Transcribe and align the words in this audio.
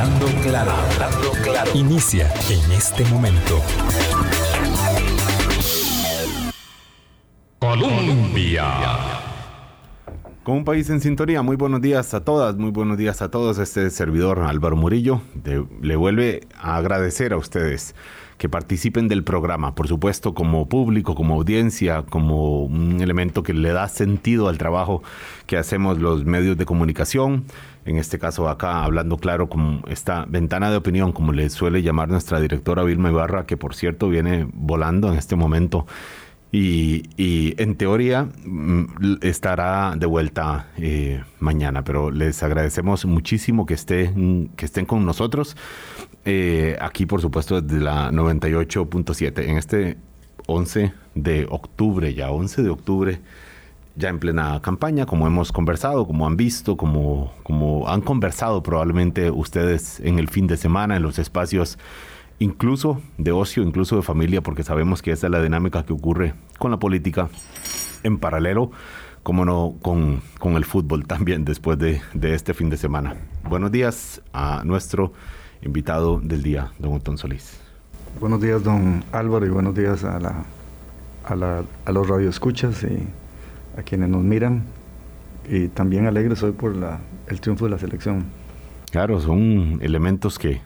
Hablando 0.00 0.26
claro, 0.40 0.70
hablando 0.70 1.30
claro. 1.42 1.70
Inicia 1.74 2.32
en 2.48 2.72
este 2.72 3.04
momento. 3.04 3.60
Colombia. 7.58 8.64
Con 10.42 10.56
un 10.56 10.64
país 10.64 10.88
en 10.88 11.02
sintonía, 11.02 11.42
muy 11.42 11.56
buenos 11.56 11.82
días 11.82 12.14
a 12.14 12.24
todas, 12.24 12.56
muy 12.56 12.70
buenos 12.70 12.96
días 12.96 13.20
a 13.20 13.30
todos. 13.30 13.58
Este 13.58 13.90
servidor 13.90 14.38
Álvaro 14.38 14.74
Murillo 14.74 15.20
le 15.82 15.96
vuelve 15.96 16.48
a 16.58 16.76
agradecer 16.76 17.34
a 17.34 17.36
ustedes 17.36 17.94
que 18.40 18.48
participen 18.48 19.06
del 19.06 19.22
programa, 19.22 19.74
por 19.74 19.86
supuesto 19.86 20.32
como 20.32 20.66
público, 20.66 21.14
como 21.14 21.34
audiencia, 21.34 22.04
como 22.08 22.62
un 22.64 23.02
elemento 23.02 23.42
que 23.42 23.52
le 23.52 23.70
da 23.70 23.86
sentido 23.86 24.48
al 24.48 24.56
trabajo 24.56 25.02
que 25.44 25.58
hacemos 25.58 25.98
los 25.98 26.24
medios 26.24 26.56
de 26.56 26.64
comunicación. 26.64 27.44
En 27.84 27.98
este 27.98 28.18
caso 28.18 28.48
acá 28.48 28.82
hablando 28.82 29.18
claro 29.18 29.50
como 29.50 29.86
esta 29.88 30.24
ventana 30.26 30.70
de 30.70 30.78
opinión, 30.78 31.12
como 31.12 31.34
le 31.34 31.50
suele 31.50 31.82
llamar 31.82 32.08
nuestra 32.08 32.40
directora 32.40 32.82
Vilma 32.82 33.10
Ibarra, 33.10 33.44
que 33.44 33.58
por 33.58 33.74
cierto 33.74 34.08
viene 34.08 34.48
volando 34.54 35.12
en 35.12 35.18
este 35.18 35.36
momento 35.36 35.86
y, 36.52 37.54
en 37.62 37.76
teoría 37.76 38.28
mm, 38.44 39.18
estará 39.22 39.94
de 39.96 40.06
vuelta 40.06 40.66
eh, 40.78 41.22
mañana, 41.38 41.84
pero 41.84 42.10
les 42.10 42.42
agradecemos 42.42 43.04
muchísimo 43.04 43.66
que, 43.66 43.74
estén, 43.74 44.50
que 44.56 44.64
estén 44.64 44.86
con 44.86 45.06
nosotros. 45.06 45.56
Eh, 46.32 46.76
aquí, 46.80 47.06
por 47.06 47.20
supuesto, 47.20 47.60
desde 47.60 47.82
la 47.82 48.12
98.7, 48.12 49.48
en 49.48 49.56
este 49.56 49.96
11 50.46 50.92
de 51.16 51.48
octubre, 51.50 52.14
ya 52.14 52.30
11 52.30 52.62
de 52.62 52.70
octubre, 52.70 53.20
ya 53.96 54.10
en 54.10 54.20
plena 54.20 54.62
campaña, 54.62 55.06
como 55.06 55.26
hemos 55.26 55.50
conversado, 55.50 56.06
como 56.06 56.28
han 56.28 56.36
visto, 56.36 56.76
como, 56.76 57.34
como 57.42 57.88
han 57.88 58.00
conversado 58.00 58.62
probablemente 58.62 59.32
ustedes 59.32 59.98
en 59.98 60.20
el 60.20 60.28
fin 60.28 60.46
de 60.46 60.56
semana, 60.56 60.94
en 60.94 61.02
los 61.02 61.18
espacios 61.18 61.78
incluso 62.38 63.02
de 63.18 63.32
ocio, 63.32 63.64
incluso 63.64 63.96
de 63.96 64.02
familia, 64.02 64.40
porque 64.40 64.62
sabemos 64.62 65.02
que 65.02 65.10
esa 65.10 65.26
es 65.26 65.32
la 65.32 65.42
dinámica 65.42 65.84
que 65.84 65.92
ocurre 65.92 66.34
con 66.60 66.70
la 66.70 66.78
política 66.78 67.28
en 68.04 68.18
paralelo, 68.20 68.70
como 69.24 69.44
no, 69.44 69.74
con, 69.82 70.22
con 70.38 70.54
el 70.54 70.64
fútbol 70.64 71.08
también 71.08 71.44
después 71.44 71.76
de, 71.76 72.00
de, 72.14 72.34
este 72.34 72.54
fin 72.54 72.70
de 72.70 72.76
semana. 72.76 73.16
Buenos 73.48 73.72
días 73.72 74.22
a 74.32 74.62
nuestro 74.64 75.12
invitado 75.62 76.20
del 76.20 76.42
día, 76.42 76.72
don 76.78 76.94
Otón 76.94 77.18
Solís. 77.18 77.58
Buenos 78.20 78.40
días, 78.40 78.62
don 78.62 79.04
Álvaro, 79.12 79.46
y 79.46 79.50
buenos 79.50 79.74
días 79.74 80.04
a, 80.04 80.18
la, 80.18 80.44
a, 81.24 81.36
la, 81.36 81.64
a 81.84 81.92
los 81.92 82.08
radioescuchas 82.08 82.82
y 82.84 83.06
a 83.78 83.82
quienes 83.82 84.08
nos 84.08 84.22
miran. 84.22 84.64
Y 85.48 85.68
también 85.68 86.06
alegre 86.06 86.36
soy 86.36 86.52
por 86.52 86.76
la, 86.76 87.00
el 87.26 87.40
triunfo 87.40 87.64
de 87.66 87.72
la 87.72 87.78
selección. 87.78 88.24
Claro, 88.90 89.20
son 89.20 89.78
elementos 89.82 90.38
que 90.38 90.60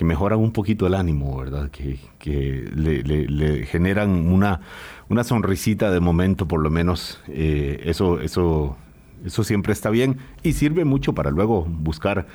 que 0.00 0.04
mejoran 0.06 0.38
un 0.38 0.50
poquito 0.50 0.86
el 0.86 0.94
ánimo, 0.94 1.36
¿verdad? 1.36 1.70
Que, 1.70 1.98
le, 2.74 3.66
generan 3.66 4.32
una, 4.32 4.62
una 5.10 5.24
sonrisita 5.24 5.90
de 5.90 6.00
momento, 6.00 6.48
por 6.48 6.62
lo 6.62 6.70
menos. 6.70 7.20
Eh, 7.28 7.82
eso, 7.84 8.18
eso, 8.18 8.78
eso 9.26 9.44
siempre 9.44 9.74
está 9.74 9.90
bien 9.90 10.16
y 10.42 10.54
sirve 10.54 10.86
mucho 10.86 11.12
para 11.12 11.30
luego 11.30 11.66
buscar 11.68 12.28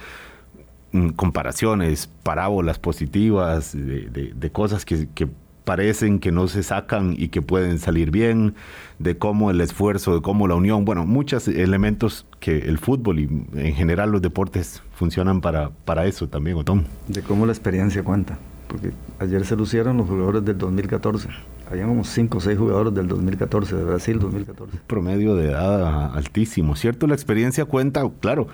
comparaciones, 1.16 2.10
parábolas 2.24 2.80
positivas 2.80 3.72
de, 3.74 4.50
cosas 4.52 4.86
que, 4.86 5.08
que 5.14 5.28
parecen 5.66 6.20
que 6.20 6.32
no 6.32 6.48
se 6.48 6.64
sacan 6.64 7.16
y 7.18 7.28
que 7.28 7.42
pueden 7.42 7.80
salir 7.80 8.12
bien, 8.12 8.56
de 9.00 9.18
cómo 9.18 9.52
el 9.52 9.60
esfuerzo, 9.60 10.16
de 10.16 10.22
cómo 10.22 10.48
la 10.48 10.56
unión, 10.56 10.86
bueno, 10.86 11.06
muchos 11.06 11.48
elementos 11.50 12.26
que 12.40 12.60
el 12.60 12.78
fútbol 12.78 13.20
y 13.20 13.24
en 13.56 13.74
general 13.74 14.12
los 14.12 14.22
deportes 14.22 14.82
funcionan 14.94 15.42
para, 15.42 15.72
para 15.84 16.06
eso 16.06 16.30
también, 16.30 16.56
Otón. 16.56 16.86
De 17.08 17.22
cómo 17.22 17.46
la 17.46 17.52
experiencia 17.52 18.04
cuenta, 18.04 18.38
porque 18.68 18.92
ayer 19.20 19.46
se 19.46 19.56
lucieron 19.56 19.98
los 19.98 20.08
jugadores 20.08 20.44
del 20.46 20.58
2014. 20.58 21.30
Habían 21.70 21.88
como 21.88 22.04
5 22.04 22.38
o 22.38 22.42
6 22.42 22.58
jugadores 22.58 22.94
del 22.94 23.08
2014, 23.08 23.76
de 23.76 23.84
Brasil 23.84 24.20
2014. 24.20 24.80
Promedio 24.86 25.36
de 25.36 25.50
edad 25.50 26.16
altísimo, 26.16 26.76
¿cierto? 26.76 27.08
La 27.08 27.16
experiencia 27.16 27.66
cuenta, 27.66 28.08
claro. 28.20 28.48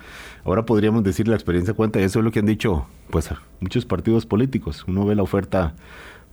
Ahora 0.45 0.65
podríamos 0.65 1.03
decir 1.03 1.27
la 1.27 1.35
experiencia 1.35 1.73
cuenta, 1.73 1.99
y 1.99 2.03
eso 2.03 2.19
es 2.19 2.25
lo 2.25 2.31
que 2.31 2.39
han 2.39 2.45
dicho 2.45 2.87
pues 3.09 3.29
muchos 3.59 3.85
partidos 3.85 4.25
políticos. 4.25 4.85
Uno 4.87 5.05
ve 5.05 5.15
la 5.15 5.23
oferta 5.23 5.75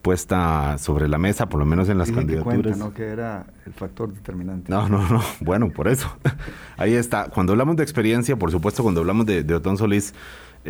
puesta 0.03 0.79
sobre 0.79 1.09
la 1.09 1.19
mesa, 1.19 1.49
por 1.49 1.59
lo 1.59 1.67
menos 1.67 1.89
en 1.89 1.99
las 1.99 2.11
candidaturas. 2.11 2.75
Que, 2.75 2.79
¿no? 2.79 2.95
que 2.95 3.05
era 3.05 3.47
el 3.67 3.73
factor 3.73 4.13
determinante. 4.13 4.71
No, 4.71 4.89
no, 4.89 5.09
no. 5.09 5.23
Bueno, 5.41 5.71
por 5.71 5.89
eso. 5.89 6.09
Ahí 6.77 6.95
está. 6.95 7.29
Cuando 7.29 7.53
hablamos 7.53 7.77
de 7.77 7.83
experiencia, 7.83 8.37
por 8.37 8.51
supuesto, 8.51 8.83
cuando 8.83 9.01
hablamos 9.01 9.27
de, 9.27 9.43
de 9.43 9.55
Otón 9.55 9.77
Solís, 9.77 10.15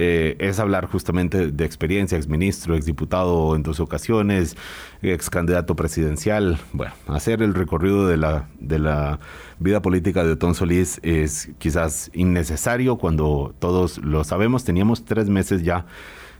eh, 0.01 0.37
es 0.39 0.61
hablar 0.61 0.87
justamente 0.87 1.51
de 1.51 1.65
experiencia, 1.65 2.17
exministro, 2.17 2.77
exdiputado 2.77 3.57
en 3.57 3.65
dos 3.65 3.81
ocasiones, 3.81 4.57
ex 5.03 5.29
candidato 5.29 5.75
presidencial. 5.75 6.61
Bueno, 6.73 6.93
hacer 7.09 7.43
el 7.43 7.53
recorrido 7.53 8.07
de 8.07 8.17
la, 8.17 8.47
de 8.61 8.79
la 8.79 9.19
vida 9.59 9.83
política 9.83 10.23
de 10.23 10.35
Otón 10.35 10.55
Solís 10.55 11.01
es 11.03 11.51
quizás 11.59 12.13
innecesario 12.15 12.95
cuando 12.97 13.57
todos 13.59 13.99
lo 13.99 14.23
sabemos. 14.23 14.63
Teníamos 14.63 15.05
tres 15.05 15.29
meses 15.29 15.65
ya 15.65 15.85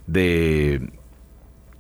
de 0.07 0.93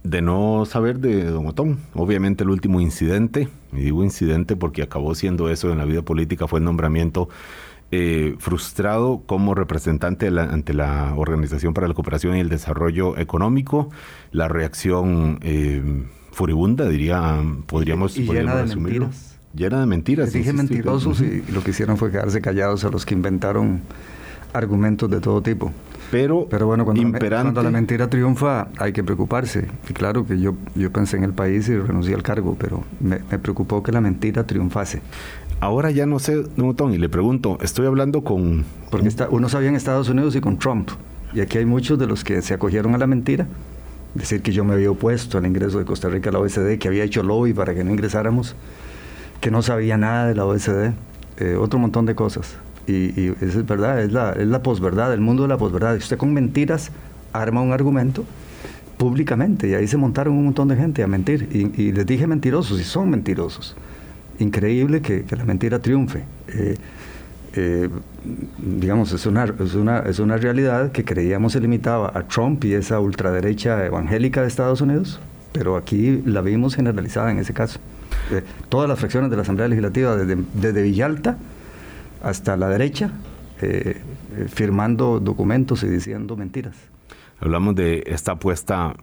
de 0.03 0.23
no 0.23 0.65
saber 0.65 1.01
de 1.01 1.25
Don 1.25 1.47
Otón. 1.47 1.79
Obviamente 1.95 2.45
el 2.45 2.51
último 2.51 2.81
incidente, 2.81 3.49
y 3.73 3.77
digo 3.81 4.03
incidente 4.03 4.57
porque 4.57 4.83
acabó 4.83 5.15
siendo 5.15 5.51
eso 5.51 5.71
en 5.71 5.79
la 5.79 5.85
vida 5.85 6.03
política, 6.03 6.47
fue 6.47 6.61
el 6.61 6.65
nombramiento 6.65 7.29
eh, 7.91 8.35
frustrado 8.39 9.23
como 9.25 9.55
representante 9.55 10.29
ante 10.29 10.75
la 10.75 11.15
Organización 11.17 11.75
para 11.75 11.89
la 11.89 11.95
Cooperación 11.95 12.37
y 12.37 12.41
el 12.41 12.49
Desarrollo 12.49 13.17
Económico, 13.17 13.91
la 14.31 14.49
reacción 14.49 15.39
eh, 15.43 15.83
furibunda, 16.33 16.89
diría, 16.89 17.43
podríamos, 17.67 18.17
y, 18.19 18.25
llena 18.25 18.57
de 18.57 18.77
mentiras. 18.77 19.39
Llena 19.55 19.81
de 19.81 19.87
mentiras. 19.87 20.33
dije 20.33 20.53
mentirosos 20.53 21.21
y, 21.21 21.43
lo 21.51 21.65
que 21.65 21.71
hicieron 21.71 21.97
fue 21.97 22.11
quedarse 22.11 22.41
callados 22.41 22.85
a 22.85 22.91
los 22.91 23.07
que 23.07 23.15
inventaron 23.15 23.81
argumentos 24.53 25.11
de 25.11 25.21
todo 25.21 25.43
tipo. 25.43 25.73
Pero, 26.11 26.47
Pero 26.49 26.67
bueno, 26.67 26.85
cuando, 26.85 27.19
cuando, 27.19 27.63
la 27.63 27.71
mentira 27.71 28.09
triunfa 28.09 28.69
hay 28.79 28.93
que 28.93 29.05
preocuparse. 29.05 29.69
Y 29.89 29.93
claro 29.93 30.27
que 30.27 30.41
yo, 30.41 30.55
yo 30.75 30.91
pensé 30.91 31.19
en 31.19 31.25
el 31.25 31.33
país 31.33 31.69
y 31.69 31.77
renuncié 31.77 32.15
al 32.15 32.23
cargo, 32.23 32.57
pero 32.59 32.83
me, 33.01 33.19
preocupó 33.39 33.83
que 33.83 33.93
la 33.93 34.01
mentira 34.01 34.45
triunfase. 34.45 35.03
Ahora 35.61 35.91
ya 35.91 36.07
no 36.07 36.19
sé, 36.19 36.45
Newton, 36.57 36.95
y 36.95 36.99
le 36.99 37.09
pregunto, 37.09 37.59
estoy 37.61 37.87
hablando 37.87 38.23
con... 38.23 38.65
Porque 38.91 39.09
está, 39.09 39.29
uno 39.31 39.49
sabía 39.49 39.69
en 39.69 39.75
Estados 39.75 40.09
Unidos 40.09 40.37
y 40.37 40.41
con 40.41 40.59
Trump. 40.59 40.91
Y 41.35 41.41
aquí 41.41 41.59
hay 41.59 41.67
muchos 41.67 41.99
de 41.99 42.07
los 42.07 42.25
que 42.25 42.41
se 42.43 42.55
acogieron 42.55 42.95
a 42.95 42.99
la 42.99 43.07
mentira. 43.07 43.47
Decir 44.15 44.41
que 44.41 44.53
yo 44.53 44.65
me 44.65 44.75
había 44.75 44.91
opuesto 44.91 45.39
al 45.39 45.47
ingreso 45.47 45.79
de 45.79 45.85
Costa 45.85 46.09
Rica 46.09 46.31
a 46.31 46.33
la 46.33 46.39
OECD, 46.39 46.79
que 46.79 46.89
había 46.89 47.05
hecho 47.05 47.23
lobby 47.23 47.53
para 47.53 47.75
que 47.75 47.85
no 47.85 47.91
ingresáramos, 47.91 48.55
que 49.41 49.51
no 49.51 49.63
sabía 49.63 49.97
nada 49.97 50.29
de 50.29 50.35
la 50.35 50.47
OECD, 50.47 50.93
eh, 51.39 51.57
otro 51.57 51.79
montón 51.79 52.07
de 52.07 52.15
cosas 52.15 52.57
y, 52.89 53.35
es 53.41 53.67
verdad, 53.67 54.03
es 54.03 54.13
la, 54.13 54.33
es 54.33 54.47
la 54.47 54.63
posverdad, 54.63 55.13
el 55.13 55.21
mundo 55.21 55.43
de 55.43 55.49
la 55.49 55.59
posverdad. 55.59 55.97
Usted 55.97 56.17
con 56.17 56.33
mentiras 56.33 56.91
arma 57.33 57.61
un 57.61 57.73
argumento 57.73 58.25
públicamente 58.97 59.69
y 59.69 59.75
ahí 59.75 59.87
se 59.87 59.97
montaron 59.97 60.35
un 60.35 60.47
montón 60.47 60.69
de 60.69 60.77
gente 60.77 61.03
a 61.03 61.07
mentir 61.07 61.49
y, 61.53 61.93
les 61.93 62.07
dije 62.07 62.27
mentirosos 62.27 62.81
y 62.81 62.85
son 62.85 63.11
mentirosos. 63.11 63.77
Increíble 64.39 65.01
que, 65.03 65.25
la 65.37 65.45
mentira 65.45 65.79
triunfe. 65.79 66.25
Eh, 66.49 66.77
eh, 67.55 67.89
digamos, 68.59 69.13
es 69.13 69.27
una, 69.27 69.45
es, 69.45 69.75
una, 69.75 70.01
es 70.01 70.19
una 70.19 70.37
realidad 70.37 70.93
que 70.93 71.05
creíamos 71.05 71.53
se 71.53 71.61
limitaba 71.61 72.13
a 72.15 72.23
Trump 72.23 72.65
y 72.65 72.75
esa 72.75 73.01
ultraderecha 73.01 73.85
evangélica 73.85 74.43
de 74.43 74.49
Estados 74.49 74.81
Unidos, 74.81 75.21
pero 75.53 75.77
aquí 75.77 76.23
la 76.25 76.41
vimos 76.41 76.77
generalizada 76.77 77.31
en 77.31 77.39
ese 77.39 77.55
caso. 77.55 77.81
Eh, 78.31 78.43
todas 78.69 78.89
las 78.89 78.99
fracciones 78.99 79.31
de 79.31 79.37
la 79.37 79.43
Asamblea 79.43 79.69
Legislativa, 79.69 80.17
desde, 80.17 80.43
desde 80.55 80.83
Villalta, 80.83 81.39
hasta 82.23 82.57
la 82.57 82.69
derecha, 82.69 83.11
eh, 83.61 83.97
eh, 84.37 84.47
firmando 84.49 85.21
documentos 85.21 85.83
y 85.83 85.89
diciendo 85.89 86.37
mentiras. 86.37 86.77
Hablamos 87.41 87.75
de 87.75 88.03
esta 88.07 88.33
apuesta, 88.33 88.95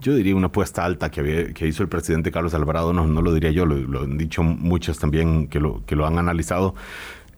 yo 0.00 0.14
diría 0.14 0.34
una 0.34 0.48
apuesta 0.48 0.84
alta 0.84 1.10
que, 1.10 1.52
que 1.54 1.66
hizo 1.66 1.82
el 1.82 1.88
presidente 1.88 2.30
Carlos 2.30 2.54
Alvarado, 2.54 2.92
no, 2.92 3.06
no 3.06 3.22
lo 3.22 3.32
diría 3.32 3.50
yo, 3.50 3.66
lo, 3.66 4.02
han 4.02 4.18
dicho 4.18 4.42
muchos 4.42 4.98
también 4.98 5.48
que 5.48 5.60
lo, 5.60 5.84
que 5.86 5.96
lo 5.96 6.06
han 6.06 6.18
analizado, 6.18 6.74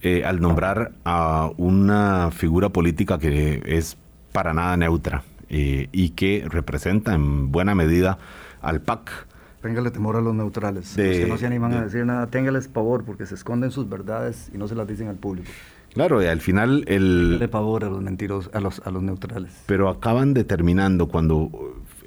eh, 0.03 0.25
al 0.25 0.41
nombrar 0.41 0.93
a 1.05 1.51
una 1.57 2.31
figura 2.31 2.71
política 2.71 3.19
que 3.19 3.63
es 3.67 3.97
para 4.33 4.55
nada 4.55 4.77
neutra 4.77 5.23
y 5.53 6.11
que 6.11 6.45
representa 6.49 7.13
en 7.13 7.51
buena 7.51 7.75
medida 7.75 8.19
al 8.63 8.81
PAC. 8.81 9.27
Téngale 9.61 9.91
temor 9.91 10.17
a 10.17 10.21
los 10.21 10.35
neutrales. 10.35 10.97
los 10.97 11.17
que 11.17 11.27
no 11.27 11.37
se 11.37 11.47
animan 11.47 11.75
a 11.75 11.83
decir 11.83 12.07
nada, 12.07 12.29
téngales 12.29 12.69
pavor 12.69 13.05
porque 13.05 13.27
se 13.27 13.35
esconden 13.35 13.71
sus 13.71 13.89
verdades 13.89 14.51
y 14.55 14.59
no 14.59 14.69
se 14.69 14.75
las 14.75 14.87
dicen 14.87 15.09
al 15.09 15.17
público. 15.17 15.51
Claro, 15.93 16.23
y 16.23 16.27
al 16.27 16.41
final 16.41 16.85
el... 16.87 17.27
Téngale 17.33 17.49
pavor 17.49 17.85
a 17.85 17.91
los 17.91 18.01
mentiros, 18.01 18.49
a 18.55 18.61
los, 18.61 18.81
a 18.87 18.91
los 18.91 19.03
neutrales. 19.03 19.53
Pero 19.67 19.89
acaban 19.89 20.33
determinando 20.35 21.09
cuando 21.09 21.51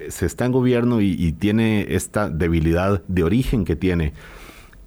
se 0.08 0.26
está 0.26 0.44
en 0.46 0.52
gobierno 0.52 1.00
y, 1.00 1.32
tiene 1.32 1.86
esta 1.94 2.28
debilidad 2.28 3.02
de 3.08 3.22
origen 3.22 3.64
que 3.64 3.76
tiene 3.76 4.12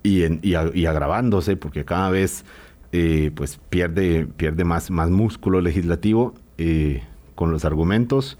y, 0.03 0.23
y, 0.47 0.85
agravándose 0.85 1.57
porque 1.57 1.85
cada 1.85 2.09
vez 2.09 2.45
eh, 2.91 3.31
pues 3.35 3.59
pierde, 3.69 4.25
pierde 4.25 4.63
más, 4.63 4.89
más 4.91 5.09
músculo 5.09 5.59
legislativo, 5.61 6.33
eh, 6.57 7.03
con 7.35 7.51
los 7.51 7.65
argumentos, 7.65 8.37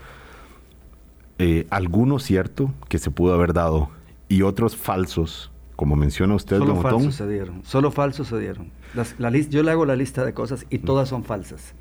eh, 1.39 1.67
algunos 1.69 2.23
cierto 2.23 2.73
que 2.89 2.97
se 2.97 3.11
pudo 3.11 3.33
haber 3.33 3.53
dado 3.53 3.89
y 4.29 4.41
otros 4.41 4.75
falsos, 4.75 5.51
como 5.75 5.95
menciona 5.95 6.33
usted, 6.35 6.57
Solo 6.57 6.75
falsos 6.77 7.15
se 7.15 7.27
dieron. 7.27 7.63
Solo 7.63 7.91
falsos 7.91 8.27
se 8.29 8.39
dieron. 8.39 8.71
Las- 8.95 9.15
la 9.19 9.29
lis- 9.29 9.49
yo 9.49 9.61
le 9.63 9.71
hago 9.71 9.85
la 9.85 9.95
lista 9.95 10.25
de 10.25 10.33
cosas 10.33 10.65
y 10.69 10.79
todas 10.79 11.09
son 11.09 11.23
falsas. 11.23 11.75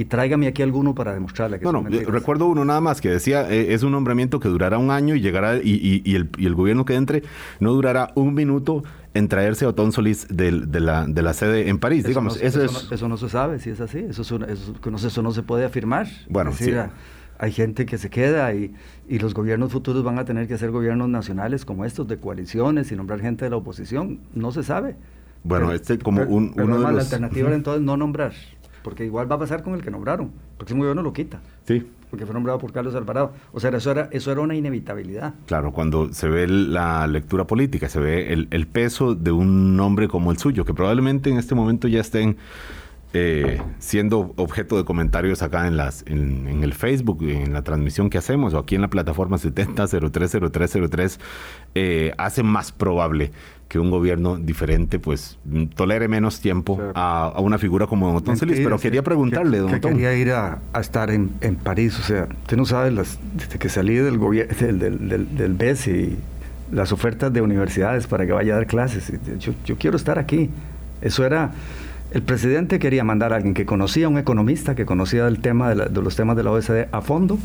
Y 0.00 0.04
tráigame 0.04 0.46
aquí 0.46 0.62
alguno 0.62 0.94
para 0.94 1.12
demostrarle 1.12 1.58
que 1.58 1.64
No, 1.64 1.72
no, 1.72 1.82
recuerdo 2.06 2.46
uno 2.46 2.64
nada 2.64 2.80
más 2.80 3.00
que 3.00 3.08
decía, 3.08 3.50
eh, 3.50 3.74
es 3.74 3.82
un 3.82 3.90
nombramiento 3.90 4.38
que 4.38 4.48
durará 4.48 4.78
un 4.78 4.92
año 4.92 5.16
y 5.16 5.20
llegará, 5.20 5.56
y, 5.56 5.72
y- 5.72 6.02
y 6.04 6.14
el, 6.14 6.30
y 6.38 6.46
el 6.46 6.54
gobierno 6.54 6.84
que 6.84 6.94
entre 6.94 7.24
no 7.58 7.72
durará 7.72 8.12
un 8.14 8.32
minuto 8.32 8.84
en 9.14 9.26
traerse 9.26 9.64
a 9.64 9.70
Otón 9.70 9.90
Solís 9.90 10.28
de, 10.30 10.52
la, 10.80 11.04
de 11.08 11.22
la 11.22 11.34
sede 11.34 11.68
en 11.68 11.78
París. 11.80 12.00
Eso 12.04 12.08
Digamos, 12.10 12.36
no, 12.40 12.46
eso, 12.46 12.62
eso 12.62 12.78
es... 12.78 12.88
no- 12.90 12.94
eso 12.94 13.08
no 13.08 13.16
se 13.16 13.28
sabe 13.28 13.58
si 13.58 13.70
es 13.70 13.80
así. 13.80 13.98
Eso, 13.98 14.22
es 14.22 14.30
una- 14.30 14.46
eso, 14.46 14.72
no, 14.88 14.98
se- 14.98 15.08
eso 15.08 15.20
no 15.22 15.32
se 15.32 15.42
puede 15.42 15.64
afirmar. 15.64 16.06
Bueno, 16.28 16.50
Es 16.50 16.60
decir, 16.60 16.74
sí. 16.74 16.78
a- 16.78 16.92
Hay 17.40 17.50
gente 17.50 17.84
que 17.84 17.98
se 17.98 18.08
queda 18.08 18.54
y, 18.54 18.72
y 19.08 19.18
los 19.18 19.34
gobiernos 19.34 19.72
futuros 19.72 20.04
van 20.04 20.20
a 20.20 20.24
tener 20.24 20.46
que 20.46 20.56
ser 20.58 20.70
gobiernos 20.70 21.08
nacionales 21.08 21.64
como 21.64 21.84
estos, 21.84 22.06
de 22.06 22.18
coaliciones 22.18 22.92
y 22.92 22.94
nombrar 22.96 23.20
gente 23.20 23.44
de 23.46 23.50
la 23.50 23.56
oposición. 23.56 24.20
No 24.32 24.52
se 24.52 24.62
sabe. 24.62 24.94
Bueno, 25.44 25.72
este 25.72 25.98
como 25.98 26.22
un- 26.22 26.52
pero 26.52 26.66
uno 26.66 26.78
de 26.78 26.84
además 26.84 26.92
la 26.94 26.98
los- 26.98 27.12
alternativa 27.12 27.46
era 27.48 27.56
entonces 27.56 27.82
no 27.82 27.96
nombrar. 27.96 28.32
Porque 28.82 29.04
igual 29.04 29.30
va 29.30 29.36
a 29.36 29.38
pasar 29.38 29.62
con 29.62 29.74
el 29.74 29.82
que 29.82 29.90
nombraron. 29.90 30.30
Porque 30.56 30.72
el 30.72 30.78
gobierno 30.78 31.02
lo 31.02 31.12
quita. 31.12 31.40
Sí, 31.66 31.86
Porque 32.10 32.24
fue 32.24 32.34
nombrado 32.34 32.58
por 32.58 32.72
Carlos 32.72 32.94
Alvarado. 32.94 33.32
O 33.52 33.60
sea, 33.60 33.70
eso 33.70 33.90
era, 33.90 34.08
eso 34.12 34.32
era 34.32 34.40
una 34.40 34.54
inevitabilidad. 34.54 35.34
claro, 35.46 35.72
cuando 35.72 36.12
se 36.12 36.28
ve 36.28 36.46
la 36.48 37.06
lectura 37.06 37.46
política, 37.46 37.88
se 37.88 38.00
ve 38.00 38.32
el, 38.32 38.48
el 38.50 38.66
peso 38.66 39.14
de 39.14 39.32
un 39.32 39.76
nombre 39.76 40.08
como 40.08 40.30
el 40.30 40.38
suyo, 40.38 40.64
que 40.64 40.74
probablemente 40.74 41.30
en 41.30 41.38
este 41.38 41.54
momento 41.54 41.88
ya 41.88 42.00
estén 42.00 42.36
eh, 43.14 43.62
siendo 43.78 44.34
objeto 44.36 44.76
de 44.76 44.84
comentarios 44.84 45.40
acá 45.40 45.66
en 45.66 45.78
las 45.78 46.04
en, 46.06 46.46
en 46.46 46.62
el 46.62 46.74
Facebook, 46.74 47.22
en 47.22 47.54
la 47.54 47.62
transmisión 47.62 48.10
que 48.10 48.18
hacemos, 48.18 48.52
o 48.52 48.58
aquí 48.58 48.74
en 48.74 48.82
la 48.82 48.88
plataforma 48.88 49.38
70030303, 49.38 51.18
eh, 51.74 52.12
hace 52.18 52.42
más 52.42 52.70
probable 52.70 53.32
que 53.68 53.78
un 53.78 53.90
gobierno 53.90 54.36
diferente 54.38 54.98
pues 54.98 55.38
tolere 55.74 56.08
menos 56.08 56.40
tiempo 56.40 56.80
a, 56.94 57.26
a 57.34 57.40
una 57.40 57.58
figura 57.58 57.86
como 57.86 58.08
Don. 58.20 58.24
Mentiras, 58.34 58.60
Pero 58.64 58.78
quería 58.78 59.00
que- 59.00 59.04
preguntarle, 59.04 59.58
que, 59.58 59.62
don 59.62 59.70
que 59.72 59.80
quería 59.80 60.14
ir 60.14 60.32
a, 60.32 60.58
a 60.72 60.80
estar 60.80 61.10
en, 61.10 61.30
en 61.42 61.56
París. 61.56 61.98
O 61.98 62.02
sea, 62.02 62.28
usted 62.42 62.56
no 62.56 62.64
sabe, 62.64 62.90
las, 62.90 63.18
desde 63.36 63.58
que 63.58 63.68
salí 63.68 63.96
del, 63.96 64.16
gobierno 64.16 64.54
del, 64.58 64.78
del, 64.78 65.08
del, 65.08 65.36
del 65.36 65.52
BES 65.54 65.88
y 65.88 66.16
las 66.72 66.92
ofertas 66.92 67.32
de 67.32 67.42
universidades 67.42 68.06
para 68.06 68.24
que 68.26 68.32
vaya 68.32 68.54
a 68.54 68.56
dar 68.56 68.66
clases. 68.66 69.12
Yo, 69.38 69.52
yo 69.66 69.76
quiero 69.76 69.96
estar 69.96 70.18
aquí. 70.18 70.48
Eso 71.02 71.24
era... 71.26 71.52
El 72.10 72.22
presidente 72.22 72.78
quería 72.78 73.04
mandar 73.04 73.34
a 73.34 73.36
alguien 73.36 73.52
que 73.52 73.66
conocía, 73.66 74.08
un 74.08 74.16
economista 74.16 74.74
que 74.74 74.86
conocía 74.86 75.28
el 75.28 75.40
tema 75.40 75.68
de, 75.68 75.74
la- 75.74 75.86
de 75.88 76.00
los 76.02 76.16
temas 76.16 76.38
de 76.38 76.42
la 76.42 76.50
OECD 76.52 76.86
a 76.90 77.02
fondo 77.02 77.38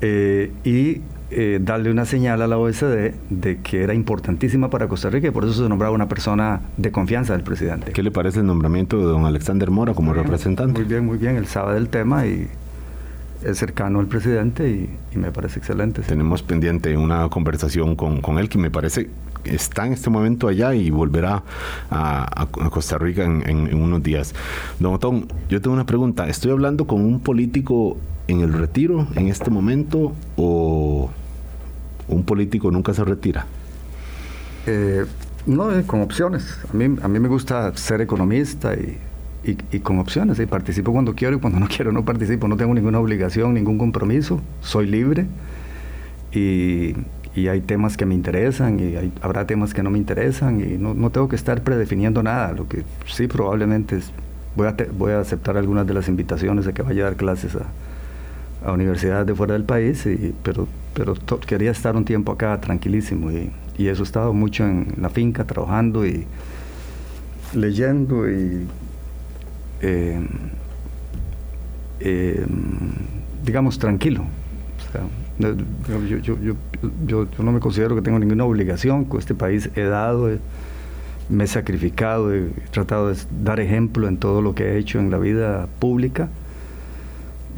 eh, 0.00 0.52
y 0.64 1.00
eh, 1.36 1.58
darle 1.60 1.90
una 1.90 2.04
señal 2.04 2.40
a 2.42 2.46
la 2.46 2.56
OECD 2.58 3.12
de 3.30 3.58
que 3.62 3.82
era 3.82 3.92
importantísima 3.94 4.70
para 4.70 4.88
Costa 4.88 5.10
Rica 5.10 5.28
y 5.28 5.30
por 5.30 5.44
eso 5.44 5.52
se 5.62 5.68
nombraba 5.68 5.94
una 5.94 6.08
persona 6.08 6.60
de 6.76 6.90
confianza 6.92 7.32
del 7.34 7.42
presidente. 7.42 7.92
¿Qué 7.92 8.02
le 8.02 8.10
parece 8.10 8.40
el 8.40 8.46
nombramiento 8.46 8.98
de 8.98 9.04
don 9.04 9.24
Alexander 9.24 9.70
Mora 9.70 9.94
como 9.94 10.08
Muy 10.10 10.14
bien, 10.14 10.24
representante? 10.24 10.78
Muy 10.80 10.88
bien, 10.88 11.04
muy 11.04 11.18
bien. 11.18 11.36
Él 11.36 11.46
sabe 11.46 11.74
del 11.74 11.88
tema 11.88 12.26
y 12.26 12.46
es 13.44 13.58
cercano 13.58 14.00
al 14.00 14.06
presidente 14.06 14.70
y, 14.70 14.88
y 15.14 15.18
me 15.18 15.30
parece 15.30 15.58
excelente. 15.58 16.02
sí. 16.02 16.08
Tenemos 16.08 16.42
pendiente 16.42 16.96
una 16.96 17.28
conversación 17.28 17.94
con, 17.96 18.20
con 18.22 18.38
él 18.38 18.48
que 18.48 18.58
me 18.58 18.70
parece 18.70 19.10
está 19.44 19.86
en 19.86 19.92
este 19.92 20.08
momento 20.08 20.48
allá 20.48 20.72
y 20.74 20.88
volverá 20.88 21.42
a, 21.90 22.22
a- 22.24 22.42
a 22.42 22.70
Costa 22.70 22.96
Rica 22.96 23.24
en, 23.24 23.42
en- 23.46 23.66
en 23.68 23.82
unos 23.82 24.02
días. 24.02 24.34
Don 24.80 24.94
Otón, 24.94 25.26
yo 25.50 25.60
tengo 25.60 25.74
una 25.74 25.84
pregunta. 25.84 26.26
¿Estoy 26.28 26.52
hablando 26.52 26.86
con 26.86 27.02
un 27.04 27.20
político 27.20 27.98
en 28.28 28.40
el 28.40 28.54
retiro 28.54 29.06
en 29.16 29.28
este 29.28 29.50
momento 29.50 30.14
o 30.36 31.10
un 32.08 32.24
político 32.24 32.70
nunca 32.70 32.94
se 32.94 33.04
retira? 33.04 33.46
Eh, 34.66 35.04
no, 35.46 35.76
eh, 35.76 35.84
con 35.86 36.00
opciones. 36.00 36.58
A 36.72 36.76
mí, 36.76 36.96
a 37.02 37.08
mí 37.08 37.18
me 37.18 37.28
gusta 37.28 37.76
ser 37.76 38.00
economista 38.00 38.74
y, 38.74 38.98
con 39.80 39.98
opciones. 39.98 40.38
Y 40.38 40.46
participo 40.46 40.92
cuando 40.92 41.14
quiero 41.14 41.36
y 41.36 41.40
cuando 41.40 41.60
no 41.60 41.68
quiero 41.74 41.92
no 41.92 42.04
participo. 42.04 42.48
No 42.48 42.56
tengo 42.56 42.74
ninguna 42.74 42.98
obligación, 43.00 43.54
ningún 43.54 43.78
compromiso. 43.78 44.40
Soy 44.60 44.86
libre 44.86 45.26
y, 46.32 46.94
y 47.34 47.48
hay 47.48 47.60
temas 47.60 47.96
que 47.96 48.06
me 48.06 48.14
interesan 48.14 48.78
y 48.78 49.12
habrá 49.20 49.46
temas 49.46 49.74
que 49.74 49.82
no 49.82 49.90
me 49.90 49.98
interesan 49.98 50.60
y 50.60 50.78
no, 50.78 50.94
no 50.94 51.10
tengo 51.10 51.28
que 51.28 51.36
estar 51.36 51.62
predefiniendo 51.62 52.22
nada. 52.22 52.52
Lo 52.52 52.68
que 52.68 52.84
sí 53.06 53.26
probablemente 53.26 53.96
es, 53.96 54.12
voy 54.54 54.68
a, 54.68 54.76
voy 54.96 55.12
a 55.12 55.20
aceptar 55.20 55.56
algunas 55.56 55.86
de 55.86 55.94
las 55.94 56.08
invitaciones 56.08 56.64
de 56.64 56.72
que 56.72 56.82
vaya 56.82 57.02
a 57.02 57.04
dar 57.06 57.16
clases 57.16 57.56
a, 57.56 57.66
universidades 58.72 59.26
de 59.26 59.34
fuera 59.34 59.52
del 59.52 59.64
país, 59.64 60.08
pero, 60.42 60.66
pero 60.94 61.14
quería 61.46 61.70
estar 61.72 61.96
un 61.96 62.04
tiempo 62.04 62.32
acá 62.32 62.60
tranquilísimo 62.60 63.30
y, 63.30 63.50
y 63.76 63.88
eso 63.88 64.02
he 64.02 64.06
estado 64.06 64.32
mucho 64.32 64.64
en 64.64 64.94
la 65.00 65.08
finca 65.10 65.44
trabajando 65.44 66.06
y 66.06 66.26
leyendo 67.54 68.30
y 68.30 68.66
eh, 69.82 70.20
eh, 72.00 72.46
digamos 73.44 73.78
tranquilo. 73.78 74.22
O 74.22 74.92
sea, 74.92 75.02
yo, 75.38 76.18
yo- 76.18 76.36
yo- 76.40 76.56
yo- 77.06 77.26
no 77.42 77.52
me 77.52 77.60
considero 77.60 77.94
que 77.96 78.02
tengo 78.02 78.18
ninguna 78.18 78.44
obligación 78.44 79.04
con 79.04 79.18
este 79.20 79.34
país. 79.34 79.70
He 79.74 79.82
dado, 79.82 80.30
me 81.28 81.44
he 81.44 81.46
sacrificado, 81.46 82.32
he 82.34 82.50
tratado 82.70 83.08
de 83.08 83.16
dar 83.42 83.58
ejemplo 83.60 84.06
en 84.08 84.16
todo 84.18 84.42
lo 84.42 84.54
que 84.54 84.64
he 84.74 84.78
hecho 84.78 84.98
en 85.00 85.10
la 85.10 85.18
vida 85.18 85.66
pública. 85.80 86.28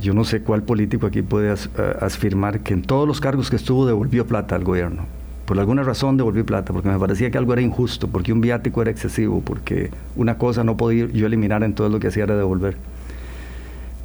Yo 0.01 0.13
no 0.13 0.25
sé 0.25 0.43
cuál 0.43 0.63
político 0.63 1.07
aquí 1.07 1.23
puede 1.23 1.53
eh, 1.53 1.97
afirmar 2.01 2.61
que 2.61 2.75
en 2.75 2.83
todos 2.83 3.09
los 3.09 3.21
cargos 3.21 3.49
que 3.49 3.57
estuvo 3.57 3.87
devolvió 3.87 4.27
plata 4.27 4.55
al 4.55 4.65
gobierno. 4.65 5.05
Por 5.47 5.59
alguna 5.59 5.85
razón 5.85 6.17
devolvió 6.17 6.45
plata, 6.45 6.73
porque 6.73 6.89
me 6.89 6.99
parecía 6.99 7.31
que 7.31 7.39
algo 7.39 7.53
era 7.53 7.63
injusto, 7.63 8.09
porque 8.09 8.33
un 8.33 8.41
viático 8.41 8.83
era 8.83 8.91
excesivo, 8.91 9.41
porque 9.41 9.91
una 10.17 10.39
cosa 10.39 10.65
no 10.65 10.77
podía 10.77 11.07
yo 11.07 11.27
eliminar, 11.27 11.63
entonces 11.63 11.93
lo 11.93 12.01
que 12.01 12.09
hacía 12.09 12.25
era 12.25 12.37
devolver. 12.37 12.77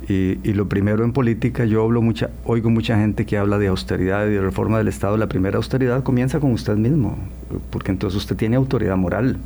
Y, 0.07 0.37
y 0.43 0.53
lo 0.53 0.67
primero 0.67 1.03
en 1.03 1.13
política, 1.13 1.65
yo 1.65 1.83
hablo 1.83 2.01
mucha, 2.01 2.29
oigo 2.45 2.69
mucha 2.69 2.97
gente 2.97 3.25
que 3.25 3.37
habla 3.37 3.57
de 3.57 3.67
austeridad 3.67 4.27
y 4.27 4.31
de 4.31 4.41
reforma 4.41 4.77
del 4.77 4.87
Estado. 4.87 5.17
La 5.17 5.27
primera 5.27 5.57
austeridad 5.57 6.03
comienza 6.03 6.39
con 6.39 6.51
usted 6.51 6.75
mismo, 6.75 7.17
porque 7.69 7.91
entonces 7.91 8.17
usted 8.17 8.35
tiene 8.35 8.55
autoridad 8.55 8.97
moral. 8.97 9.37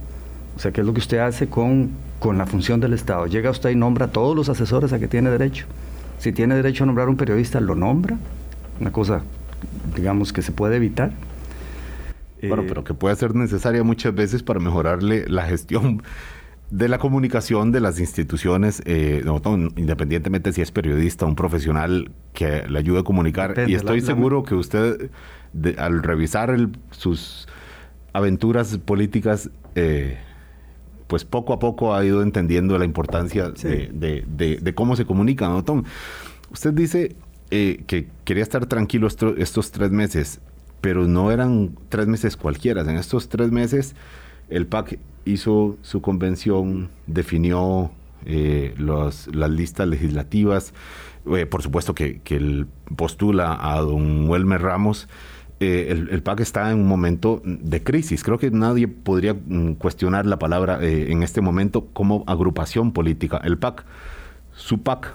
O 0.55 0.59
sea, 0.59 0.71
¿qué 0.71 0.81
es 0.81 0.87
lo 0.87 0.93
que 0.93 0.99
usted 0.99 1.19
hace 1.19 1.47
con, 1.47 1.91
con 2.19 2.37
la 2.37 2.45
función 2.45 2.79
del 2.79 2.93
Estado? 2.93 3.25
Llega 3.27 3.49
usted 3.49 3.69
y 3.69 3.75
nombra 3.75 4.05
a 4.05 4.11
todos 4.11 4.35
los 4.35 4.49
asesores 4.49 4.93
a 4.93 4.99
que 4.99 5.07
tiene 5.07 5.29
derecho. 5.29 5.65
Si 6.25 6.31
tiene 6.31 6.55
derecho 6.55 6.85
a 6.85 6.87
nombrar 6.87 7.07
un 7.07 7.17
periodista, 7.17 7.59
lo 7.61 7.75
nombra. 7.75 8.17
Una 8.81 8.91
cosa, 8.91 9.21
digamos, 9.95 10.33
que 10.33 10.41
se 10.41 10.51
puede 10.51 10.77
evitar. 10.77 11.11
Bueno, 12.41 12.63
Eh, 12.63 12.65
pero 12.67 12.83
que 12.83 12.95
puede 12.95 13.15
ser 13.15 13.35
necesaria 13.35 13.83
muchas 13.83 14.15
veces 14.15 14.41
para 14.41 14.59
mejorarle 14.59 15.25
la 15.27 15.43
gestión 15.45 16.01
de 16.71 16.89
la 16.89 16.97
comunicación 16.97 17.71
de 17.71 17.79
las 17.79 17.99
instituciones, 17.99 18.81
eh, 18.85 19.21
no, 19.23 19.39
no, 19.45 19.69
independientemente 19.75 20.51
si 20.51 20.63
es 20.63 20.71
periodista, 20.71 21.27
un 21.27 21.35
profesional 21.35 22.09
que 22.33 22.63
le 22.67 22.79
ayude 22.79 23.01
a 23.01 23.03
comunicar. 23.03 23.49
Depende, 23.49 23.73
y 23.73 23.75
estoy 23.75 24.01
la- 24.01 24.07
la- 24.07 24.15
seguro 24.15 24.41
que 24.41 24.55
usted, 24.55 25.11
de- 25.53 25.75
al 25.77 26.01
revisar 26.01 26.49
el- 26.49 26.75
sus 26.89 27.47
aventuras 28.13 28.79
políticas, 28.79 29.51
eh, 29.75 30.17
pues 31.07 31.25
poco 31.25 31.53
a 31.53 31.59
poco 31.59 31.93
ha 31.93 32.03
ido 32.05 32.21
entendiendo 32.23 32.77
la 32.77 32.85
importancia 32.85 33.51
Sí. 33.55 33.67
de, 33.67 33.91
de- 33.93 34.25
de- 34.27 34.57
de 34.57 34.73
cómo 34.75 34.95
se 34.95 35.05
comunica, 35.05 35.47
¿no, 35.49 35.63
Tom? 35.63 35.83
Usted 36.51 36.73
dice 36.73 37.15
eh, 37.51 37.83
que 37.87 38.07
quería 38.23 38.41
estar 38.43 38.65
tranquilo 38.65 39.05
esto- 39.07 39.35
estos 39.37 39.71
tres 39.71 39.91
meses, 39.91 40.39
pero 40.81 41.07
no 41.07 41.31
eran 41.31 41.75
tres 41.89 42.07
meses 42.07 42.37
cualquiera. 42.37 42.81
En 42.81 42.97
estos 42.97 43.29
tres 43.29 43.51
meses, 43.51 43.95
el 44.49 44.65
PAC 44.65 44.99
hizo 45.25 45.77
su 45.81 46.01
convención, 46.01 46.89
definió 47.07 47.91
eh, 48.27 48.73
los- 48.77 49.27
las 49.35 49.51
listas 49.51 49.87
legislativas. 49.87 50.73
Eh, 51.31 51.45
por 51.45 51.61
supuesto 51.61 51.93
que, 51.93 52.19
que 52.21 52.35
él 52.37 52.65
postula 52.95 53.55
a 53.61 53.79
don 53.81 54.27
Welmer 54.27 54.61
Ramos. 54.63 55.07
Eh, 55.61 56.07
el, 56.11 56.21
PAC 56.21 56.41
está 56.41 56.69
en 56.71 56.79
un 56.79 56.87
momento 56.87 57.41
de 57.45 57.81
crisis. 57.81 58.23
Creo 58.23 58.37
que 58.37 58.51
nadie 58.51 58.87
podría 58.89 59.33
mm, 59.33 59.73
cuestionar 59.75 60.25
la 60.25 60.37
palabra 60.37 60.79
eh, 60.81 61.11
en 61.11 61.23
este 61.23 61.39
momento 61.41 61.87
como 61.93 62.23
agrupación 62.27 62.91
política. 62.91 63.39
El 63.43 63.57
PAC, 63.57 63.85
su 64.53 64.81
PAC, 64.83 65.13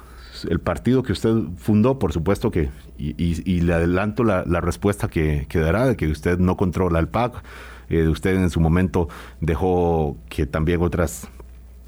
el 0.49 0.61
partido 0.61 1.03
que 1.03 1.13
usted 1.13 1.35
fundó, 1.57 1.99
por 1.99 2.15
supuesto 2.15 2.51
que, 2.51 2.71
y, 2.97 3.15
y- 3.19 3.61
le 3.61 3.75
adelanto 3.75 4.25
la, 4.25 4.43
respuesta 4.63 5.09
que, 5.09 5.47
dará, 5.53 5.87
de 5.87 5.97
que 5.97 6.09
usted 6.09 6.39
no 6.39 6.57
controla 6.57 6.99
el 7.01 7.09
PAC, 7.09 7.43
eh, 7.91 8.09
usted 8.09 8.35
en 8.37 8.49
su 8.49 8.61
momento 8.61 9.09
dejó 9.43 10.17
que 10.31 10.47
también 10.47 10.81
otras 10.81 11.29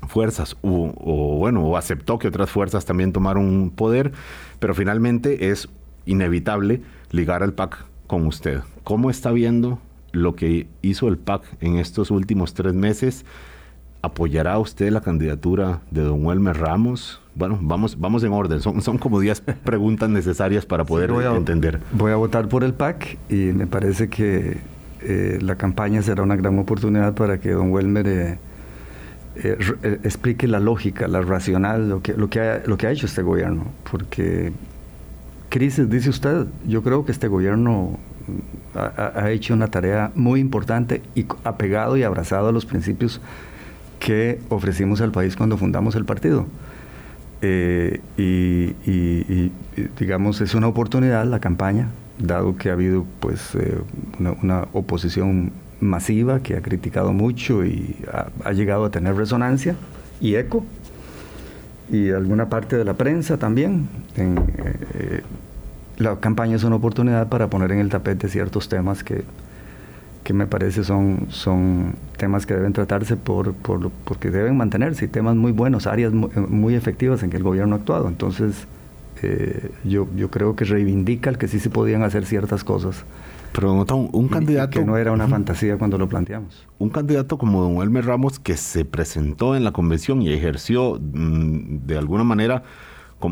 fuerzas, 0.09 0.57
u- 0.61 0.93
o 0.97 1.39
bueno, 1.39 1.63
o 1.65 1.77
aceptó 1.79 2.19
que 2.19 2.29
otras 2.29 2.51
fuerzas 2.51 2.85
también 2.85 3.13
tomaron 3.13 3.71
poder, 3.71 4.13
pero 4.59 4.75
finalmente 4.75 5.49
es 5.51 5.71
inevitable 6.05 6.83
ligar 7.13 7.43
al 7.43 7.55
PAC 7.55 7.87
con 8.13 8.27
usted. 8.27 8.61
¿Cómo 8.85 9.09
está 9.09 9.33
viendo 9.33 9.79
lo 10.13 10.37
que 10.37 10.67
hizo 10.83 11.09
el 11.09 11.17
PAC 11.17 11.45
en 11.63 11.79
estos 11.79 12.11
últimos 12.11 12.53
tres 12.53 12.75
meses? 12.75 13.25
¿apoyará 14.03 14.59
usted 14.59 14.91
la 14.91 15.01
candidatura 15.01 15.81
de 15.91 16.03
don 16.03 16.27
Welmer 16.27 16.59
Ramos? 16.59 17.23
Bueno, 17.35 17.59
vamos, 17.63 17.99
vamos 17.99 18.23
en 18.23 18.33
orden. 18.33 18.61
Son, 18.61 18.83
son 18.83 18.99
como 18.99 19.19
10 19.19 19.41
preguntas 19.65 20.11
necesarias 20.11 20.67
para 20.67 20.85
poder 20.85 21.11
entender. 21.11 21.81
Voy 21.93 22.13
a 22.13 22.17
votar 22.17 22.49
por 22.49 22.65
el 22.65 22.75
PAC 22.75 23.17
y 23.31 23.53
me 23.53 23.67
parece 23.67 24.11
que 24.11 24.59
eh, 25.01 25.39
la 25.41 25.57
campaña 25.57 26.03
será 26.03 26.23
una 26.23 26.37
gran 26.37 26.59
oportunidad 26.59 27.15
para 27.15 27.41
que 27.41 27.53
don 27.53 27.71
Welmer 27.71 28.07
eh, 28.07 28.39
eh, 29.37 29.99
explique 30.03 30.47
la 30.47 30.61
lógica, 30.61 31.09
la 31.09 31.23
racional, 31.23 31.89
lo 31.89 32.03
que, 32.03 32.13
lo, 32.13 32.29
que 32.29 32.41
ha, 32.41 32.63
lo 32.67 32.77
que 32.77 32.89
ha 32.89 32.91
hecho 32.91 33.07
este 33.07 33.23
gobierno. 33.23 33.69
Porque 33.91 34.53
crisis, 35.53 35.89
dice 35.91 36.09
usted, 36.09 36.47
yo 36.67 36.83
creo 36.83 37.05
que 37.05 37.13
este 37.13 37.29
gobierno 37.29 37.99
ha, 38.75 39.31
hecho 39.31 39.53
una 39.53 39.69
tarea 39.69 40.11
muy 40.15 40.41
importante 40.41 41.03
y 41.15 41.27
apegado 41.45 41.99
y 41.99 42.03
abrazado 42.03 42.49
a 42.49 42.53
los 42.53 42.65
principios 42.65 43.21
que 44.01 44.41
ofrecimos 44.49 45.03
al 45.03 45.13
país 45.13 45.37
cuando 45.37 45.59
fundamos 45.59 45.95
el 45.95 46.07
partido. 46.07 46.47
Eh, 47.43 48.01
y, 48.17 49.51
digamos, 49.99 50.41
es 50.41 50.55
una 50.55 50.69
oportunidad 50.69 51.27
la 51.27 51.39
campaña, 51.39 51.89
dado 52.19 52.57
que 52.57 52.71
ha 52.71 52.73
habido 52.73 53.05
pues 53.21 53.55
eh, 53.55 53.79
una, 54.19 54.69
oposición 54.73 55.53
masiva 55.81 56.41
que 56.41 56.57
ha 56.57 56.63
criticado 56.63 57.13
mucho 57.13 57.63
y 57.67 57.97
ha, 58.43 58.53
llegado 58.53 58.87
a 58.87 58.91
tener 58.91 59.17
resonancia 59.17 59.77
y 60.19 60.37
eco, 60.37 60.65
y 61.93 62.11
alguna 62.11 62.49
parte 62.49 62.77
de 62.77 62.85
la 62.85 62.95
prensa 62.95 63.37
también. 63.37 63.89
Eh, 64.17 65.23
la 65.99 66.17
campaña 66.19 66.57
es 66.57 66.65
una 66.65 66.77
oportunidad 66.77 67.29
para 67.29 67.49
poner 67.49 67.71
en 67.71 67.79
el 67.79 67.91
tapete 67.91 68.29
ciertos 68.29 68.69
temas 68.69 69.05
que, 69.05 69.25
que 70.25 70.33
me 70.33 70.47
parece 70.47 70.85
son, 70.85 71.27
son 71.29 71.95
temas 72.17 72.47
que 72.47 72.55
deben 72.55 72.73
tratarse 72.73 73.17
por, 73.17 73.53
por, 73.53 73.91
porque 74.05 74.31
deben 74.31 74.57
mantenerse, 74.57 75.05
y 75.05 75.09
temas 75.09 75.37
muy 75.37 75.53
buenos, 75.53 75.87
áreas 75.87 76.13
muy, 76.13 76.75
efectivas 76.75 77.23
en 77.23 77.31
que 77.31 77.37
el 77.37 77.43
gobierno 77.43 77.75
ha 77.75 77.79
actuado. 77.79 78.09
Entonces, 78.09 78.67
eh, 79.23 79.71
yo, 79.85 80.09
yo 80.17 80.31
creo 80.31 80.57
que 80.57 80.65
reivindica 80.65 81.29
el 81.29 81.37
que 81.37 81.47
sí 81.47 81.61
se 81.61 81.69
podían 81.69 82.03
hacer 82.05 82.25
ciertas 82.25 82.65
cosas. 82.65 83.05
Pero 83.53 83.73
un, 83.73 84.11
un 84.13 84.29
candidato... 84.29 84.79
Que 84.79 84.85
no 84.85 84.97
era 84.97 85.13
una 85.13 85.29
fantasía 85.29 85.77
cuando 85.77 85.99
lo 85.99 86.09
planteamos. 86.09 86.67
Un 86.79 86.89
candidato 86.89 87.39
como 87.39 87.63
don 87.63 87.83
Elmer 87.83 88.07
Ramos 88.07 88.39
que 88.39 88.57
se 88.57 88.85
presentó 88.85 89.55
en 89.55 89.65
la 89.65 89.73
convención 89.73 90.23
y 90.23 90.33
ejerció 90.33 90.99
mm, 91.01 91.87
de 91.87 91.99
alguna 91.99 92.25
manera 92.25 92.63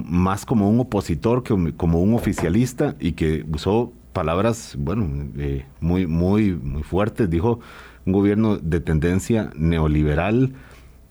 más 0.05 0.47
como 0.47 0.71
un 0.71 0.81
opositor 0.81 1.43
que 1.43 1.75
como 1.77 2.01
un 2.01 2.15
oficialista 2.15 2.95
y 3.01 3.13
que 3.13 3.45
usó 3.53 3.93
palabras, 4.13 4.77
bueno, 4.79 5.09
eh, 5.37 5.65
muy, 5.81 6.07
muy, 6.07 6.53
muy 6.53 6.83
fuertes. 6.83 7.29
Dijo 7.29 7.61
un 8.07 8.13
gobierno 8.13 8.57
de 8.59 8.81
tendencia 8.81 9.51
neoliberal 9.57 10.55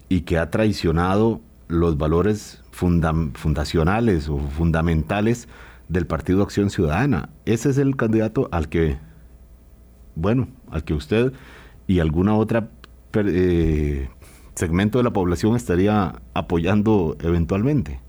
y 0.08 0.22
que 0.22 0.38
ha 0.38 0.50
traicionado 0.50 1.42
los 1.68 1.98
valores 1.98 2.62
fundacionales 2.72 4.30
o 4.30 4.40
fundamentales 4.40 5.48
del 5.90 6.06
Partido 6.08 6.44
Acción 6.44 6.70
Ciudadana. 6.70 7.30
Ese 7.46 7.72
es 7.72 7.78
el 7.78 7.96
candidato 7.96 8.48
al 8.52 8.70
que, 8.70 8.98
bueno, 10.16 10.48
al 10.72 10.84
que 10.84 10.94
usted 10.94 11.34
y 11.88 12.00
alguna 12.00 12.36
otra 12.36 12.70
eh, 13.14 14.08
segmento 14.56 15.00
de 15.00 15.04
la 15.04 15.12
población 15.12 15.56
estaría 15.56 16.16
apoyando 16.34 17.18
eventualmente. 17.22 18.00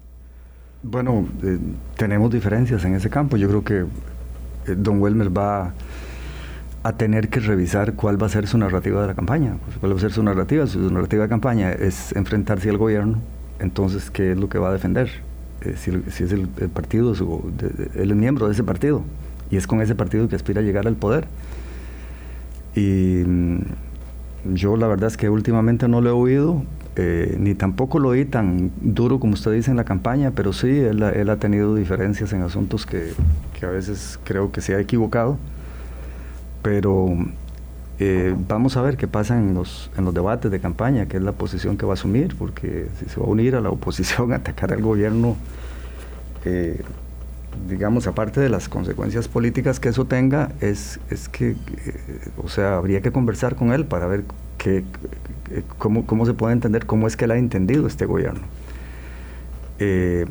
Bueno, 0.82 1.26
eh, 1.42 1.58
tenemos 1.96 2.30
diferencias 2.30 2.84
en 2.84 2.94
ese 2.94 3.10
campo. 3.10 3.36
Yo 3.36 3.48
creo 3.48 3.64
que 3.64 3.80
eh, 3.80 4.74
don 4.76 5.00
Welmer 5.00 5.36
va 5.36 5.74
a 6.82 6.92
tener 6.92 7.28
que 7.28 7.40
revisar 7.40 7.94
cuál 7.94 8.22
va 8.22 8.26
a 8.26 8.30
ser 8.30 8.46
su 8.46 8.56
narrativa 8.56 9.00
de 9.02 9.06
la 9.06 9.14
campaña. 9.14 9.56
¿Cuál 9.80 9.92
va 9.92 9.96
a 9.96 10.00
ser 10.00 10.12
su 10.12 10.22
narrativa? 10.22 10.66
Su 10.66 10.90
narrativa 10.90 11.24
de 11.24 11.28
campaña 11.28 11.72
es 11.72 12.12
enfrentarse 12.12 12.70
al 12.70 12.78
gobierno, 12.78 13.18
entonces, 13.58 14.10
¿qué 14.10 14.32
es 14.32 14.38
lo 14.38 14.48
que 14.48 14.58
va 14.58 14.70
a 14.70 14.72
defender? 14.72 15.10
Eh, 15.62 15.74
si, 15.76 15.90
es 16.24 16.32
el, 16.32 16.48
partido, 16.48 17.14
él 17.94 18.10
es 18.10 18.16
miembro 18.16 18.46
de 18.46 18.52
ese 18.52 18.64
partido, 18.64 19.02
y 19.50 19.56
es 19.56 19.66
con 19.66 19.82
ese 19.82 19.94
partido 19.94 20.28
que 20.28 20.36
aspira 20.36 20.60
a 20.60 20.64
llegar 20.64 20.86
al 20.86 20.96
poder. 20.96 21.26
Y 22.74 23.22
mm, 23.26 23.58
yo 24.54 24.76
la 24.76 24.86
verdad 24.86 25.08
es 25.08 25.16
que 25.16 25.28
últimamente 25.28 25.88
no 25.88 26.00
lo 26.00 26.10
he 26.10 26.12
oído, 26.12 26.62
eh, 26.96 27.36
ni 27.38 27.54
tampoco 27.54 27.98
lo 27.98 28.10
oí 28.10 28.24
tan 28.24 28.72
duro 28.80 29.20
como 29.20 29.34
usted 29.34 29.52
dice 29.52 29.70
en 29.70 29.76
la 29.76 29.84
campaña, 29.84 30.32
pero 30.32 30.52
sí, 30.52 30.68
él, 30.68 31.02
ha 31.02 31.36
tenido 31.36 31.74
diferencias 31.74 32.32
en 32.32 32.42
asuntos 32.42 32.86
que, 32.86 33.12
a 33.62 33.66
veces 33.66 34.18
creo 34.24 34.52
que 34.52 34.60
se 34.60 34.74
ha 34.74 34.80
equivocado. 34.80 35.38
Pero 36.62 37.16
eh, 38.00 38.34
vamos 38.48 38.76
a 38.76 38.82
ver 38.82 38.96
qué 38.96 39.06
pasa 39.06 39.38
en 39.38 39.54
los, 39.54 39.90
en 39.96 40.04
los 40.04 40.14
debates 40.14 40.50
de 40.50 40.58
campaña, 40.58 41.06
qué 41.06 41.18
es 41.18 41.22
la 41.22 41.32
posición 41.32 41.76
que 41.76 41.86
va 41.86 41.92
a 41.92 41.94
asumir, 41.94 42.34
porque 42.36 42.88
si 42.98 43.06
se 43.10 43.20
va 43.20 43.26
a 43.26 43.28
unir 43.28 43.54
a 43.54 43.60
la 43.60 43.70
oposición, 43.70 44.32
atacar 44.32 44.72
al 44.72 44.80
gobierno, 44.80 45.36
eh, 46.44 46.82
digamos, 47.68 48.06
aparte 48.06 48.40
de 48.40 48.48
las 48.48 48.68
consecuencias 48.68 49.28
políticas 49.28 49.78
que 49.80 49.90
eso 49.90 50.06
tenga, 50.06 50.50
es, 50.60 50.98
es 51.10 51.28
que, 51.28 51.56
o 52.42 52.48
sea, 52.48 52.76
habría 52.76 53.02
que 53.02 53.12
conversar 53.12 53.54
con 53.54 53.72
él 53.72 53.84
para 53.84 54.06
ver 54.06 54.24
qué, 54.56 54.84
eh, 55.50 55.62
cómo, 55.78 56.26
se 56.26 56.34
puede 56.34 56.52
entender 56.52 56.86
cómo 56.86 57.06
es 57.06 57.16
que 57.16 57.24
él 57.24 57.32
ha 57.32 57.36
entendido 57.36 57.86
este 57.86 58.06
gobierno. 58.06 58.42
Eh, 59.78 60.26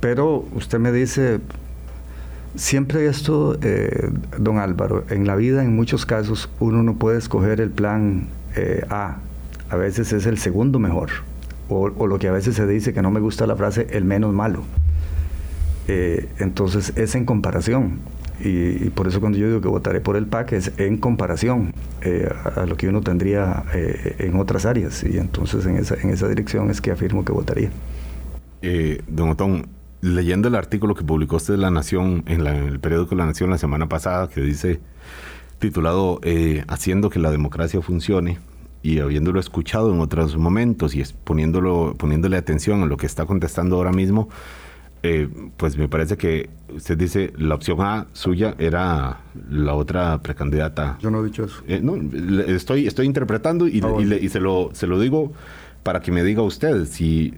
pero 0.00 0.44
usted 0.54 0.78
me 0.78 0.92
dice, 0.92 1.40
siempre 2.54 3.06
esto, 3.06 3.58
eh, 3.62 4.10
don 4.38 4.58
Álvaro, 4.58 5.04
en 5.10 5.26
la 5.26 5.36
vida 5.36 5.64
en 5.64 5.74
muchos 5.74 6.06
casos 6.06 6.50
uno 6.60 6.82
no 6.82 6.96
puede 6.96 7.18
escoger 7.18 7.60
el 7.60 7.70
plan 7.70 8.28
A, 8.90 9.18
a 9.68 9.76
veces 9.76 10.12
es 10.12 10.26
el 10.26 10.38
segundo 10.38 10.78
mejor, 10.78 11.10
o, 11.68 11.88
lo 11.88 12.18
que 12.18 12.28
a 12.28 12.32
veces 12.32 12.56
se 12.56 12.66
dice, 12.66 12.92
que 12.92 13.02
no 13.02 13.10
me 13.10 13.20
gusta 13.20 13.46
la 13.46 13.56
frase, 13.56 13.86
el 13.92 14.04
menos 14.04 14.34
malo. 14.34 14.64
entonces 15.86 16.92
es 16.96 17.14
en 17.14 17.24
comparación. 17.24 18.00
Y, 18.42 18.88
por 18.90 19.06
eso 19.06 19.20
cuando 19.20 19.38
yo 19.38 19.46
digo 19.48 19.60
que 19.60 19.68
votaré 19.68 20.00
por 20.00 20.16
el 20.16 20.26
PAC 20.26 20.52
es 20.52 20.72
en 20.78 20.96
comparación 20.96 21.74
eh, 22.00 22.28
a, 22.56 22.64
lo 22.64 22.76
que 22.76 22.88
uno 22.88 23.02
tendría 23.02 23.64
eh, 23.74 24.16
en 24.18 24.36
otras 24.36 24.64
áreas. 24.64 25.04
Y 25.04 25.18
entonces 25.18 25.66
en 25.66 25.76
esa, 25.76 25.94
en 25.96 26.10
esa 26.10 26.26
dirección 26.28 26.70
es 26.70 26.80
que 26.80 26.90
afirmo 26.90 27.24
que 27.24 27.32
votaría. 27.32 27.70
Eh, 28.62 29.02
don 29.08 29.30
Otón, 29.30 29.66
leyendo 30.00 30.48
el 30.48 30.54
artículo 30.54 30.94
que 30.94 31.04
publicó 31.04 31.36
usted 31.36 31.54
en 31.54 31.60
La 31.60 31.70
Nación, 31.70 32.24
en, 32.26 32.46
el 32.46 32.80
periódico 32.80 33.14
La 33.14 33.26
Nación 33.26 33.50
la 33.50 33.58
semana 33.58 33.88
pasada, 33.88 34.28
que 34.28 34.40
dice, 34.40 34.80
titulado 35.58 36.20
Haciendo 36.68 37.10
que 37.10 37.18
la 37.18 37.30
democracia 37.30 37.80
funcione, 37.82 38.38
y 38.82 38.98
habiéndolo 39.00 39.40
escuchado 39.40 39.92
en 39.92 40.00
otros 40.00 40.36
momentos 40.36 40.94
y 40.94 41.02
poniéndolo, 41.24 41.94
poniéndole 41.98 42.36
atención 42.36 42.82
a 42.82 42.86
lo 42.86 42.96
que 42.96 43.06
está 43.06 43.26
contestando 43.26 43.76
ahora 43.76 43.92
mismo, 43.92 44.28
eh, 45.02 45.28
pues 45.56 45.78
me 45.78 45.88
parece 45.88 46.16
que 46.16 46.50
usted 46.74 46.96
dice 46.96 47.32
la 47.38 47.54
opción 47.54 47.80
A 47.80 48.06
suya 48.12 48.54
era 48.58 49.20
la 49.50 49.74
otra 49.74 50.20
precandidata. 50.22 50.98
Yo 51.00 51.10
no 51.10 51.22
he 51.22 51.26
dicho 51.26 51.44
eso. 51.44 51.62
Eh, 51.66 51.80
no, 51.82 51.96
estoy, 52.46 52.86
estoy 52.86 53.06
interpretando 53.06 53.66
y, 53.66 53.80
ah, 53.82 54.18
y, 54.20 54.28
se, 54.28 54.40
lo, 54.40 54.70
se 54.72 54.86
lo 54.86 55.00
digo 55.00 55.32
para 55.82 56.00
que 56.00 56.12
me 56.12 56.22
diga 56.22 56.42
usted 56.42 56.84
si 56.84 57.32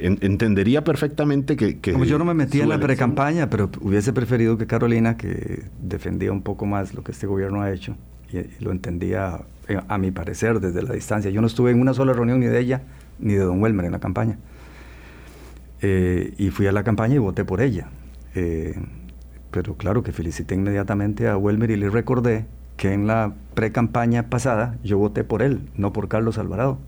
entendería 0.00 0.84
perfectamente 0.84 1.56
que... 1.56 1.80
Como 1.92 2.04
yo 2.04 2.18
no 2.18 2.24
me 2.24 2.34
metí 2.34 2.60
en 2.60 2.68
la 2.68 2.78
precampaña, 2.78 3.50
pero 3.50 3.70
hubiese 3.80 4.12
preferido 4.12 4.56
que 4.56 4.66
Carolina, 4.66 5.16
que 5.16 5.64
defendía 5.82 6.32
un 6.32 6.42
poco 6.42 6.66
más 6.66 6.94
lo 6.94 7.02
que 7.02 7.12
este 7.12 7.26
gobierno 7.26 7.62
ha 7.62 7.72
hecho, 7.72 7.96
y, 8.32 8.62
lo 8.62 8.70
entendía, 8.70 9.40
eh, 9.68 9.80
a 9.88 9.98
mi 9.98 10.10
parecer, 10.10 10.60
desde 10.60 10.82
la 10.82 10.92
distancia. 10.92 11.30
Yo 11.30 11.40
no 11.40 11.46
estuve 11.46 11.72
en 11.72 11.80
una 11.80 11.94
sola 11.94 12.12
reunión 12.12 12.40
ni 12.40 12.46
de 12.46 12.60
ella, 12.60 12.82
ni 13.18 13.34
de 13.34 13.40
don 13.40 13.60
Welmer 13.60 13.86
en 13.86 13.92
la 13.92 14.00
campaña. 14.00 14.38
Eh, 15.80 16.34
y 16.38 16.50
fui 16.50 16.66
a 16.66 16.72
la 16.72 16.84
campaña 16.84 17.16
y 17.16 17.18
voté 17.18 17.44
por 17.44 17.60
ella. 17.60 17.88
Eh, 18.34 18.74
pero 19.50 19.74
claro 19.74 20.02
que 20.02 20.12
felicité 20.12 20.54
inmediatamente 20.54 21.28
a 21.28 21.36
Welmer 21.36 21.70
y 21.70 21.76
le 21.76 21.90
recordé 21.90 22.46
que 22.76 22.92
en 22.92 23.06
la 23.06 23.34
pre-campaña 23.54 24.28
pasada 24.28 24.76
yo 24.84 24.98
voté 24.98 25.24
por 25.24 25.42
él, 25.42 25.62
no 25.74 25.92
por 25.92 26.08
Carlos 26.08 26.38
Alvarado. 26.38 26.78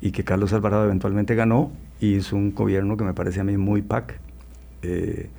Y 0.00 0.12
que 0.12 0.24
Carlos 0.24 0.52
Alvarado 0.52 0.84
eventualmente 0.84 1.34
ganó 1.34 1.72
y 2.00 2.16
hizo 2.16 2.36
un 2.36 2.54
gobierno 2.54 2.96
que 2.96 3.04
me 3.04 3.14
parece 3.14 3.40
a 3.40 3.44
mí 3.44 3.56
muy 3.56 3.82
PAC. 3.82 4.20
Eh, 4.82 5.30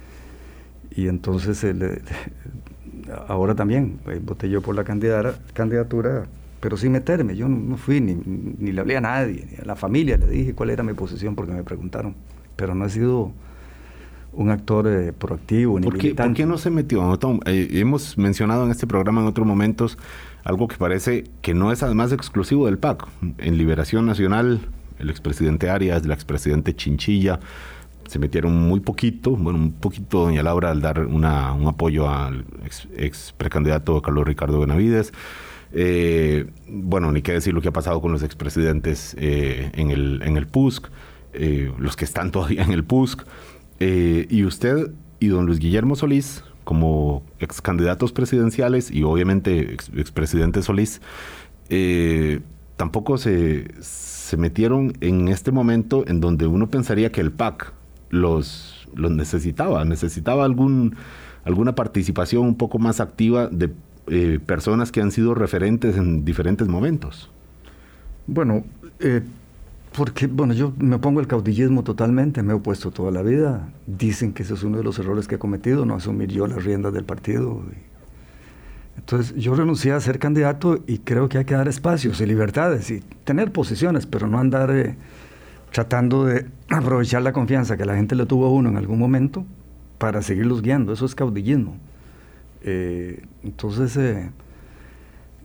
y 0.91 1.07
entonces 1.07 1.65
ahora 3.27 3.55
también 3.55 3.99
voté 4.23 4.49
yo 4.49 4.61
por 4.61 4.75
la 4.75 4.83
candidatura, 4.83 6.25
pero 6.59 6.77
sin 6.77 6.93
meterme. 6.93 7.35
Yo 7.35 7.47
no, 7.47 7.77
fui 7.77 8.01
ni, 8.01 8.15
ni, 8.15 8.71
le 8.71 8.81
hablé 8.81 8.97
a 8.97 9.01
nadie, 9.01 9.47
ni 9.51 9.57
a 9.57 9.65
la 9.65 9.75
familia 9.75 10.17
le 10.17 10.27
dije 10.27 10.53
cuál 10.53 10.71
era 10.71 10.83
mi 10.83 10.93
posición 10.93 11.35
porque 11.35 11.53
me 11.53 11.63
preguntaron 11.63 12.15
pero 12.55 12.75
no 12.75 12.85
ha 12.85 12.89
sido 12.89 13.31
un 14.33 14.49
actor 14.49 14.87
eh, 14.87 15.13
proactivo 15.13 15.79
ni 15.79 15.85
¿Por 15.85 15.97
qué, 15.97 16.13
¿Por 16.13 16.33
qué 16.33 16.45
no 16.45 16.57
se 16.57 16.69
metió? 16.69 17.17
Eh, 17.45 17.69
hemos 17.73 18.17
mencionado 18.17 18.65
en 18.65 18.71
este 18.71 18.87
programa 18.87 19.21
en 19.21 19.27
otros 19.27 19.47
momentos 19.47 19.97
algo 20.45 20.67
que 20.67 20.77
parece 20.77 21.25
que 21.41 21.53
no 21.53 21.71
es 21.71 21.83
además 21.83 22.13
exclusivo 22.13 22.67
del 22.67 22.77
PAC. 22.77 23.05
En 23.39 23.57
Liberación 23.57 24.05
Nacional, 24.05 24.61
el 24.99 25.09
expresidente 25.09 25.69
Arias, 25.69 26.05
el 26.05 26.11
expresidente 26.11 26.75
Chinchilla, 26.75 27.39
se 28.07 28.19
metieron 28.19 28.55
muy 28.55 28.79
poquito, 28.79 29.31
bueno, 29.31 29.57
un 29.57 29.71
poquito 29.73 30.25
doña 30.25 30.43
Laura 30.43 30.69
al 30.69 30.81
dar 30.81 31.07
una, 31.07 31.51
un 31.53 31.67
apoyo 31.67 32.07
al 32.07 32.45
ex, 32.95 33.33
precandidato 33.35 33.99
Carlos 34.03 34.25
Ricardo 34.25 34.59
Benavides. 34.59 35.11
Eh, 35.73 36.45
bueno, 36.69 37.11
ni 37.11 37.23
qué 37.23 37.33
decir 37.33 37.55
lo 37.55 37.61
que 37.61 37.69
ha 37.69 37.73
pasado 37.73 37.99
con 37.99 38.11
los 38.11 38.21
expresidentes 38.21 39.15
eh, 39.19 39.71
en, 39.73 39.89
el, 39.89 40.21
en 40.23 40.37
el 40.37 40.45
PUSC, 40.45 40.89
eh, 41.33 41.73
los 41.79 41.95
que 41.95 42.05
están 42.05 42.31
todavía 42.31 42.63
en 42.63 42.71
el 42.71 42.83
PUSC. 42.83 43.25
y 43.79 44.43
usted 44.45 44.91
y 45.19 45.27
don 45.27 45.47
Luis 45.47 45.57
Guillermo 45.57 45.95
Solís, 45.95 46.43
como 46.65 47.23
ex 47.39 47.61
candidatos 47.61 48.11
presidenciales 48.11 48.91
y 48.91 49.03
obviamente 49.03 49.73
ex, 49.73 49.89
expresidente 49.95 50.61
Solís, 50.61 50.99
tampoco 52.75 53.17
se, 53.17 53.67
se 53.81 54.37
metieron 54.37 54.93
en 54.99 55.29
este 55.29 55.51
momento 55.51 56.03
en 56.07 56.19
donde 56.19 56.47
uno 56.47 56.69
pensaría 56.69 57.11
que 57.11 57.21
el 57.21 57.31
PAC 57.31 57.73
los, 58.09 58.87
los 58.95 59.11
necesitaba, 59.11 59.85
necesitaba 59.85 60.45
algún, 60.45 60.95
alguna 61.43 61.75
participación 61.75 62.43
un 62.43 62.55
poco 62.55 62.79
más 62.79 62.99
activa 62.99 63.47
de 63.47 63.71
eh, 64.07 64.39
personas 64.45 64.91
que 64.91 65.01
han 65.01 65.11
sido 65.11 65.35
referentes 65.35 65.97
en 65.97 66.25
diferentes 66.25 66.67
momentos. 66.67 67.31
Bueno, 68.27 68.63
eh, 68.99 69.21
porque 69.95 70.27
bueno, 70.27 70.53
yo 70.53 70.73
me 70.77 70.99
pongo 70.99 71.21
el 71.21 71.27
caudillismo 71.27 71.83
totalmente, 71.83 72.43
me 72.43 72.53
he 72.53 72.55
opuesto 72.55 72.91
toda 72.91 73.11
la 73.11 73.21
vida. 73.21 73.69
Dicen 73.87 74.33
que 74.33 74.43
ese 74.43 74.53
es 74.53 74.63
uno 74.63 74.77
de 74.77 74.83
los 74.83 74.99
errores 74.99 75.27
que 75.27 75.35
he 75.35 75.39
cometido, 75.39 75.85
no 75.85 75.95
asumir 75.95 76.29
yo 76.29 76.47
las 76.47 76.63
riendas 76.63 76.93
del 76.93 77.05
partido. 77.05 77.61
Entonces 78.97 79.35
yo 79.35 79.55
renuncié 79.55 79.93
a 79.93 79.99
ser 79.99 80.19
candidato 80.19 80.83
y 80.85 80.99
creo 80.99 81.29
que 81.29 81.37
hay 81.37 81.45
que 81.45 81.53
dar 81.53 81.67
espacios 81.67 82.19
y 82.19 82.25
libertades 82.25 82.91
y 82.91 83.01
tener 83.23 83.51
posiciones, 83.51 84.05
pero 84.05 84.27
no 84.27 84.39
andar 84.39 84.71
eh, 84.71 84.97
tratando 85.71 86.25
de 86.25 86.45
aprovechar 86.69 87.21
la 87.21 87.31
confianza 87.31 87.77
que 87.77 87.85
la 87.85 87.95
gente 87.95 88.15
le 88.15 88.25
tuvo 88.25 88.47
a 88.47 88.51
uno 88.51 88.69
en 88.69 88.77
algún 88.77 88.99
momento 88.99 89.45
para 89.97 90.21
seguirlos 90.21 90.61
guiando. 90.61 90.91
Eso 90.91 91.05
es 91.05 91.15
caudillismo. 91.15 91.77
Eh, 92.63 93.23
entonces, 93.43 93.95
eh, 93.95 94.29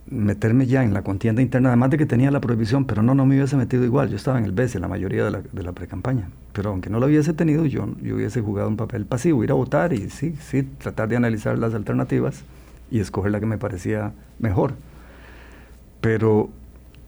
meterme 0.07 0.66
ya 0.66 0.83
en 0.83 0.92
la 0.92 1.02
contienda 1.02 1.42
interna, 1.42 1.69
además 1.69 1.90
de 1.90 1.99
que 1.99 2.07
tenía 2.07 2.30
la 2.30 2.40
prohibición, 2.40 2.85
pero 2.85 3.02
no, 3.02 3.14
no 3.14 3.26
me 3.26 3.37
hubiese 3.37 3.57
metido 3.57 3.85
igual. 3.85 4.09
Yo 4.09 4.16
estaba 4.16 4.38
en 4.38 4.45
el 4.45 4.52
BES 4.52 4.75
la 4.76 4.88
mayoría 4.88 5.25
de 5.25 5.30
la, 5.30 5.40
de 5.40 5.62
la 5.62 5.73
pre-campaña. 5.73 6.28
Pero 6.52 6.71
aunque 6.71 6.90
no 6.90 6.99
lo 6.99 7.07
hubiese 7.07 7.33
tenido, 7.33 7.64
yo, 7.66 7.88
yo 8.02 8.16
hubiese 8.16 8.40
jugado 8.40 8.69
un 8.69 8.76
papel 8.76 9.07
pasivo, 9.07 9.45
ir 9.45 9.50
a 9.50 9.54
votar 9.54 9.92
y 9.92 10.11
sí, 10.11 10.35
sí, 10.40 10.62
tratar 10.62 11.09
de 11.09 11.16
analizar 11.16 11.59
las 11.59 11.75
alternativas 11.75 12.42
y 12.90 13.00
escoger 13.00 13.30
la 13.30 13.40
que 13.40 13.47
me 13.47 13.59
parecía 13.59 14.12
mejor. 14.38 14.75
Pero 16.00 16.50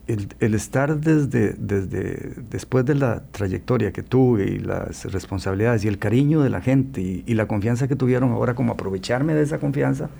el, 0.07 0.29
el, 0.41 0.55
estar 0.55 0.99
desde, 1.01 1.55
desde 1.55 2.35
después 2.51 2.85
de 2.85 2.95
la 2.95 3.23
trayectoria 3.31 3.93
que 3.93 4.03
tuve 4.03 4.45
y 4.45 4.59
las 4.59 5.11
responsabilidades 5.13 5.85
y 5.85 5.89
el 5.89 5.99
cariño 5.99 6.43
de 6.43 6.51
la 6.51 6.61
gente 6.61 7.01
y, 7.01 7.35
la 7.35 7.47
confianza 7.47 7.89
que 7.89 7.97
tuvieron 7.97 8.33
ahora 8.33 8.55
como 8.55 8.73
aprovecharme 8.73 9.35
de 9.35 9.43
esa 9.43 9.59
confianza 9.59 10.11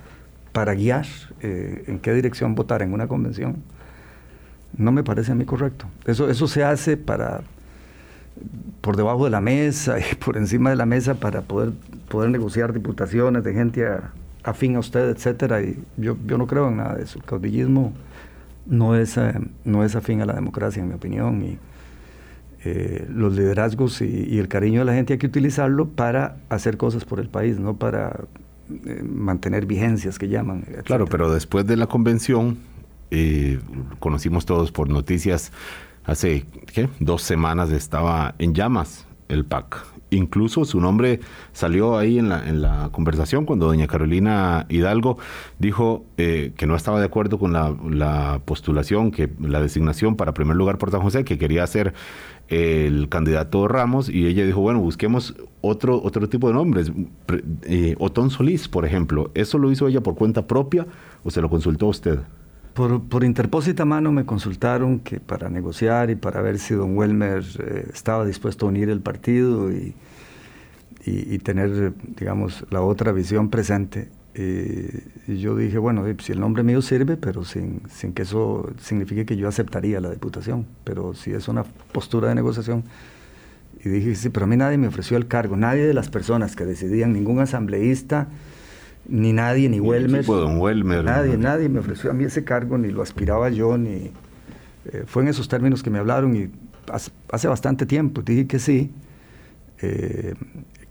para 0.53 0.75
guiar 0.75 1.07
eh, 1.41 1.85
en 1.87 1.99
qué 1.99 2.13
dirección 2.13 2.55
votar 2.55 2.83
en 2.83 2.93
una 2.93 3.09
convención, 3.09 3.57
no 4.77 4.93
me 4.93 5.03
parece 5.03 5.33
a 5.33 5.35
mí 5.35 5.45
correcto. 5.45 5.87
Eso, 6.07 6.31
eso 6.31 6.47
se 6.47 6.65
hace 6.65 6.97
para 6.97 7.43
por 8.81 8.97
debajo 8.97 9.25
de 9.25 9.31
la 9.31 9.41
mesa 9.41 9.99
y 9.99 10.15
por 10.25 10.37
encima 10.37 10.71
de 10.71 10.77
la 10.77 10.87
mesa 10.87 11.15
para 11.15 11.43
poder, 11.43 11.73
poder 12.09 12.31
negociar 12.31 12.73
diputaciones 12.73 13.45
de 13.45 13.53
gente 13.53 13.87
afín 14.43 14.77
a 14.77 14.81
usted, 14.81 15.11
etcétera, 15.11 15.63
y 15.63 15.83
yo, 15.97 16.17
yo 16.27 16.37
no 16.39 16.47
creo 16.47 16.69
en 16.69 16.79
nada 16.79 16.97
de 16.97 17.05
eso. 17.05 17.19
El 17.19 17.25
caudillismo 17.25 17.93
no 18.67 18.97
es, 18.97 19.17
eh, 19.17 19.35
no 19.65 19.85
es 19.85 19.95
afín 19.95 20.21
a 20.21 20.27
la 20.27 20.35
democracia, 20.35 20.83
en 20.83 20.89
mi 20.89 20.95
opinión, 20.95 21.43
y 21.45 21.59
eh, 22.65 23.07
los 23.09 23.35
liderazgos 23.37 24.01
y, 24.03 24.39
el 24.39 24.49
cariño 24.49 24.81
de 24.81 24.85
la 24.85 24.95
gente 24.95 25.15
hay 25.15 25.19
que 25.19 25.27
utilizarlo 25.27 25.89
para 25.89 26.37
hacer 26.49 26.77
cosas 26.77 27.05
por 27.05 27.19
el 27.21 27.29
país, 27.29 27.59
no 27.59 27.77
para 27.77 28.21
eh, 28.87 29.03
mantener 29.03 29.67
vigencias 29.67 30.19
que 30.19 30.29
llaman. 30.29 30.65
Claro, 30.85 31.07
pero 31.07 31.33
después 31.33 31.67
de 31.67 31.77
la 31.77 31.87
convención, 31.87 32.59
conocimos 33.99 34.47
todos 34.47 34.73
por 34.73 34.89
noticias, 34.89 35.53
hace 36.05 36.47
dos 36.99 37.23
semanas 37.23 37.71
estaba 37.71 38.35
en 38.39 38.55
llamas 38.55 39.07
el 39.29 39.45
PAC 39.45 39.93
incluso 40.13 40.65
su 40.65 40.81
nombre 40.81 41.21
salió 41.53 41.99
ahí 41.99 42.19
en 42.19 42.29
la, 42.29 42.49
en 42.49 42.63
la 42.63 42.91
conversación 42.93 43.45
cuando 43.45 43.67
doña 43.67 43.87
Carolina 43.87 44.67
Hidalgo 44.69 45.19
dijo 45.59 46.05
eh, 46.19 46.53
que 46.57 46.67
no 46.67 46.77
estaba 46.77 47.01
de 47.01 47.07
acuerdo 47.07 47.39
con 47.39 47.53
la, 47.53 48.41
postulación, 48.45 49.11
que 49.11 49.31
la 49.41 49.61
designación 49.61 50.17
para 50.17 50.35
primer 50.35 50.57
lugar 50.57 50.79
por 50.79 50.91
San 50.91 51.01
José, 51.01 51.25
que 51.25 51.39
quería 51.39 51.67
ser 51.67 51.95
el 52.53 53.09
candidato 53.09 53.67
Ramos, 53.67 54.11
y 54.11 54.27
ella 54.27 54.45
dijo, 54.45 54.61
bueno, 54.61 54.81
busquemos 54.81 55.35
otro, 55.63 56.03
otro 56.03 56.29
tipo 56.29 56.49
de 56.49 56.55
nombres. 56.55 56.93
Eh, 57.63 57.95
Otón 57.99 58.29
Solís, 58.31 58.69
por 58.69 58.85
ejemplo, 58.85 59.31
¿eso 59.35 59.57
lo 59.57 59.71
hizo 59.73 59.89
ella 59.89 60.03
por 60.03 60.15
cuenta 60.17 60.47
propia 60.47 60.87
o 61.25 61.31
se 61.31 61.41
lo 61.41 61.49
consultó 61.49 61.87
a 61.87 61.89
usted? 61.89 62.19
Por, 62.75 63.03
por, 63.05 63.25
interpósita 63.25 63.85
mano 63.85 64.13
me 64.13 64.27
consultaron 64.27 65.01
que 65.01 65.19
para 65.19 65.49
negociar 65.49 66.11
y 66.11 66.15
para 66.15 66.43
ver 66.43 66.59
si 66.59 66.75
don 66.75 66.97
Welmer 66.97 67.43
eh, 67.59 67.87
estaba 67.93 68.25
dispuesto 68.27 68.67
a 68.67 68.69
unir 68.69 68.91
el 68.91 69.01
partido 69.01 69.71
y, 69.73 69.95
y, 71.05 71.39
tener, 71.39 71.95
digamos, 72.19 72.65
la 72.71 72.83
otra 72.83 73.13
visión 73.13 73.49
presente. 73.49 74.09
Y 74.35 75.37
yo 75.39 75.55
dije, 75.57 75.79
bueno, 75.79 76.05
si 76.21 76.33
el 76.33 76.41
nombre 76.41 76.63
mío 76.63 76.81
sirve, 76.81 77.17
pero 77.17 77.45
sin, 77.45 77.83
sin 77.91 78.15
que 78.15 78.23
eso 78.23 78.71
signifique 78.81 79.27
que 79.27 79.37
yo 79.37 79.47
aceptaría 79.47 80.01
la 80.01 80.11
diputación, 80.11 80.67
pero 80.85 81.13
si 81.15 81.33
es 81.33 81.49
una 81.49 81.65
postura 81.65 82.29
de 82.29 82.35
negociación. 82.35 82.85
Y 83.85 83.89
dije, 83.89 84.15
sí, 84.15 84.31
pero 84.31 84.45
a 84.45 84.49
mí 84.49 84.57
nadie 84.57 84.79
me 84.79 84.87
ofreció 84.87 85.17
el 85.17 85.27
cargo, 85.27 85.57
nadie 85.57 85.85
de 85.85 85.93
las 85.93 86.09
personas 86.09 86.57
que 86.57 86.65
decidían, 86.65 87.13
ningún 87.13 87.41
asambleísta, 87.41 88.29
ni 89.09 89.33
nadie, 89.33 89.69
ni 89.69 89.81
Welmer. 89.81 90.25
Nadie, 91.05 91.37
nadie 91.37 91.69
me 91.69 91.81
ofreció 91.81 92.11
a 92.11 92.15
mí 92.15 92.25
ese 92.25 92.45
cargo, 92.45 92.79
ni 92.79 92.91
lo 92.91 93.03
aspiraba 93.03 93.51
yo, 93.51 93.77
ni... 93.77 94.13
Eh, 94.85 95.05
fue 95.07 95.23
en 95.23 95.29
esos 95.29 95.49
términos 95.49 95.83
que 95.83 95.91
me 95.91 95.99
hablaron 95.99 96.35
y 96.37 96.51
hace, 96.91 97.49
bastante 97.49 97.87
tiempo 97.87 98.23
dije 98.23 98.47
que 98.47 98.59
sí, 98.59 98.93
eh, 99.81 100.35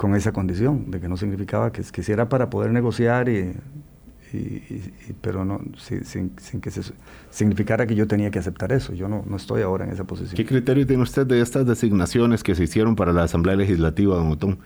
con 0.01 0.15
esa 0.15 0.31
condición, 0.31 0.89
de 0.89 0.99
que 0.99 1.07
no 1.07 1.15
significaba 1.15 1.71
que, 1.71 1.83
que 1.83 2.01
si 2.01 2.11
era 2.11 2.27
para 2.27 2.49
poder 2.49 2.71
negociar, 2.71 3.29
y, 3.29 3.53
pero 5.21 5.45
no, 5.45 5.61
sin, 5.77 6.31
que 6.31 6.71
se 6.71 6.81
significara 7.29 7.85
que 7.85 7.93
yo 7.93 8.07
tenía 8.07 8.31
que 8.31 8.39
aceptar 8.39 8.71
eso. 8.71 8.95
Yo 8.95 9.07
no, 9.07 9.23
no 9.29 9.35
estoy 9.35 9.61
ahora 9.61 9.85
en 9.85 9.91
esa 9.91 10.05
posición. 10.05 10.35
¿Qué 10.35 10.43
criterio 10.43 10.87
tiene 10.87 11.03
usted 11.03 11.27
de 11.27 11.39
estas 11.39 11.67
designaciones 11.67 12.41
que 12.41 12.55
se 12.55 12.63
hicieron 12.63 12.95
para 12.95 13.13
la 13.13 13.25
Asamblea 13.25 13.55
Legislativa, 13.55 14.15
don 14.15 14.31
Otón, 14.31 14.57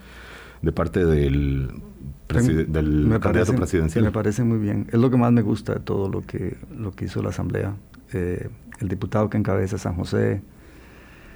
de 0.61 0.71
parte 0.71 1.03
del 1.03 1.81
del 2.29 3.19
candidato 3.19 3.55
presidencial. 3.55 4.05
Me 4.05 4.11
parece 4.11 4.41
muy 4.45 4.57
bien. 4.57 4.87
Es 4.87 4.99
lo 5.01 5.11
que 5.11 5.17
más 5.17 5.33
me 5.33 5.41
gusta 5.41 5.73
de 5.73 5.79
todo 5.81 6.07
lo 6.07 6.21
que, 6.21 6.55
lo 6.73 6.93
que 6.93 7.05
hizo 7.05 7.21
la 7.21 7.29
Asamblea. 7.29 7.75
Eh, 8.13 8.47
el 8.79 8.87
diputado 8.87 9.29
que 9.29 9.37
encabeza 9.37 9.77
San 9.77 9.95
José. 9.95 10.41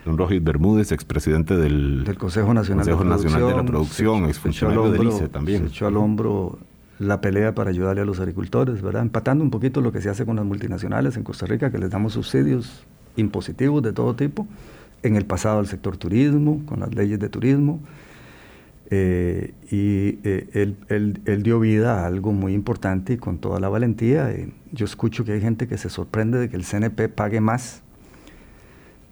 Don 0.09 0.17
Rogis 0.17 0.43
Bermúdez, 0.43 0.91
expresidente 0.91 1.55
del, 1.55 2.03
del 2.03 2.17
Consejo 2.17 2.51
Nacional, 2.51 2.83
de, 2.83 2.91
Nacional 3.05 3.47
de 3.47 3.55
la 3.55 3.63
Producción, 3.63 4.25
exfuncionario 4.25 4.91
del 4.91 5.07
ICE 5.07 5.29
también. 5.29 5.61
Se 5.61 5.67
echó 5.67 5.85
al 5.85 5.97
hombro 5.97 6.57
la 6.97 7.21
pelea 7.21 7.53
para 7.53 7.69
ayudarle 7.69 8.01
a 8.01 8.05
los 8.05 8.19
agricultores, 8.19 8.81
¿verdad? 8.81 9.03
Empatando 9.03 9.43
un 9.43 9.51
poquito 9.51 9.81
lo 9.81 9.91
que 9.91 10.01
se 10.01 10.09
hace 10.09 10.25
con 10.25 10.37
las 10.37 10.45
multinacionales 10.45 11.15
en 11.15 11.23
Costa 11.23 11.45
Rica, 11.45 11.71
que 11.71 11.77
les 11.77 11.91
damos 11.91 12.13
subsidios 12.13 12.87
impositivos 13.17 13.83
de 13.83 13.93
todo 13.93 14.15
tipo. 14.15 14.47
En 15.03 15.15
el 15.15 15.25
pasado 15.25 15.59
al 15.59 15.67
sector 15.67 15.95
turismo, 15.95 16.63
con 16.65 16.79
las 16.79 16.93
leyes 16.95 17.19
de 17.19 17.29
turismo 17.29 17.79
eh, 18.89 19.53
y 19.69 20.17
eh, 20.27 20.73
él, 20.89 21.43
dio 21.43 21.59
vida 21.59 22.01
a 22.01 22.07
algo 22.07 22.33
muy 22.33 22.53
importante 22.53 23.13
y 23.13 23.17
con 23.17 23.37
toda 23.37 23.59
la 23.59 23.69
valentía. 23.69 24.31
Eh, 24.31 24.51
yo 24.71 24.85
escucho 24.85 25.23
que 25.23 25.33
hay 25.33 25.41
gente 25.41 25.67
que 25.67 25.77
se 25.77 25.89
sorprende 25.89 26.39
de 26.39 26.49
que 26.49 26.55
el 26.55 26.65
CNP 26.65 27.09
pague 27.09 27.39
más 27.41 27.83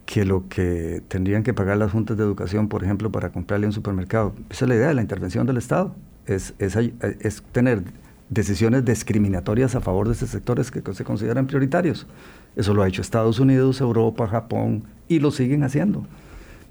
que 0.07 0.23
lo 0.23 0.47
que 0.47 1.03
tendrían 1.09 1.43
que 1.43 1.53
pagar 1.53 1.77
las 1.77 1.91
juntas 1.91 2.17
de 2.17 2.23
educación, 2.23 2.69
por 2.69 2.81
ejemplo, 2.81 3.11
para 3.11 3.29
comprarle 3.29 3.67
un 3.67 3.73
supermercado. 3.73 4.33
Esa 4.49 4.63
es 4.63 4.69
la 4.69 4.75
idea 4.75 4.87
de 4.87 4.93
la 4.93 5.01
intervención 5.01 5.45
del 5.45 5.57
Estado, 5.57 5.93
es, 6.25 6.53
es, 6.59 7.43
tener 7.51 7.83
decisiones 8.29 8.85
discriminatorias 8.85 9.75
a 9.75 9.81
favor 9.81 10.07
de 10.07 10.13
esos 10.13 10.29
sectores 10.29 10.71
que 10.71 10.81
se 10.93 11.03
consideran 11.03 11.45
prioritarios. 11.45 12.07
Eso 12.55 12.73
lo 12.73 12.83
ha 12.83 12.87
hecho 12.87 13.01
Estados 13.01 13.39
Unidos, 13.39 13.81
Europa, 13.81 14.27
Japón, 14.27 14.85
y 15.09 15.19
lo 15.19 15.29
siguen 15.29 15.63
haciendo 15.63 16.07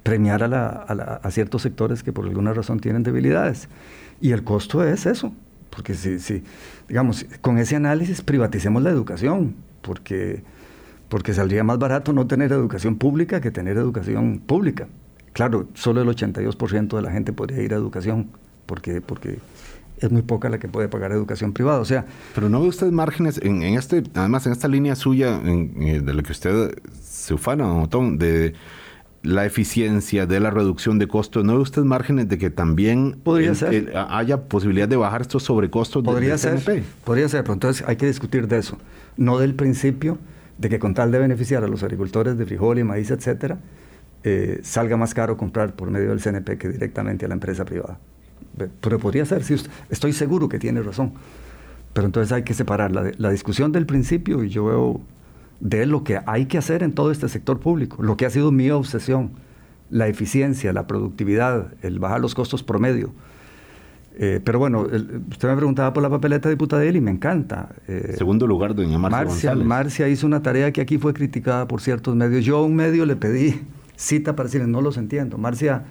premiar 0.03 0.43
a, 0.45 1.31
ciertos 1.31 1.63
sectores 1.63 2.03
que 2.03 2.13
por 2.13 2.25
alguna 2.25 2.55
razón 2.55 2.81
tienen 2.81 3.03
debilidades. 3.03 3.69
Y 4.19 4.31
el 4.33 4.45
costo 4.45 4.83
es 4.83 5.05
eso, 5.05 5.35
porque 5.69 5.93
si, 5.93 6.21
si, 6.21 6.43
digamos, 6.89 7.27
con 7.43 7.59
ese 7.59 7.77
análisis 7.77 8.23
privaticemos 8.23 8.83
la 8.83 8.91
educación, 8.91 9.57
porque, 9.83 10.43
porque 11.09 11.35
saldría 11.35 11.65
más 11.65 11.79
barato 11.79 12.13
no 12.13 12.27
tener 12.27 12.53
educación 12.53 12.97
pública 12.97 13.41
que 13.41 13.51
tener 13.51 13.77
educación 13.77 14.41
pública. 14.45 14.89
Claro, 15.33 15.69
solo 15.75 16.01
el 16.01 16.09
82% 16.09 16.97
de 16.97 17.03
la 17.03 17.11
gente 17.11 17.33
podría 17.33 17.63
ir 17.63 17.75
a 17.75 17.77
educación, 17.77 18.31
porque, 18.65 19.01
porque 19.01 19.39
es 19.99 20.11
muy 20.11 20.23
poca 20.23 20.49
la 20.49 20.59
que 20.59 20.69
puede 20.69 20.89
pagar 20.89 21.13
educación 21.13 21.53
privada. 21.53 21.81
O 21.81 21.85
sea, 21.85 22.07
pero 22.35 22.49
no 22.49 22.63
ve 22.63 22.69
usted 22.69 22.91
márgenes 22.91 23.39
en, 23.43 23.63
este, 23.63 24.03
además 24.15 24.47
en 24.47 24.53
esta 24.53 24.69
línea 24.69 24.97
suya 24.97 25.41
en, 25.45 25.83
eh, 25.83 26.01
de 26.01 26.15
la 26.15 26.23
que 26.23 26.33
usted 26.33 26.79
se 27.01 27.35
ufana, 27.35 27.73
Otón, 27.83 28.19
de 28.19 28.55
la 29.23 29.45
eficiencia, 29.45 30.25
de 30.27 30.39
la 30.39 30.51
reducción 30.51 30.99
de 30.99 31.09
costos, 31.09 31.45
¿no 31.45 31.57
ve 31.57 31.61
usted 31.61 31.83
márgenes 31.83 32.29
de 32.29 32.39
que 32.39 32.49
también 32.49 33.19
Podría 33.25 33.55
ser. 33.55 33.75
eh, 33.75 33.93
haya 34.09 34.45
posibilidad 34.45 34.89
de 34.89 34.97
bajar 34.97 35.23
estos 35.23 35.43
sobrecostos 35.43 36.05
Podría 36.05 36.37
del 36.37 36.61
ser, 36.61 36.85
podría 37.05 37.29
ser, 37.29 37.43
pero 37.43 37.55
entonces 37.55 37.85
hay 37.89 37.97
que 37.97 38.07
discutir 38.07 38.47
de 38.47 38.59
eso, 38.59 38.79
no 39.17 39.39
del 39.39 39.55
principio 39.55 40.19
de 40.59 40.69
que 40.69 40.79
con 40.79 40.95
tal 40.95 41.11
de 41.11 41.19
beneficiar 41.19 41.65
a 41.65 41.69
los 41.69 41.83
agricultores 41.83 42.39
de 42.39 42.47
frijol 42.47 42.79
y 42.79 42.85
maíz, 42.85 43.11
etcétera, 43.11 43.59
eh, 44.25 44.61
salga 44.63 44.97
más 44.97 45.15
caro 45.15 45.37
comprar 45.37 45.75
por 45.75 45.91
medio 45.91 46.11
del 46.11 46.21
CNP 46.21 46.59
que 46.59 46.69
directamente 46.69 47.27
a 47.27 47.29
la 47.29 47.35
empresa 47.35 47.65
privada. 47.65 47.99
Pero 48.81 48.99
podría 48.99 49.25
ser, 49.27 49.43
estoy 49.91 50.13
seguro 50.13 50.49
que 50.49 50.59
tiene 50.59 50.83
razón. 50.83 51.13
Pero 51.93 52.07
entonces 52.07 52.33
hay 52.33 52.43
que 52.43 52.55
separar 52.55 52.93
la, 52.93 53.13
la 53.17 53.31
discusión 53.31 53.73
del 53.73 53.87
principio 53.87 54.43
y 54.45 54.49
yo 54.49 54.65
veo 54.65 55.01
de 55.61 55.87
lo 55.87 56.05
que 56.05 56.21
hay 56.27 56.47
que 56.47 56.59
hacer 56.59 56.83
en 56.83 56.93
todo 56.93 57.11
este 57.11 57.29
sector 57.29 57.61
público, 57.61 58.03
lo 58.03 58.17
que 58.17 58.27
ha 58.27 58.31
sido 58.31 58.53
mi 58.53 58.71
obsesión, 58.71 59.31
la 59.91 60.09
eficiencia, 60.09 60.73
la 60.73 60.87
productividad, 60.87 61.73
el 61.83 61.99
bajar 61.99 62.21
los 62.21 62.35
costos 62.35 62.63
promedio. 62.63 63.13
Eh, 64.19 64.41
pero 64.43 64.59
bueno, 64.59 64.87
el- 64.91 65.21
usted 65.31 65.49
me 65.49 65.57
preguntaba 65.57 65.93
por 65.93 66.03
la 66.03 66.09
papeleta 66.09 66.49
de 66.49 66.55
Diputadel 66.55 66.97
y 66.97 67.01
me 67.03 67.11
encanta. 67.11 67.69
Eh, 67.87 68.15
Segundo 68.17 68.47
lugar, 68.47 68.75
doña 68.75 68.97
Marcia, 68.99 69.19
Marcia, 69.25 69.51
González. 69.51 69.67
Marcia 69.67 70.09
hizo 70.09 70.27
una 70.27 70.43
tarea 70.43 70.73
que 70.73 70.81
aquí 70.81 70.97
fue 70.97 71.13
criticada 71.13 71.69
por 71.69 71.81
ciertos 71.83 72.17
medios. 72.17 72.45
Yo 72.45 72.57
a 72.59 72.65
un 72.65 72.75
medio 72.75 73.05
le 73.05 73.17
pedí 73.17 73.61
cita 73.97 74.35
para 74.35 74.47
decirle, 74.47 74.67
no 74.69 74.81
los 74.81 74.97
entiendo. 74.97 75.37
Marcia, 75.37 75.83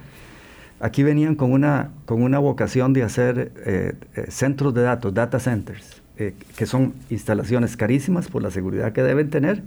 aquí 0.80 1.04
venían 1.04 1.36
con 1.36 1.52
una, 1.52 1.90
con 2.04 2.20
una 2.22 2.40
vocación 2.40 2.92
de 2.92 3.04
hacer 3.04 3.52
eh, 3.64 3.94
eh, 4.16 4.24
centros 4.28 4.74
de 4.74 4.82
datos, 4.82 5.14
data 5.14 5.38
centers, 5.38 6.02
eh, 6.18 6.34
que 6.56 6.66
son 6.66 6.94
instalaciones 7.10 7.76
carísimas 7.76 8.26
por 8.26 8.42
la 8.42 8.50
seguridad 8.50 8.92
que 8.92 9.04
deben 9.04 9.30
tener 9.30 9.62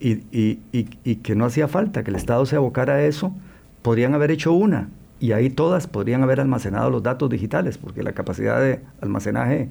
y, 0.00 0.22
y- 0.32 0.60
y- 0.72 0.88
y 1.04 1.16
que 1.16 1.34
no 1.34 1.44
hacía 1.44 1.68
falta 1.68 2.02
que 2.02 2.10
el 2.10 2.16
Estado 2.16 2.46
se 2.46 2.56
abocara 2.56 2.94
a 2.94 3.02
eso. 3.04 3.34
Podrían 3.82 4.14
haber 4.14 4.30
hecho 4.30 4.54
una 4.54 4.88
y 5.24 5.32
ahí 5.32 5.48
todas 5.50 5.86
podrían 5.86 6.22
haber 6.22 6.40
almacenado 6.40 6.90
los 6.90 7.02
datos 7.02 7.30
digitales, 7.30 7.78
porque 7.78 8.02
la 8.02 8.12
capacidad 8.12 8.60
de 8.60 8.80
almacenaje 9.00 9.68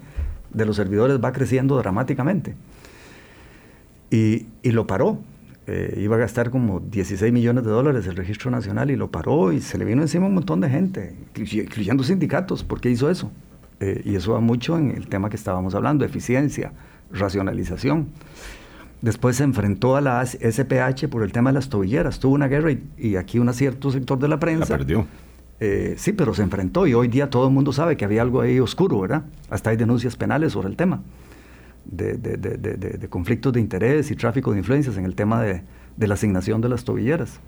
de 0.51 0.65
los 0.65 0.75
servidores 0.75 1.19
va 1.23 1.31
creciendo 1.31 1.77
dramáticamente. 1.77 2.55
Y, 4.09 4.47
y 4.61 4.71
lo 4.71 4.85
paró. 4.87 5.19
Eh, 5.65 5.99
iba 6.01 6.17
a 6.17 6.19
gastar 6.19 6.49
como 6.49 6.81
16 6.81 7.31
millones 7.31 7.63
de 7.63 7.69
dólares 7.71 8.05
el 8.07 8.15
registro 8.17 8.51
nacional 8.51 8.91
y 8.91 8.97
lo 8.97 9.11
paró 9.11 9.53
y 9.53 9.61
se 9.61 9.77
le 9.77 9.85
vino 9.85 10.01
encima 10.01 10.25
un 10.27 10.33
montón 10.33 10.59
de 10.59 10.69
gente, 10.69 11.15
incluy- 11.33 11.63
incluyendo 11.63 12.03
sindicatos. 12.03 12.63
¿Por 12.63 12.81
qué 12.81 12.89
hizo 12.89 13.09
eso? 13.09 13.31
Eh, 13.79 14.01
y 14.03 14.15
eso 14.15 14.33
va 14.33 14.39
mucho 14.41 14.77
en 14.77 14.91
el 14.91 15.07
tema 15.07 15.29
que 15.29 15.35
estábamos 15.37 15.73
hablando, 15.73 16.03
eficiencia, 16.03 16.73
racionalización. 17.11 18.07
Después 19.01 19.37
se 19.37 19.43
enfrentó 19.43 19.95
a 19.95 20.01
la 20.01 20.25
SPH 20.25 21.07
por 21.09 21.23
el 21.23 21.31
tema 21.31 21.49
de 21.51 21.55
las 21.55 21.69
tobilleras. 21.69 22.19
Tuvo 22.19 22.33
una 22.35 22.47
guerra 22.47 22.71
y, 22.71 22.83
y 22.97 23.15
aquí 23.15 23.39
un 23.39 23.53
cierto 23.53 23.89
sector 23.91 24.17
de 24.19 24.27
la 24.27 24.35
La 24.35 24.39
prensa 24.39 24.77
perdió. 24.77 25.05
Eh, 25.59 25.95
sí, 25.97 26.11
pero 26.13 26.33
se 26.33 26.41
enfrentó 26.43 26.87
y 26.87 26.93
hoy 26.93 27.07
día 27.07 27.29
todo 27.29 27.47
el 27.47 27.53
mundo 27.53 27.71
sabe 27.71 27.95
que 27.97 28.05
había 28.05 28.21
algo 28.21 28.41
ahí 28.41 28.59
oscuro, 28.59 28.99
¿verdad? 28.99 29.23
Hasta 29.49 29.69
hay 29.69 29.77
denuncias 29.77 30.15
penales 30.15 30.53
sobre 30.53 30.67
el 30.69 30.75
tema 30.75 31.01
de, 31.85 32.13
de- 32.17 32.37
de- 32.37 32.57
de- 32.57 33.09
conflictos 33.09 33.53
de 33.53 33.59
interés 33.59 34.09
y 34.11 34.15
tráfico 34.15 34.51
de 34.51 34.59
influencias 34.59 34.97
en 34.97 35.05
el 35.05 35.15
tema 35.15 35.41
de, 35.41 35.63
la 35.97 36.13
asignación 36.15 36.61
de 36.61 36.69
las 36.69 36.83
tobilleras. 36.83 37.39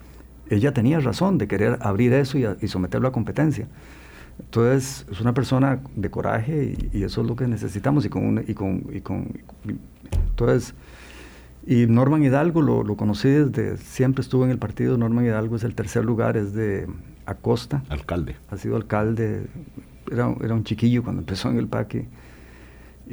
Ella 0.50 0.74
tenía 0.74 1.00
razón 1.00 1.38
de 1.38 1.48
querer 1.48 1.78
abrir 1.82 2.13
eso 2.13 2.38
y, 2.38 2.46
a- 2.46 2.58
y 2.62 2.68
someterlo 2.68 3.08
a 3.08 3.12
competencia. 3.12 3.68
Entonces, 4.39 5.06
es 5.12 5.22
una 5.22 5.34
persona 5.34 5.80
de 5.96 6.10
coraje 6.12 6.76
y, 6.94 6.98
y 7.00 7.04
eso 7.04 7.22
es 7.22 7.28
lo 7.28 7.36
que 7.36 7.48
necesitamos. 7.48 8.06
Y 8.06 8.10
con, 8.10 8.26
un- 8.26 8.44
y 8.48 8.54
con, 8.54 8.84
y 8.94 9.00
con- 9.02 9.30
entonces, 10.30 10.74
y 11.67 11.88
Norman 11.88 12.23
Hidalgo 12.23 12.62
lo, 12.62 12.84
lo 12.84 12.95
conocí 12.95 13.30
desde, 13.30 13.78
siempre 13.78 14.21
estuvo 14.21 14.45
en 14.45 14.51
el 14.51 14.58
partido. 14.58 14.97
Norman 14.97 15.25
Hidalgo 15.25 15.56
es 15.56 15.63
el 15.63 15.73
tercer 15.73 16.06
lugar, 16.06 16.38
es 16.38 16.54
de 16.54 16.88
Acosta 17.25 17.84
Alcalde. 17.89 18.36
ha 18.49 18.58
sido 18.58 18.75
alcalde, 18.75 19.47
era, 20.12 20.34
era 20.43 20.54
un 20.54 20.63
chiquillo 20.63 21.04
cuando 21.04 21.21
empezó 21.21 21.49
en 21.49 21.58
el 21.58 21.67
PAC 21.67 21.95
y, 21.95 22.08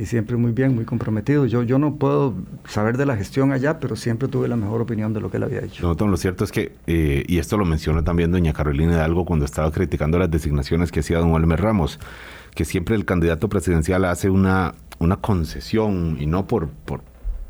y 0.02 0.06
siempre 0.06 0.36
muy 0.36 0.52
bien, 0.52 0.74
muy 0.74 0.84
comprometido. 0.84 1.46
Yo, 1.46 1.62
yo 1.62 1.78
no 1.78 1.96
puedo 1.96 2.34
saber 2.66 2.96
de 2.96 3.06
la 3.06 3.16
gestión 3.16 3.52
allá, 3.52 3.78
pero 3.80 3.96
siempre 3.96 4.28
tuve 4.28 4.48
la 4.48 4.56
mejor 4.56 4.82
opinión 4.82 5.12
de 5.14 5.20
lo 5.20 5.30
que 5.30 5.38
él 5.38 5.44
había 5.44 5.60
hecho. 5.60 5.86
No, 5.86 5.94
Tom, 5.96 6.10
lo 6.10 6.16
cierto 6.16 6.44
es 6.44 6.52
que, 6.52 6.72
eh, 6.86 7.24
y 7.26 7.38
esto 7.38 7.56
lo 7.56 7.64
mencionó 7.64 8.04
también 8.04 8.32
doña 8.32 8.52
Carolina 8.52 8.92
Hidalgo 8.92 9.24
cuando 9.24 9.44
estaba 9.44 9.70
criticando 9.70 10.18
las 10.18 10.30
designaciones 10.30 10.92
que 10.92 11.00
hacía 11.00 11.18
don 11.18 11.32
Olmer 11.32 11.60
Ramos, 11.60 11.98
que 12.54 12.64
siempre 12.64 12.96
el 12.96 13.04
candidato 13.06 13.48
presidencial 13.48 14.04
hace 14.04 14.28
una, 14.28 14.74
una 14.98 15.16
concesión, 15.16 16.18
y 16.20 16.26
no 16.26 16.46
por, 16.46 16.68
por 16.68 17.00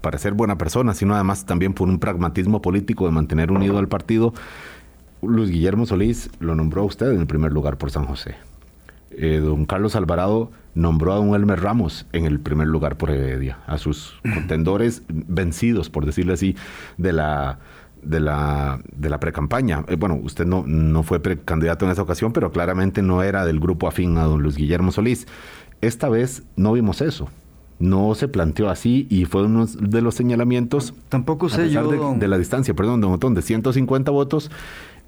para 0.02 0.18
ser 0.18 0.34
buena 0.34 0.58
persona, 0.58 0.92
sino 0.92 1.14
además 1.14 1.46
también 1.46 1.72
por 1.72 1.88
un 1.88 1.98
pragmatismo 1.98 2.60
político 2.60 3.06
de 3.06 3.12
mantener 3.12 3.50
unido 3.50 3.78
al 3.78 3.88
partido. 3.88 4.34
Luis 5.22 5.50
Guillermo 5.50 5.86
Solís 5.86 6.28
lo 6.40 6.54
nombró 6.54 6.82
a 6.82 6.84
usted 6.84 7.12
en 7.12 7.20
el 7.20 7.26
primer 7.26 7.52
lugar 7.52 7.78
por 7.78 7.90
San 7.90 8.04
José. 8.04 8.34
Eh, 9.12 9.40
don 9.42 9.66
Carlos 9.66 9.94
Alvarado 9.94 10.50
nombró 10.74 11.12
a 11.12 11.16
don 11.16 11.34
Elmer 11.34 11.60
Ramos 11.60 12.06
en 12.12 12.24
el 12.24 12.40
primer 12.40 12.66
lugar 12.66 12.96
por 12.96 13.10
Heredia, 13.10 13.58
a 13.66 13.78
sus 13.78 14.18
contendores 14.34 15.02
vencidos, 15.08 15.90
por 15.90 16.06
decirlo 16.06 16.34
así, 16.34 16.56
de 16.98 17.12
la 17.12 17.58
de 18.02 18.18
la 18.18 18.80
de 18.96 19.10
la 19.10 19.20
precampaña. 19.20 19.84
Eh, 19.86 19.96
bueno, 19.96 20.18
usted 20.20 20.44
no, 20.44 20.64
no 20.66 21.04
fue 21.04 21.20
precandidato 21.20 21.84
en 21.84 21.92
esa 21.92 22.02
ocasión, 22.02 22.32
pero 22.32 22.50
claramente 22.50 23.00
no 23.00 23.22
era 23.22 23.44
del 23.44 23.60
grupo 23.60 23.86
afín 23.86 24.18
a 24.18 24.24
don 24.24 24.42
Luis 24.42 24.56
Guillermo 24.56 24.90
Solís. 24.90 25.28
Esta 25.80 26.08
vez 26.08 26.42
no 26.56 26.72
vimos 26.72 27.00
eso. 27.00 27.28
No 27.82 28.14
se 28.14 28.28
planteó 28.28 28.70
así 28.70 29.06
y 29.10 29.24
fue 29.24 29.42
uno 29.44 29.66
de 29.66 30.02
los 30.02 30.14
señalamientos 30.14 30.94
Tampoco 31.08 31.46
a 31.46 31.50
sé 31.50 31.64
pesar 31.64 31.84
yo, 31.84 31.90
de, 31.90 31.96
don- 31.96 32.18
de 32.18 32.28
la 32.28 32.38
distancia, 32.38 32.74
perdón, 32.74 33.00
don 33.00 33.12
Otón, 33.12 33.34
de 33.34 33.42
150 33.42 34.10
votos, 34.12 34.50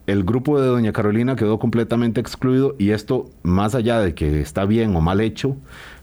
el 0.07 0.25
grupo 0.25 0.61
de 0.61 0.67
doña 0.67 0.93
Carolina 0.93 1.37
quedó 1.37 1.59
completamente 1.59 2.21
excluido 2.21 2.75
y 2.79 2.91
esto, 2.91 3.31
más 3.43 3.75
allá 3.75 4.01
de 4.01 4.15
que 4.15 4.41
está 4.41 4.65
bien 4.65 4.95
o 4.97 5.01
mal 5.01 5.21
hecho, 5.21 5.57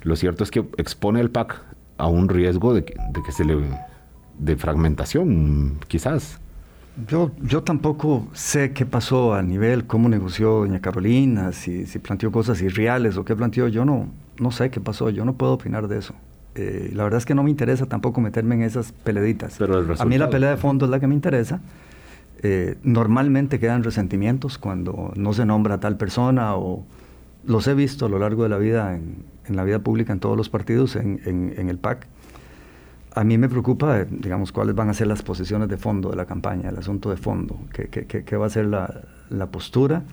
lo 0.03 0.15
cierto 0.15 0.43
es 0.43 0.51
que 0.51 0.59
expone 0.77 1.19
el 1.19 1.29
PAC 1.29 1.61
a 1.97 2.07
un 2.07 2.29
riesgo 2.29 2.73
de 2.73 2.85
que, 2.85 2.93
de 3.13 3.21
que 3.21 3.31
se 3.31 3.43
le... 3.45 3.57
de 4.39 4.55
fragmentación, 4.55 5.77
quizás. 5.87 6.39
Yo, 7.07 7.31
yo 7.41 7.63
tampoco 7.63 8.27
sé 8.33 8.73
qué 8.73 8.85
pasó 8.85 9.33
a 9.33 9.41
nivel, 9.41 9.85
cómo 9.85 10.09
negoció 10.09 10.49
doña 10.59 10.79
Carolina, 10.81 11.51
si, 11.51 11.85
si 11.85 11.99
planteó 11.99 12.31
cosas 12.31 12.61
irreales 12.61 13.17
o 13.17 13.23
qué 13.25 13.35
planteó. 13.35 13.67
Yo 13.67 13.85
no, 13.85 14.07
no 14.39 14.51
sé 14.51 14.69
qué 14.71 14.79
pasó, 14.81 15.09
yo 15.09 15.23
no 15.25 15.33
puedo 15.33 15.53
opinar 15.53 15.87
de 15.87 15.99
eso. 15.99 16.13
Eh, 16.55 16.91
la 16.93 17.03
verdad 17.03 17.17
es 17.19 17.25
que 17.25 17.33
no 17.35 17.43
me 17.43 17.49
interesa 17.49 17.85
tampoco 17.85 18.19
meterme 18.21 18.55
en 18.55 18.63
esas 18.63 18.91
peleditas. 18.91 19.57
Pero 19.57 19.85
a 20.01 20.05
mí 20.05 20.17
la 20.17 20.25
pelea 20.31 20.49
de 20.49 20.57
fondo 20.57 20.85
es 20.85 20.91
la 20.91 20.99
que 20.99 21.07
me 21.07 21.15
interesa. 21.15 21.61
Eh, 22.43 22.77
normalmente 22.83 23.59
quedan 23.59 23.83
resentimientos 23.83 24.57
cuando 24.57 25.13
no 25.15 25.33
se 25.33 25.45
nombra 25.45 25.75
a 25.75 25.79
tal 25.79 25.95
persona 25.97 26.55
o 26.55 26.83
los 27.45 27.67
he 27.67 27.73
visto 27.73 28.05
a 28.05 28.09
lo 28.09 28.19
largo 28.19 28.43
de 28.43 28.49
la 28.49 28.57
vida, 28.57 28.95
en, 28.95 29.23
en 29.47 29.55
la 29.55 29.63
vida 29.63 29.79
pública, 29.79 30.11
en 30.11 30.19
todos 30.19 30.35
los 30.35 30.49
partidos, 30.49 30.95
en, 30.95 31.19
en- 31.25 31.53
en 31.57 31.69
el 31.69 31.77
PAC. 31.77 32.07
A 33.13 33.23
mí 33.23 33.37
me 33.37 33.47
preocupa, 33.49 33.99
eh, 33.99 34.07
digamos, 34.09 34.51
cuáles 34.51 34.73
van 34.75 34.89
a 34.89 34.93
ser 34.93 35.07
las 35.07 35.21
posiciones 35.21 35.67
de 35.69 35.77
fondo 35.77 36.09
de 36.09 36.15
la 36.15 36.25
campaña, 36.25 36.69
el 36.69 36.77
asunto 36.77 37.09
de 37.09 37.17
fondo, 37.17 37.59
qué, 37.73 37.87
qué- 37.89 38.05
qué- 38.05 38.23
qué 38.23 38.37
va 38.37 38.45
a 38.47 38.49
ser 38.49 38.65
la, 38.65 39.01
la 39.29 39.47
postura. 39.47 40.03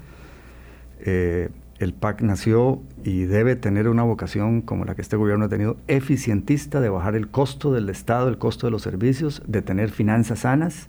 Eh, 1.00 1.48
el 1.78 1.92
PAC 1.94 2.22
nació 2.22 2.82
y 3.04 3.22
debe 3.22 3.54
tener 3.54 3.88
una 3.88 4.02
vocación 4.02 4.62
como 4.62 4.84
la 4.84 4.94
que 4.94 5.02
este 5.02 5.16
gobierno 5.16 5.44
ha 5.44 5.48
tenido, 5.48 5.76
eficientista, 5.86 6.80
de 6.80 6.88
bajar 6.88 7.14
el 7.14 7.28
costo 7.28 7.72
del 7.72 7.88
Estado, 7.88 8.28
el 8.28 8.38
costo 8.38 8.66
de 8.66 8.72
los 8.72 8.82
servicios, 8.82 9.42
de 9.46 9.62
tener 9.62 9.90
finanzas 9.90 10.40
sanas, 10.40 10.88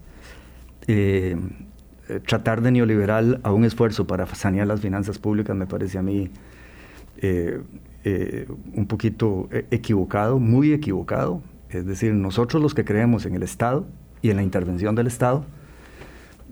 eh, 0.87 1.37
eh, 2.09 2.19
tratar 2.25 2.61
de 2.61 2.71
neoliberal 2.71 3.39
a 3.43 3.51
un 3.51 3.65
esfuerzo 3.65 4.07
para 4.07 4.25
sanear 4.27 4.65
las 4.65 4.81
finanzas 4.81 5.19
públicas 5.19 5.55
me 5.55 5.67
parece 5.67 5.99
a 5.99 6.01
mí 6.01 6.31
eh, 7.17 7.61
un 8.73 8.87
poquito 8.87 9.47
equivocado, 9.69 10.39
muy 10.39 10.73
equivocado. 10.73 11.43
Es 11.69 11.85
decir, 11.85 12.13
nosotros 12.15 12.63
los 12.63 12.73
que 12.73 12.83
creemos 12.83 13.27
en 13.27 13.35
el 13.35 13.43
Estado 13.43 13.85
y 14.23 14.31
en 14.31 14.37
la 14.37 14.43
intervención 14.43 14.95
del 14.95 15.05
Estado, 15.05 15.45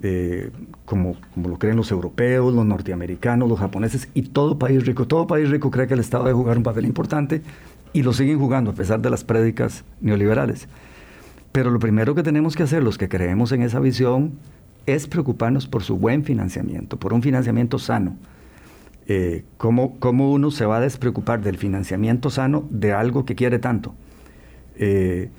eh, 0.04 0.52
como, 0.86 1.16
como 1.34 1.50
lo 1.50 1.58
creen 1.58 1.76
los 1.76 1.92
europeos, 1.92 2.54
los 2.54 2.66
norteamericanos, 2.66 3.50
los 3.50 3.60
japoneses 3.60 4.10
y 4.14 4.24
todo 4.24 4.60
país 4.60 4.86
rico, 4.86 5.08
todo 5.08 5.28
país 5.28 5.50
rico 5.50 5.72
cree 5.72 5.88
que 5.88 5.96
el 5.96 6.00
Estado 6.00 6.26
debe 6.26 6.36
jugar 6.36 6.58
un 6.58 6.64
papel 6.64 6.86
importante 6.86 7.42
y 7.94 8.04
lo 8.04 8.14
siguen 8.14 8.38
jugando 8.38 8.72
a 8.72 8.74
pesar 8.74 9.02
de 9.02 9.10
las 9.10 9.24
prédicas 9.24 9.84
neoliberales. 10.02 10.68
Pero 11.52 11.72
lo 11.72 11.80
primero 11.80 12.14
que 12.14 12.24
tenemos 12.24 12.56
que 12.56 12.64
hacer 12.64 12.84
los 12.84 12.98
que 12.98 13.10
creemos 13.10 13.52
en 13.52 13.64
esa 13.64 13.80
visión 13.80 14.34
es 14.86 15.08
preocuparnos 15.08 15.68
por 15.68 15.84
su 15.84 15.98
buen 15.98 16.24
financiamiento, 16.24 16.98
por 16.98 17.14
un 17.14 17.24
financiamiento 17.24 17.80
sano. 17.80 18.16
Eh, 19.08 19.46
¿cómo, 19.58 20.00
cómo 20.00 20.32
uno 20.32 20.52
se 20.52 20.66
va 20.66 20.78
a 20.78 20.82
despreocupar 20.82 21.42
del 21.42 21.58
financiamiento 21.58 22.30
sano 22.30 22.68
de 22.70 22.94
algo 22.94 23.26
que 23.26 23.36
quiere 23.36 23.58
tanto? 23.58 23.96
Eh, 24.76 25.30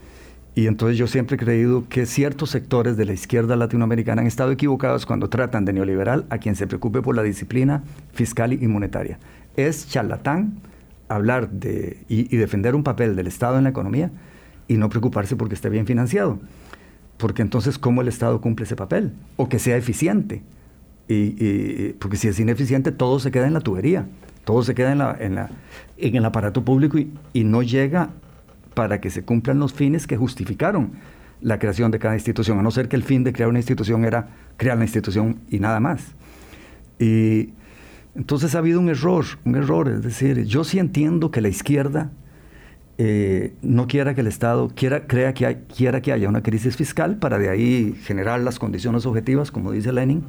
y 0.54 0.66
entonces 0.66 0.98
yo 0.98 1.06
siempre 1.06 1.36
he 1.36 1.38
creído 1.38 1.84
que 1.88 2.04
ciertos 2.04 2.50
sectores 2.50 2.96
de 2.96 3.04
la 3.04 3.12
izquierda 3.12 3.54
latinoamericana 3.54 4.22
han 4.22 4.26
estado 4.26 4.50
equivocados 4.50 5.06
cuando 5.06 5.28
tratan 5.28 5.64
de 5.64 5.72
neoliberal 5.72 6.26
a 6.30 6.38
quien 6.38 6.56
se 6.56 6.66
preocupe 6.66 7.00
por 7.00 7.14
la 7.14 7.22
disciplina 7.22 7.84
fiscal 8.12 8.52
y 8.52 8.66
monetaria. 8.66 9.18
Es 9.56 9.88
charlatán 9.88 10.60
hablar 11.08 11.50
de, 11.50 11.98
y, 12.08 12.36
defender 12.36 12.74
un 12.74 12.82
papel 12.82 13.16
del 13.16 13.26
Estado 13.26 13.58
en 13.58 13.64
la 13.64 13.70
economía 13.70 14.10
y 14.66 14.76
no 14.76 14.88
preocuparse 14.88 15.36
porque 15.36 15.54
esté 15.54 15.68
bien 15.68 15.86
financiado. 15.86 16.38
Porque 17.16 17.42
entonces, 17.42 17.78
¿cómo 17.78 18.02
el 18.02 18.08
Estado 18.08 18.40
cumple 18.40 18.64
ese 18.64 18.76
papel? 18.76 19.12
O 19.36 19.48
que 19.48 19.58
sea 19.58 19.76
eficiente. 19.76 20.42
Y, 21.08 21.92
porque 21.94 22.16
si 22.16 22.28
es 22.28 22.38
ineficiente, 22.38 22.92
todo 22.92 23.18
se 23.18 23.30
queda 23.30 23.46
en 23.46 23.54
la 23.54 23.60
tubería, 23.60 24.06
todo 24.44 24.62
se 24.62 24.74
queda 24.74 24.92
en, 24.92 24.98
la, 24.98 25.16
en, 25.18 25.34
la, 25.36 25.50
en 25.96 26.16
el 26.16 26.24
aparato 26.24 26.64
público 26.64 26.98
y, 26.98 27.10
y 27.32 27.44
no 27.44 27.62
llega 27.62 28.10
para 28.78 29.00
que 29.00 29.10
se 29.10 29.24
cumplan 29.24 29.58
los 29.58 29.72
fines 29.72 30.06
que 30.06 30.16
justificaron 30.16 30.92
la 31.40 31.58
creación 31.58 31.90
de 31.90 31.98
cada 31.98 32.14
institución, 32.14 32.60
a 32.60 32.62
no 32.62 32.70
ser 32.70 32.88
que 32.88 32.94
el 32.94 33.02
fin 33.02 33.24
de 33.24 33.32
crear 33.32 33.48
una 33.48 33.58
institución 33.58 34.04
era 34.04 34.28
crear 34.56 34.78
la 34.78 34.84
institución 34.84 35.40
y 35.50 35.58
nada 35.58 35.80
más. 35.80 36.14
Y 37.00 37.54
entonces 38.14 38.54
ha 38.54 38.58
habido 38.58 38.78
un 38.78 38.88
error, 38.88 39.24
un 39.44 39.56
error, 39.56 39.88
es 39.88 40.04
decir, 40.04 40.44
yo 40.44 40.62
sí 40.62 40.78
entiendo 40.78 41.32
que 41.32 41.40
la 41.40 41.48
izquierda 41.48 42.12
eh, 42.98 43.52
no 43.62 43.88
quiera 43.88 44.14
que 44.14 44.20
el 44.20 44.28
Estado 44.28 44.70
quiera, 44.72 45.08
crea 45.08 45.34
que 45.34 45.58
quiera 45.76 46.00
que 46.00 46.12
haya 46.12 46.28
una 46.28 46.44
crisis 46.44 46.76
fiscal 46.76 47.16
para 47.16 47.40
de 47.40 47.48
ahí 47.48 47.98
generar 48.04 48.38
las 48.38 48.60
condiciones 48.60 49.06
objetivas, 49.06 49.50
como 49.50 49.72
dice 49.72 49.92
Lenin, 49.92 50.22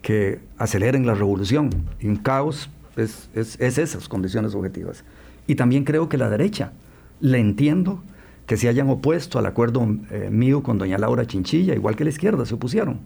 que 0.00 0.40
aceleren 0.56 1.04
la 1.04 1.12
revolución. 1.12 1.68
Y 2.00 2.08
un 2.08 2.16
caos 2.16 2.70
es, 2.96 3.28
es, 3.34 3.60
es 3.60 3.76
esas 3.76 4.08
condiciones 4.08 4.54
objetivas. 4.54 5.04
Y 5.46 5.56
también 5.56 5.84
creo 5.84 6.08
que 6.08 6.16
la 6.16 6.30
derecha, 6.30 6.72
le 7.20 7.38
entiendo 7.38 8.02
que 8.46 8.56
se 8.56 8.68
hayan 8.68 8.88
opuesto 8.88 9.38
al 9.38 9.46
acuerdo 9.46 9.86
eh, 10.10 10.28
mío 10.30 10.62
con 10.62 10.78
doña 10.78 10.98
Laura 10.98 11.26
Chinchilla, 11.26 11.74
igual 11.74 11.96
que 11.96 12.04
la 12.04 12.10
izquierda, 12.10 12.46
se 12.46 12.54
opusieron. 12.54 13.00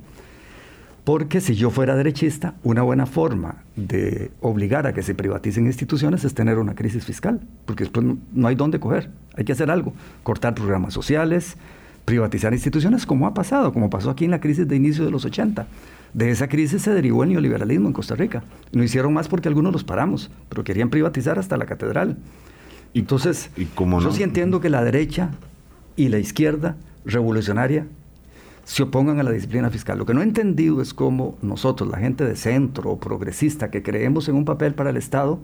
Porque 1.04 1.40
si 1.40 1.54
yo 1.54 1.70
fuera 1.70 1.96
derechista, 1.96 2.54
una 2.62 2.82
buena 2.82 3.06
forma 3.06 3.64
de 3.74 4.30
obligar 4.40 4.86
a 4.86 4.92
que 4.92 5.02
se 5.02 5.14
privaticen 5.14 5.64
instituciones 5.64 6.24
es 6.24 6.34
tener 6.34 6.58
una 6.58 6.74
crisis 6.74 7.06
fiscal, 7.06 7.40
porque 7.64 7.84
después 7.84 8.04
no, 8.32 8.46
hay 8.46 8.54
dónde 8.54 8.80
coger, 8.80 9.10
hay 9.34 9.44
que 9.44 9.52
hacer 9.52 9.70
algo, 9.70 9.94
cortar 10.22 10.54
programas 10.54 10.92
sociales, 10.92 11.56
privatizar 12.04 12.52
instituciones, 12.52 13.06
como 13.06 13.26
ha 13.26 13.32
pasado, 13.32 13.72
como 13.72 13.88
pasó 13.88 14.10
aquí 14.10 14.26
en 14.26 14.30
la 14.30 14.40
crisis 14.40 14.68
de 14.68 14.76
inicio 14.76 15.04
de 15.04 15.10
los 15.10 15.24
80. 15.24 15.66
De 16.12 16.30
esa 16.30 16.48
crisis 16.48 16.82
se 16.82 16.92
derivó 16.92 17.22
el 17.22 17.30
neoliberalismo 17.30 17.86
en 17.86 17.92
Costa 17.92 18.14
Rica. 18.14 18.42
Lo 18.72 18.82
hicieron 18.82 19.14
más 19.14 19.28
porque 19.28 19.48
algunos 19.48 19.72
los 19.72 19.84
paramos, 19.84 20.30
pero 20.48 20.64
querían 20.64 20.90
privatizar 20.90 21.38
hasta 21.38 21.56
la 21.56 21.66
catedral. 21.66 22.18
Entonces, 22.94 23.50
¿Y 23.56 23.66
yo 23.66 24.12
sí 24.12 24.22
entiendo 24.22 24.60
que 24.60 24.68
la 24.68 24.82
derecha 24.82 25.30
y 25.96 26.08
la 26.08 26.18
izquierda 26.18 26.76
revolucionaria 27.04 27.86
se 28.64 28.82
opongan 28.82 29.18
a 29.18 29.22
la 29.22 29.32
disciplina 29.32 29.70
fiscal. 29.70 29.98
Lo 29.98 30.06
que 30.06 30.14
no 30.14 30.20
he 30.20 30.24
entendido 30.24 30.80
es 30.80 30.94
cómo 30.94 31.36
nosotros, 31.42 31.88
la 31.88 31.98
gente 31.98 32.24
de 32.24 32.36
centro 32.36 32.90
o 32.90 33.00
progresista, 33.00 33.70
que 33.70 33.82
creemos 33.82 34.28
en 34.28 34.36
un 34.36 34.44
papel 34.44 34.74
para 34.74 34.90
el 34.90 34.96
Estado 34.96 35.40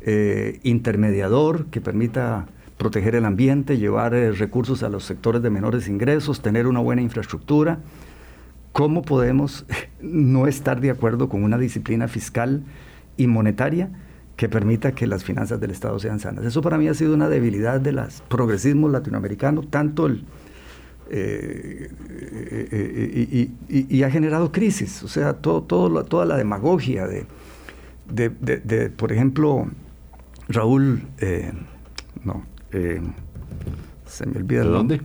eh, 0.00 0.58
intermediador 0.64 1.66
que 1.66 1.80
permita 1.80 2.46
proteger 2.76 3.14
el 3.14 3.24
ambiente, 3.24 3.78
llevar 3.78 4.14
eh, 4.14 4.32
recursos 4.32 4.82
a 4.82 4.88
los 4.88 5.04
sectores 5.04 5.42
de 5.42 5.50
menores 5.50 5.88
ingresos, 5.88 6.42
tener 6.42 6.66
una 6.66 6.80
buena 6.80 7.02
infraestructura, 7.02 7.78
¿cómo 8.72 9.02
podemos 9.02 9.64
no 10.02 10.46
estar 10.46 10.80
de 10.80 10.90
acuerdo 10.90 11.28
con 11.28 11.44
una 11.44 11.56
disciplina 11.56 12.08
fiscal 12.08 12.64
y 13.16 13.28
monetaria 13.28 13.90
que 14.36 14.48
permita 14.48 14.92
que 14.92 15.06
las 15.06 15.24
finanzas 15.24 15.60
del 15.60 15.70
Estado 15.70 15.98
sean 15.98 16.20
sanas? 16.20 16.44
Eso 16.44 16.60
para 16.62 16.78
mí 16.78 16.88
ha 16.88 16.94
sido 16.94 17.14
una 17.14 17.28
debilidad 17.28 17.80
de 17.80 17.92
los 17.92 18.22
progresismos 18.28 18.90
latinoamericanos, 18.90 19.70
tanto 19.70 20.06
el 20.06 20.24
eh, 21.10 21.90
eh, 22.10 22.68
eh, 22.72 23.50
y, 23.68 24.02
ha 24.02 24.10
generado 24.10 24.50
crisis, 24.50 25.02
o 25.02 25.08
sea, 25.08 25.34
todo, 25.34 25.62
todo, 25.62 26.04
toda 26.04 26.24
la 26.24 26.36
demagogia 26.36 27.06
de, 27.06 27.26
de, 28.08 28.90
por 28.90 29.12
ejemplo, 29.12 29.68
Raúl, 30.48 31.02
no, 32.24 32.42
se 34.06 34.26
me 34.26 34.38
olvida 34.38 34.62
¿De 34.62 34.68
dónde? 34.68 35.00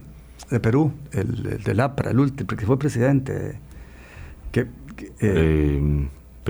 De 0.49 0.59
Perú, 0.61 0.93
el, 1.11 1.61
del 1.63 1.79
APRA, 1.81 2.11
el 2.11 2.19
último, 2.19 2.47
que 2.47 2.65
fue 2.65 2.79
presidente. 2.79 3.59
Que, 4.51 4.67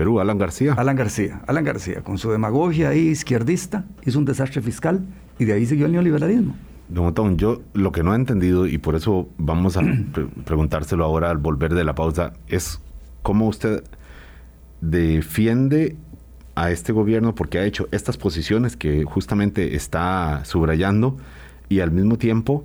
Perú, 0.00 0.18
Alan 0.18 0.38
García. 0.38 0.72
Alan 0.78 0.96
García, 0.96 1.42
Alan 1.46 1.62
García, 1.62 2.00
con 2.00 2.16
su 2.16 2.30
demagogia 2.30 2.88
ahí 2.88 3.08
izquierdista, 3.08 3.84
hizo 4.06 4.18
un 4.18 4.24
desastre 4.24 4.62
fiscal 4.62 5.04
y 5.38 5.44
de 5.44 5.52
ahí 5.52 5.66
siguió 5.66 5.84
el 5.84 5.92
neoliberalismo. 5.92 6.56
Don 6.88 7.04
Otón, 7.04 7.36
yo 7.36 7.60
lo 7.74 7.92
que 7.92 8.02
no 8.02 8.14
he 8.14 8.16
entendido, 8.16 8.66
y 8.66 8.78
por 8.78 8.94
eso 8.94 9.28
vamos 9.36 9.76
a 9.76 9.82
preguntárselo 10.46 11.04
ahora 11.04 11.28
al 11.28 11.36
volver 11.36 11.74
de 11.74 11.84
la 11.84 11.94
pausa, 11.94 12.32
es 12.48 12.80
cómo 13.20 13.46
usted 13.46 13.84
defiende 14.80 15.96
a 16.54 16.70
este 16.70 16.92
gobierno 16.92 17.34
porque 17.34 17.58
ha 17.58 17.66
hecho 17.66 17.86
estas 17.92 18.16
posiciones 18.16 18.78
que 18.78 19.04
justamente 19.04 19.76
está 19.76 20.46
subrayando 20.46 21.18
y 21.68 21.80
al 21.80 21.90
mismo 21.90 22.16
tiempo 22.16 22.64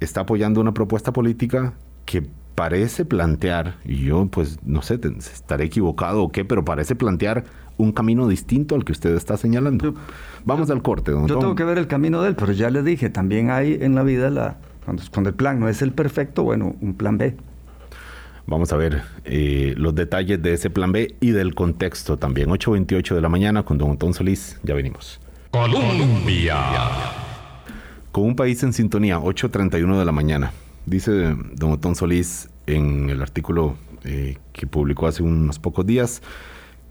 está 0.00 0.22
apoyando 0.22 0.58
una 0.62 0.72
propuesta 0.72 1.12
política 1.12 1.74
que 2.06 2.30
parece 2.60 3.06
plantear, 3.06 3.76
y 3.86 4.04
yo 4.04 4.26
pues 4.26 4.58
no 4.62 4.82
sé, 4.82 5.00
estaré 5.16 5.64
equivocado 5.64 6.22
o 6.22 6.30
qué, 6.30 6.44
pero 6.44 6.62
parece 6.62 6.94
plantear 6.94 7.44
un 7.78 7.90
camino 7.90 8.28
distinto 8.28 8.74
al 8.74 8.84
que 8.84 8.92
usted 8.92 9.16
está 9.16 9.38
señalando. 9.38 9.94
Vamos 10.44 10.68
al 10.68 10.82
corte, 10.82 11.10
don 11.10 11.26
Yo 11.26 11.38
tengo 11.38 11.54
que 11.54 11.64
ver 11.64 11.78
el 11.78 11.86
camino 11.86 12.20
de 12.20 12.28
él, 12.28 12.36
pero 12.36 12.52
ya 12.52 12.68
le 12.68 12.82
dije, 12.82 13.08
también 13.08 13.48
hay 13.48 13.78
en 13.80 13.94
la 13.94 14.02
vida, 14.02 14.28
la, 14.28 14.58
cuando, 14.84 15.30
el 15.30 15.34
plan 15.34 15.58
no 15.58 15.70
es 15.70 15.80
el 15.80 15.92
perfecto, 15.92 16.42
bueno, 16.42 16.76
un 16.82 16.92
plan 16.92 17.16
B. 17.16 17.34
Vamos 18.46 18.74
a 18.74 18.76
ver 18.76 19.04
eh, 19.24 19.72
los 19.78 19.94
detalles 19.94 20.42
de 20.42 20.52
ese 20.52 20.68
plan 20.68 20.92
B 20.92 21.16
y 21.18 21.30
del 21.30 21.54
contexto 21.54 22.18
también. 22.18 22.50
8.28 22.50 23.14
de 23.14 23.22
la 23.22 23.30
mañana 23.30 23.62
con 23.62 23.78
don 23.78 23.92
Antón 23.92 24.12
Solís, 24.12 24.60
ya 24.62 24.74
venimos. 24.74 25.18
Colombia. 25.50 26.58
Con 28.12 28.24
un 28.24 28.36
país 28.36 28.62
en 28.64 28.74
sintonía, 28.74 29.18
8.31 29.18 29.98
de 29.98 30.04
la 30.04 30.12
mañana. 30.12 30.52
Dice 30.90 31.36
don 31.54 31.72
Otón 31.72 31.94
Solís 31.94 32.49
en 32.76 33.10
el 33.10 33.22
artículo 33.22 33.76
eh, 34.04 34.38
que 34.52 34.66
publicó 34.66 35.06
hace 35.06 35.22
unos 35.22 35.58
pocos 35.58 35.86
días, 35.86 36.22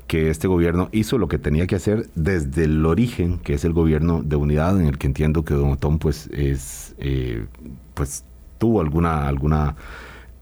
que 0.08 0.30
este 0.30 0.48
gobierno 0.48 0.90
hizo 0.92 1.18
lo 1.18 1.28
que 1.28 1.38
tenía 1.38 1.68
que 1.68 1.76
hacer 1.76 2.10
desde 2.16 2.66
el 2.66 2.86
origen, 2.86 3.40
que 3.40 3.54
es 3.54 3.66
el 3.66 3.74
gobierno 3.74 4.22
de 4.24 4.36
unidad, 4.36 4.80
en 4.80 4.88
el 4.88 4.98
que 4.98 5.08
entiendo 5.08 5.44
que 5.44 5.54
Don 5.54 5.72
Otón 5.72 6.00
pues 6.00 6.28
es 6.34 6.96
eh, 6.98 7.46
pues 7.94 8.26
tuvo 8.58 8.82
alguna 8.82 9.28
alguna 9.28 9.76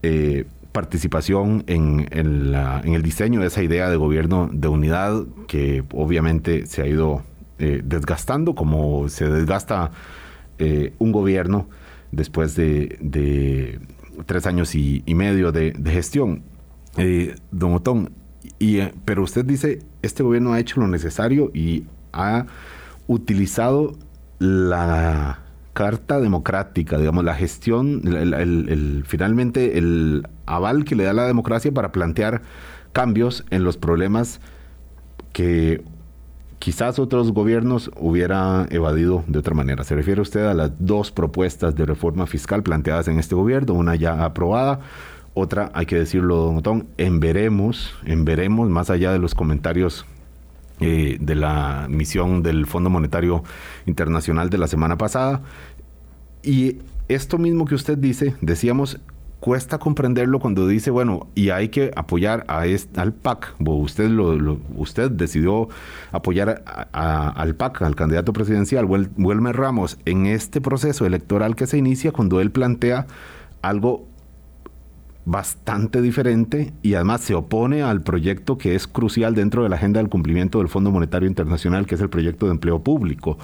eh, 0.02 0.46
participación 0.72 1.64
en, 1.66 2.08
el 2.12 3.02
diseño 3.02 3.40
de 3.40 3.48
esa 3.48 3.62
idea 3.62 3.90
de 3.90 3.96
gobierno 3.96 4.48
de 4.52 4.68
unidad 4.68 5.24
que 5.46 5.82
obviamente 5.92 6.66
se 6.66 6.82
ha 6.82 6.86
ido 6.86 7.22
desgastando 7.58 8.54
como 8.54 9.08
se 9.08 9.28
desgasta 9.28 9.90
un 10.98 11.10
gobierno 11.10 11.68
después 12.12 12.54
de, 12.54 13.80
tres 14.26 14.46
años 14.46 14.74
y, 14.74 15.02
medio 15.14 15.52
de, 15.52 15.74
gestión. 15.84 16.42
don 17.50 17.74
Otón, 17.74 18.10
y, 18.58 18.78
eh, 18.78 18.94
pero 19.04 19.22
usted 19.22 19.44
dice, 19.44 19.80
este 20.02 20.22
gobierno 20.22 20.52
ha 20.52 20.60
hecho 20.60 20.80
lo 20.80 20.88
necesario 20.88 21.50
y 21.54 21.84
ha 22.12 22.46
utilizado 23.06 23.96
la 24.38 25.40
carta 25.72 26.20
democrática, 26.20 26.98
digamos, 26.98 27.24
la 27.24 27.34
gestión, 27.34 28.02
finalmente 29.06 29.78
el 29.78 30.26
aval 30.46 30.84
que 30.84 30.96
le 30.96 31.04
da 31.04 31.12
la 31.12 31.26
democracia 31.26 31.72
para 31.72 31.92
plantear 31.92 32.42
cambios 32.92 33.44
en 33.50 33.62
los 33.62 33.76
problemas 33.76 34.40
que 35.32 35.84
quizás 36.58 36.98
otros 36.98 37.32
gobiernos 37.32 37.90
hubieran 37.96 38.68
evadido 38.70 39.24
de 39.26 39.38
otra 39.38 39.54
manera. 39.54 39.84
Se 39.84 39.94
refiere 39.94 40.20
usted 40.20 40.46
a 40.46 40.54
las 40.54 40.72
dos 40.78 41.10
propuestas 41.10 41.74
de 41.74 41.86
reforma 41.86 42.26
fiscal 42.26 42.62
planteadas 42.62 43.08
en 43.08 43.18
este 43.18 43.34
gobierno, 43.34 43.74
una 43.74 43.94
ya 43.96 44.24
aprobada, 44.24 44.80
otra, 45.34 45.70
hay 45.74 45.86
que 45.86 45.96
decirlo, 45.96 46.36
don 46.36 46.56
Otón, 46.56 46.88
en 46.96 47.20
veremos, 47.20 47.94
en 48.04 48.24
veremos, 48.24 48.68
más 48.68 48.90
allá 48.90 49.12
de 49.12 49.18
los 49.18 49.34
comentarios 49.34 50.04
eh, 50.80 51.16
de 51.20 51.34
la 51.34 51.86
misión 51.88 52.42
del 52.42 52.66
Fondo 52.66 52.90
Monetario 52.90 53.44
Internacional 53.86 54.50
de 54.50 54.58
la 54.58 54.66
semana 54.66 54.98
pasada. 54.98 55.42
Y 56.42 56.78
esto 57.08 57.38
mismo 57.38 57.66
que 57.66 57.74
usted 57.74 57.98
dice, 57.98 58.34
decíamos, 58.40 58.98
cuesta 59.40 59.78
comprenderlo 59.78 60.40
cuando 60.40 60.66
dice, 60.66 60.90
bueno, 60.90 61.28
y 61.34 61.50
hay 61.50 61.68
que 61.68 61.90
apoyar 61.94 62.44
a 62.48 62.66
este, 62.66 63.00
al 63.00 63.12
PAC. 63.12 63.54
Usted, 63.60 64.08
lo, 64.08 64.58
usted 64.74 65.10
decidió 65.10 65.68
apoyar 66.12 66.62
al 66.92 67.54
PAC, 67.54 67.82
al 67.82 67.94
candidato 67.94 68.32
presidencial, 68.32 68.86
Wilmer 68.86 69.56
Ramos, 69.56 69.98
en 70.04 70.26
este 70.26 70.60
proceso 70.60 71.06
electoral 71.06 71.56
que 71.56 71.66
se 71.66 71.78
inicia 71.78 72.12
cuando 72.12 72.40
él 72.40 72.50
plantea 72.50 73.06
algo 73.62 74.06
bastante 75.24 76.00
diferente 76.00 76.72
y 76.80 76.94
además 76.94 77.20
se 77.20 77.34
opone 77.34 77.82
al 77.82 78.00
proyecto 78.00 78.56
que 78.56 78.74
es 78.74 78.86
crucial 78.86 79.34
dentro 79.34 79.62
de 79.62 79.68
la 79.68 79.76
agenda 79.76 80.00
del 80.00 80.08
cumplimiento 80.08 80.58
del 80.58 80.68
Fondo 80.68 80.90
Monetario 80.90 81.28
Internacional, 81.28 81.86
que 81.86 81.96
es 81.96 82.00
el 82.00 82.08
proyecto 82.08 82.46
de 82.46 82.52
empleo 82.52 82.82
público. 82.82 83.36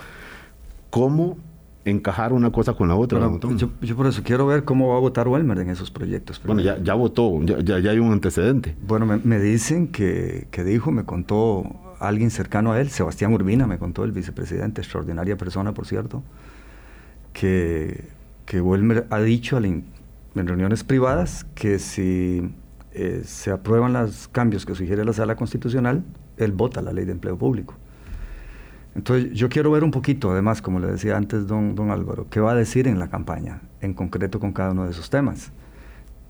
¿Cómo 0.88 1.36
encajar 1.84 2.32
una 2.32 2.50
cosa 2.50 2.74
con 2.74 2.88
la 2.88 2.96
otra? 2.96 3.30
yo, 3.56 3.96
por 3.96 4.06
eso 4.06 4.22
quiero 4.22 4.46
ver 4.46 4.64
cómo 4.64 4.88
va 4.88 4.96
a 4.96 5.00
votar 5.00 5.28
Welmer 5.28 5.58
en 5.58 5.70
esos 5.70 5.90
proyectos. 5.90 6.40
Bueno, 6.44 6.62
ya, 6.62 6.78
ya 6.82 6.94
votó, 6.94 7.42
ya, 7.42 7.78
ya, 7.78 7.90
hay 7.90 7.98
un 7.98 8.12
antecedente. 8.12 8.76
Bueno, 8.86 9.06
me, 9.06 9.38
dicen 9.38 9.88
que, 9.88 10.46
que, 10.50 10.64
dijo, 10.64 10.92
me 10.92 11.04
contó 11.04 11.64
alguien 12.00 12.30
cercano 12.30 12.72
a 12.72 12.80
él, 12.80 12.90
Sebastián 12.90 13.32
Urbina, 13.32 13.66
me 13.66 13.78
contó 13.78 14.04
el 14.04 14.12
vicepresidente, 14.12 14.80
extraordinaria 14.80 15.36
persona, 15.36 15.74
por 15.74 15.86
cierto, 15.86 16.22
que, 17.32 18.08
que 18.46 18.60
Welmer 18.60 19.06
ha 19.10 19.20
dicho 19.20 19.58
en 19.58 19.84
reuniones 20.34 20.84
privadas 20.84 21.44
que 21.54 21.78
si 21.78 22.50
eh, 22.96 23.22
se 23.24 23.50
aprueban 23.50 23.92
los 23.92 24.28
cambios 24.28 24.64
que 24.64 24.74
sugiere 24.76 25.04
la 25.04 25.12
sala 25.12 25.34
constitucional, 25.34 26.04
él 26.36 26.52
vota 26.52 26.80
la 26.80 26.92
ley 26.92 27.04
de 27.04 27.12
empleo 27.12 27.36
público. 27.36 27.74
Entonces, 28.94 29.32
yo 29.32 29.48
quiero 29.48 29.70
ver 29.72 29.82
un 29.82 29.90
poquito, 29.90 30.30
además, 30.30 30.62
como 30.62 30.78
le 30.78 30.86
decía 30.86 31.16
antes 31.16 31.46
don, 31.46 31.74
don 31.74 31.90
Álvaro, 31.90 32.26
qué 32.30 32.40
va 32.40 32.52
a 32.52 32.54
decir 32.54 32.86
en 32.86 32.98
la 32.98 33.08
campaña, 33.08 33.60
en 33.80 33.92
concreto 33.92 34.38
con 34.38 34.52
cada 34.52 34.70
uno 34.70 34.84
de 34.84 34.92
esos 34.92 35.10
temas. 35.10 35.50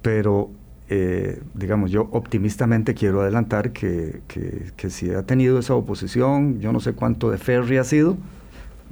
Pero, 0.00 0.50
eh, 0.88 1.42
digamos, 1.52 1.90
yo 1.90 2.08
optimistamente 2.10 2.94
quiero 2.94 3.20
adelantar 3.20 3.72
que, 3.72 4.22
que, 4.28 4.90
si 4.90 5.10
ha 5.10 5.22
tenido 5.24 5.58
esa 5.58 5.74
oposición, 5.74 6.60
yo 6.60 6.72
no 6.72 6.80
sé 6.80 6.94
cuánto 6.94 7.30
de 7.30 7.38
ferry 7.38 7.76
ha 7.76 7.84
sido, 7.84 8.16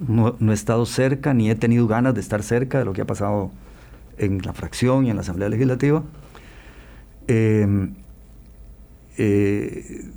no, 0.06 0.36
he 0.50 0.54
estado 0.54 0.84
cerca, 0.84 1.32
ni 1.32 1.50
he 1.50 1.54
tenido 1.54 1.86
ganas 1.86 2.14
de 2.14 2.20
estar 2.20 2.42
cerca 2.42 2.78
de 2.78 2.84
lo 2.84 2.92
que 2.92 3.02
ha 3.02 3.06
pasado 3.06 3.50
en 4.18 4.38
la 4.42 4.52
fracción 4.52 5.06
y 5.06 5.10
en 5.10 5.16
la 5.16 5.22
Asamblea 5.22 5.48
Legislativa. 5.48 6.02
Eh, 7.28 7.88
eh, 9.16 10.10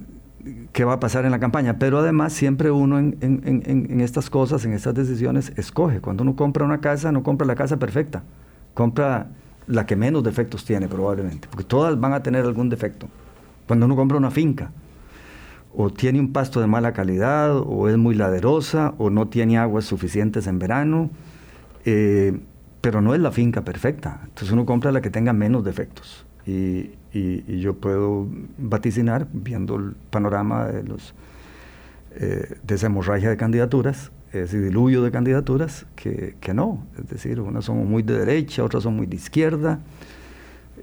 qué 0.72 0.84
va 0.84 0.94
a 0.94 1.00
pasar 1.00 1.26
en 1.26 1.32
la 1.32 1.40
campaña, 1.40 1.80
pero 1.80 2.00
además 2.00 2.34
siempre 2.34 2.72
uno 2.72 3.00
en, 3.00 4.02
estas 4.02 4.30
cosas, 4.30 4.66
en 4.66 4.74
estas 4.74 4.94
decisiones, 4.94 5.52
escoge. 5.58 6.02
Cuando 6.02 6.24
uno 6.24 6.36
compra 6.36 6.66
una 6.66 6.82
casa, 6.82 7.12
no 7.12 7.24
compra 7.24 7.48
la 7.48 7.56
casa 7.56 7.78
perfecta, 7.78 8.24
compra 8.74 9.28
la 9.68 9.86
que 9.86 9.96
menos 9.96 10.24
defectos 10.24 10.64
tiene 10.66 10.88
probablemente, 10.88 11.48
porque 11.50 11.64
todas 11.64 12.00
van 12.00 12.14
a 12.14 12.22
tener 12.22 12.46
algún 12.46 12.70
defecto. 12.70 13.08
Cuando 13.68 13.88
uno 13.88 13.96
compra 13.96 14.18
una 14.18 14.32
finca, 14.32 14.72
o 15.76 15.90
tiene 15.90 16.20
un 16.20 16.32
pasto 16.32 16.62
de 16.62 16.68
mala 16.68 16.94
calidad, 16.94 17.58
o 17.58 17.90
es 17.90 17.98
muy 17.98 18.16
laderosa, 18.16 18.94
o 18.98 19.10
no 19.10 19.28
tiene 19.28 19.58
aguas 19.58 19.86
suficientes 19.86 20.48
en 20.48 20.60
verano, 20.60 21.10
eh, 21.84 22.40
pero 22.82 23.02
no 23.02 23.16
es 23.16 23.20
la 23.20 23.32
finca 23.32 23.64
perfecta. 23.64 24.22
Entonces 24.24 24.52
uno 24.52 24.66
compra 24.66 24.92
la 24.92 25.02
que 25.02 25.10
tenga 25.10 25.34
menos 25.34 25.64
defectos. 25.66 26.26
Y, 26.46 26.92
yo 27.62 27.76
puedo 27.76 28.28
vaticinar, 28.58 29.26
viendo 29.32 29.78
el 29.78 29.96
panorama 30.10 30.66
de, 30.66 30.84
los, 30.84 31.14
eh, 32.18 32.58
de 32.62 32.76
esa 32.76 32.88
hemorragia 32.88 33.30
de 33.30 33.38
candidaturas, 33.38 34.12
ese 34.34 34.60
diluvio 34.60 35.02
de 35.02 35.12
candidaturas, 35.12 35.86
que, 35.96 36.36
no. 36.54 36.86
Es 37.00 37.08
decir, 37.10 37.40
unas 37.40 37.64
son 37.64 37.90
muy 37.90 38.04
de 38.04 38.20
derecha, 38.20 38.66
otras 38.66 38.84
son 38.84 38.98
muy 38.98 39.06
de 39.06 39.16
izquierda, 39.16 39.80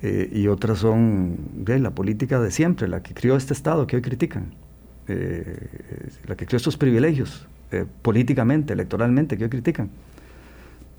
eh, 0.01 0.31
y 0.33 0.47
otras 0.47 0.79
son 0.79 1.37
la 1.67 1.91
política 1.91 2.41
de 2.41 2.51
siempre, 2.51 2.89
la 2.89 3.03
que 3.03 3.13
crió 3.13 3.37
este 3.37 3.53
Estado 3.53 3.87
que 3.87 3.97
hoy 3.97 4.03
critican, 4.03 4.55
eh, 5.09 5.69
la 6.27 6.35
que 6.35 6.47
crió 6.47 6.57
estos 6.57 6.79
privilegios 6.79 7.47
políticamente, 8.03 8.73
electoralmente, 8.73 9.37
que 9.37 9.45
hoy 9.45 9.51
critican 9.51 9.91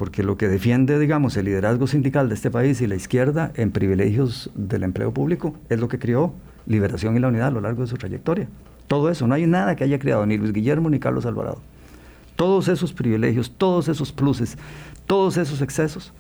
porque 0.04 0.22
lo 0.22 0.36
que 0.36 0.50
defiende, 0.50 1.00
digamos, 1.00 1.38
el 1.38 1.46
liderazgo 1.46 1.88
sindical 1.88 2.28
de 2.28 2.36
este 2.36 2.52
país 2.52 2.82
y 2.82 2.88
la 2.88 2.96
izquierda 2.96 3.54
en 3.56 3.72
privilegios 3.72 4.52
del 4.54 4.84
empleo 4.84 5.14
público 5.14 5.56
es 5.70 5.80
lo 5.80 5.88
que 5.88 5.98
creó 5.98 6.34
Liberación 6.66 7.16
y 7.16 7.22
la 7.22 7.30
Unidad 7.30 7.48
a 7.48 7.52
lo 7.52 7.62
largo 7.62 7.84
de 7.84 7.88
su 7.88 7.96
trayectoria. 7.96 8.50
Todo 8.88 9.10
eso, 9.10 9.28
no 9.28 9.36
hay 9.36 9.48
nada 9.48 9.78
que 9.78 9.86
haya 9.86 10.00
creado 10.00 10.26
ni 10.26 10.38
Luis 10.38 10.52
Guillermo 10.52 10.90
ni 10.90 11.00
Carlos 11.00 11.26
Alvarado. 11.26 11.62
Todos 12.36 12.68
esos 12.68 12.92
privilegios, 12.92 13.54
todos 13.58 13.88
esos 13.88 14.12
pluses, 14.12 14.58
todos 15.08 15.38
esos 15.38 15.62
excesos, 15.62 16.12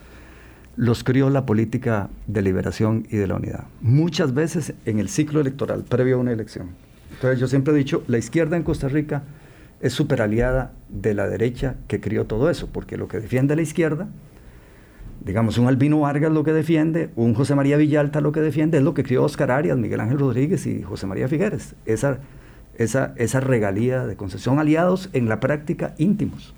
los 0.78 1.04
crió 1.04 1.30
la 1.30 1.46
política 1.46 2.10
de 2.28 2.41
liberación 2.41 3.06
y 3.12 3.17
de 3.17 3.28
la 3.28 3.36
unidad. 3.36 3.65
Muchas 3.82 4.34
veces 4.34 4.76
en 4.86 5.00
el 5.00 5.10
ciclo 5.10 5.41
electoral, 5.41 5.84
previo 5.84 6.15
a 6.15 6.19
una 6.19 6.32
elección. 6.32 6.69
Entonces 7.12 7.38
yo 7.38 7.48
siempre 7.48 7.74
he 7.74 7.78
dicho, 7.78 8.02
la 8.08 8.17
izquierda 8.17 8.56
en 8.56 8.63
Costa 8.63 8.88
Rica 8.88 9.24
es 9.84 9.91
super 9.91 10.22
aliada 10.22 10.72
de 10.88 11.13
la 11.13 11.28
derecha 11.28 11.76
que 11.88 12.00
crió 12.00 12.26
todo 12.26 12.50
eso, 12.50 12.69
porque 12.72 12.96
lo 12.96 13.10
que 13.10 13.19
defiende 13.19 13.54
la 13.58 13.62
izquierda, 13.62 14.08
digamos, 15.26 15.58
un 15.58 15.67
Albino 15.67 16.00
Vargas 16.00 16.32
lo 16.32 16.46
que 16.46 16.54
defiende, 16.54 17.10
un 17.17 17.34
José 17.34 17.54
María 17.54 17.76
Villalta 17.76 18.22
lo 18.22 18.32
que 18.32 18.39
defiende, 18.39 18.78
es 18.78 18.84
lo 18.84 18.93
que 18.93 19.04
crió 19.04 19.24
Oscar 19.24 19.52
Arias, 19.52 19.78
Miguel 19.78 20.00
Ángel 20.00 20.19
Rodríguez 20.19 20.65
y 20.67 20.84
José 20.84 21.06
María 21.06 21.28
Figueres. 21.28 21.76
Esa, 21.86 22.19
esa, 22.78 23.13
esa 23.17 23.41
regalía 23.41 24.08
de 24.08 24.15
concesión 24.15 24.58
aliados 24.58 25.10
en 25.12 25.28
la 25.28 25.41
práctica 25.41 25.96
íntimos. 25.98 26.56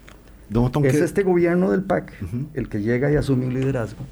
es 0.84 1.02
este 1.02 1.24
gobierno 1.24 1.72
del 1.72 1.82
PAC 1.82 2.14
el 2.54 2.70
que 2.70 2.84
llega 2.84 3.12
y 3.12 3.16
asume 3.16 3.48
un 3.48 3.56
liderazgo. 3.56 4.04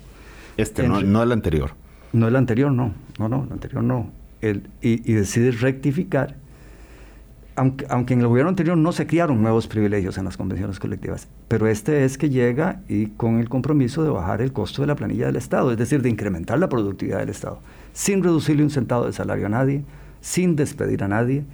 Este, 0.58 0.88
no, 0.88 1.02
no, 1.02 1.22
el 1.22 1.32
anterior. 1.32 1.76
No 2.14 2.28
el 2.28 2.36
anterior, 2.36 2.72
no. 2.72 2.96
No, 3.20 3.30
no, 3.30 3.44
el 3.44 3.52
anterior 3.52 3.84
no. 3.84 4.12
El, 4.42 4.70
y, 4.82 5.10
y 5.10 5.14
decide 5.14 5.52
rectificar 5.52 6.36
aunque, 7.56 7.86
aunque, 7.90 8.14
en 8.14 8.22
el 8.22 8.28
gobierno 8.28 8.50
anterior 8.50 8.78
no 8.78 8.92
se 8.92 9.08
crearon 9.08 9.42
nuevos 9.42 9.68
privilegios 9.68 10.18
en 10.18 10.26
las 10.26 10.38
convenciones 10.38 10.80
colectivas, 10.80 11.28
pero 11.48 11.68
este 11.68 12.06
es 12.06 12.18
que 12.18 12.30
llega 12.30 12.82
y 12.88 13.08
con 13.08 13.40
el 13.40 13.50
compromiso 13.50 14.04
de 14.04 14.10
bajar 14.10 14.42
el 14.42 14.54
costo 14.54 14.82
de 14.82 14.88
la 14.88 14.96
planilla 14.96 15.28
del 15.28 15.36
Estado, 15.36 15.72
es 15.72 15.78
decir, 15.78 16.02
de 16.02 16.10
incrementar 16.10 16.60
la 16.60 16.70
productividad 16.70 17.20
del 17.20 17.30
Estado, 17.30 17.60
sin 17.94 18.24
reducirle 18.24 18.64
un 18.64 18.70
centavo 18.70 19.06
de 19.06 19.14
salario 19.14 19.46
a 19.46 19.50
nadie, 19.50 19.84
sin 20.22 20.56
despedir 20.56 21.04
a 21.04 21.08
nadie, 21.08 21.46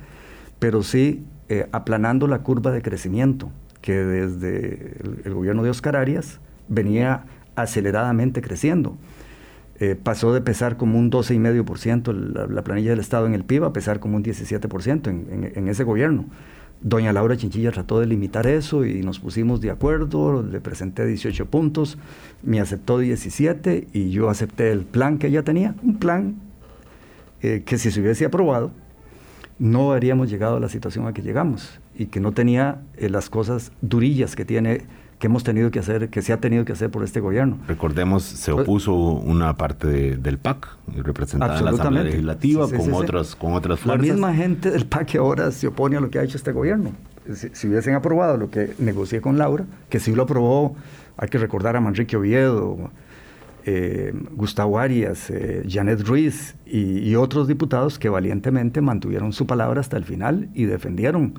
pero 0.60 0.84
sí 0.84 1.26
eh, 1.50 1.68
aplanando 1.72 2.28
la 2.28 2.40
curva 2.40 2.72
de 2.72 2.82
crecimiento 2.82 3.52
que 3.82 3.96
desde 3.96 4.98
el 5.24 5.34
gobierno 5.34 5.64
de 5.64 5.70
Oscar 5.70 5.96
Arias 5.96 6.40
venía 6.68 7.26
aceleradamente 7.56 8.42
creciendo. 8.42 8.98
Eh, 9.82 9.96
pasó 9.96 10.34
de 10.34 10.42
pesar 10.42 10.76
como 10.76 11.00
un 11.00 11.10
12,5% 11.10 12.14
la, 12.14 12.48
la 12.48 12.64
planilla 12.64 12.90
del 12.90 13.00
Estado 13.00 13.26
en 13.28 13.34
el 13.34 13.46
PIB 13.46 13.64
a 13.64 13.72
pesar 13.72 14.02
como 14.02 14.18
un 14.18 14.24
17% 14.24 15.08
en, 15.08 15.52
en, 15.56 15.68
ese 15.70 15.86
gobierno. 15.86 16.26
Doña 16.82 17.14
Laura 17.14 17.38
Chinchilla 17.38 17.72
trató 17.72 18.02
de 18.02 18.06
limitar 18.06 18.46
eso 18.46 18.86
y 18.86 19.02
nos 19.04 19.20
pusimos 19.20 19.62
de 19.62 19.72
acuerdo, 19.72 20.44
le 20.44 20.60
presenté 20.60 21.06
18 21.06 21.46
puntos, 21.46 21.98
me 22.44 22.60
aceptó 22.60 23.00
17 23.00 23.88
y 23.94 24.12
yo 24.12 24.30
acepté 24.30 24.72
el 24.72 24.82
plan 24.82 25.18
que 25.18 25.28
ella 25.28 25.44
tenía, 25.44 25.76
un 25.82 25.98
plan 25.98 26.36
eh, 27.42 27.64
que 27.66 27.78
si 27.78 27.90
se 27.90 28.02
hubiese 28.02 28.26
aprobado, 28.26 28.72
no 29.60 29.94
habríamos 29.94 30.30
llegado 30.30 30.58
a 30.58 30.60
la 30.60 30.70
situación 30.70 31.08
a 31.08 31.14
que 31.14 31.22
llegamos 31.22 31.80
y 31.98 32.08
que 32.08 32.20
no 32.20 32.34
tenía 32.34 32.82
eh, 32.98 33.10
las 33.10 33.30
cosas 33.30 33.72
durillas 33.82 34.36
que 34.36 34.44
tiene 34.44 34.84
que 35.20 35.28
hemos 35.28 35.44
tenido 35.44 35.70
que 35.70 35.80
hacer, 35.80 36.10
que 36.10 36.22
se 36.22 36.32
ha 36.32 36.38
tenido 36.40 36.64
que 36.64 36.72
hacer 36.72 36.90
por 36.90 37.04
este 37.04 37.20
gobierno. 37.20 37.58
Recordemos, 37.68 38.24
se 38.24 38.54
pues 38.54 38.64
opuso 38.64 38.96
una 38.96 39.58
parte 39.58 40.16
del 40.16 40.38
PAC, 40.38 40.78
representada 40.96 41.60
en 41.60 41.66
la 41.66 41.72
Asamblea 41.72 42.04
Legislativa, 42.06 42.68
con, 42.70 42.94
otras, 42.94 43.36
con 43.36 43.54
otras 43.54 43.82
fuerzas. 43.82 44.08
La 44.08 44.14
misma 44.14 44.34
gente 44.34 44.72
del 44.72 44.86
PAC 44.86 45.08
que 45.08 45.18
ahora 45.18 45.52
se 45.52 45.68
opone 45.68 45.98
a 45.98 46.00
lo 46.00 46.10
que 46.10 46.20
ha 46.20 46.24
hecho 46.24 46.38
este 46.38 46.54
gobierno. 46.54 46.94
Si, 47.34 47.68
hubiesen 47.68 47.96
aprobado 47.96 48.38
lo 48.38 48.50
que 48.50 48.74
negocié 48.80 49.20
con 49.20 49.38
Laura, 49.38 49.66
que 49.90 50.00
sí 50.00 50.16
lo 50.16 50.24
aprobó, 50.24 50.76
hay 51.18 51.28
que 51.28 51.38
recordar 51.38 51.76
a 51.76 51.82
Manrique 51.82 52.16
Oviedo, 52.16 52.90
eh, 53.66 54.14
Gustavo 54.32 54.80
Arias, 54.80 55.30
eh, 55.30 55.64
Janet 55.70 56.02
Ruiz 56.08 56.56
y, 56.66 57.00
y 57.00 57.16
otros 57.18 57.48
diputados 57.48 58.00
que 58.00 58.08
valientemente 58.08 58.80
mantuvieron 58.80 59.34
su 59.34 59.46
palabra 59.46 59.82
hasta 59.82 59.98
el 59.98 60.06
final 60.06 60.50
y 60.54 60.64
defendieron 60.64 61.34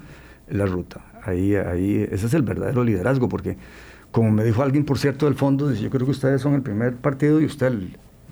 la 0.48 0.66
ruta. 0.66 1.00
Ahí, 1.24 1.54
ahí, 1.54 2.06
ese 2.10 2.26
es 2.26 2.34
el 2.34 2.42
verdadero 2.42 2.84
liderazgo, 2.84 3.28
porque 3.28 3.56
como 4.10 4.30
me 4.30 4.44
dijo 4.44 4.62
alguien, 4.62 4.84
por 4.84 4.98
cierto, 4.98 5.26
del 5.26 5.34
fondo, 5.34 5.72
yo 5.72 5.90
creo 5.90 6.04
que 6.04 6.12
ustedes 6.12 6.40
son 6.40 6.54
el 6.54 6.62
primer 6.62 6.96
partido 6.96 7.40
y 7.40 7.44
usted 7.44 7.72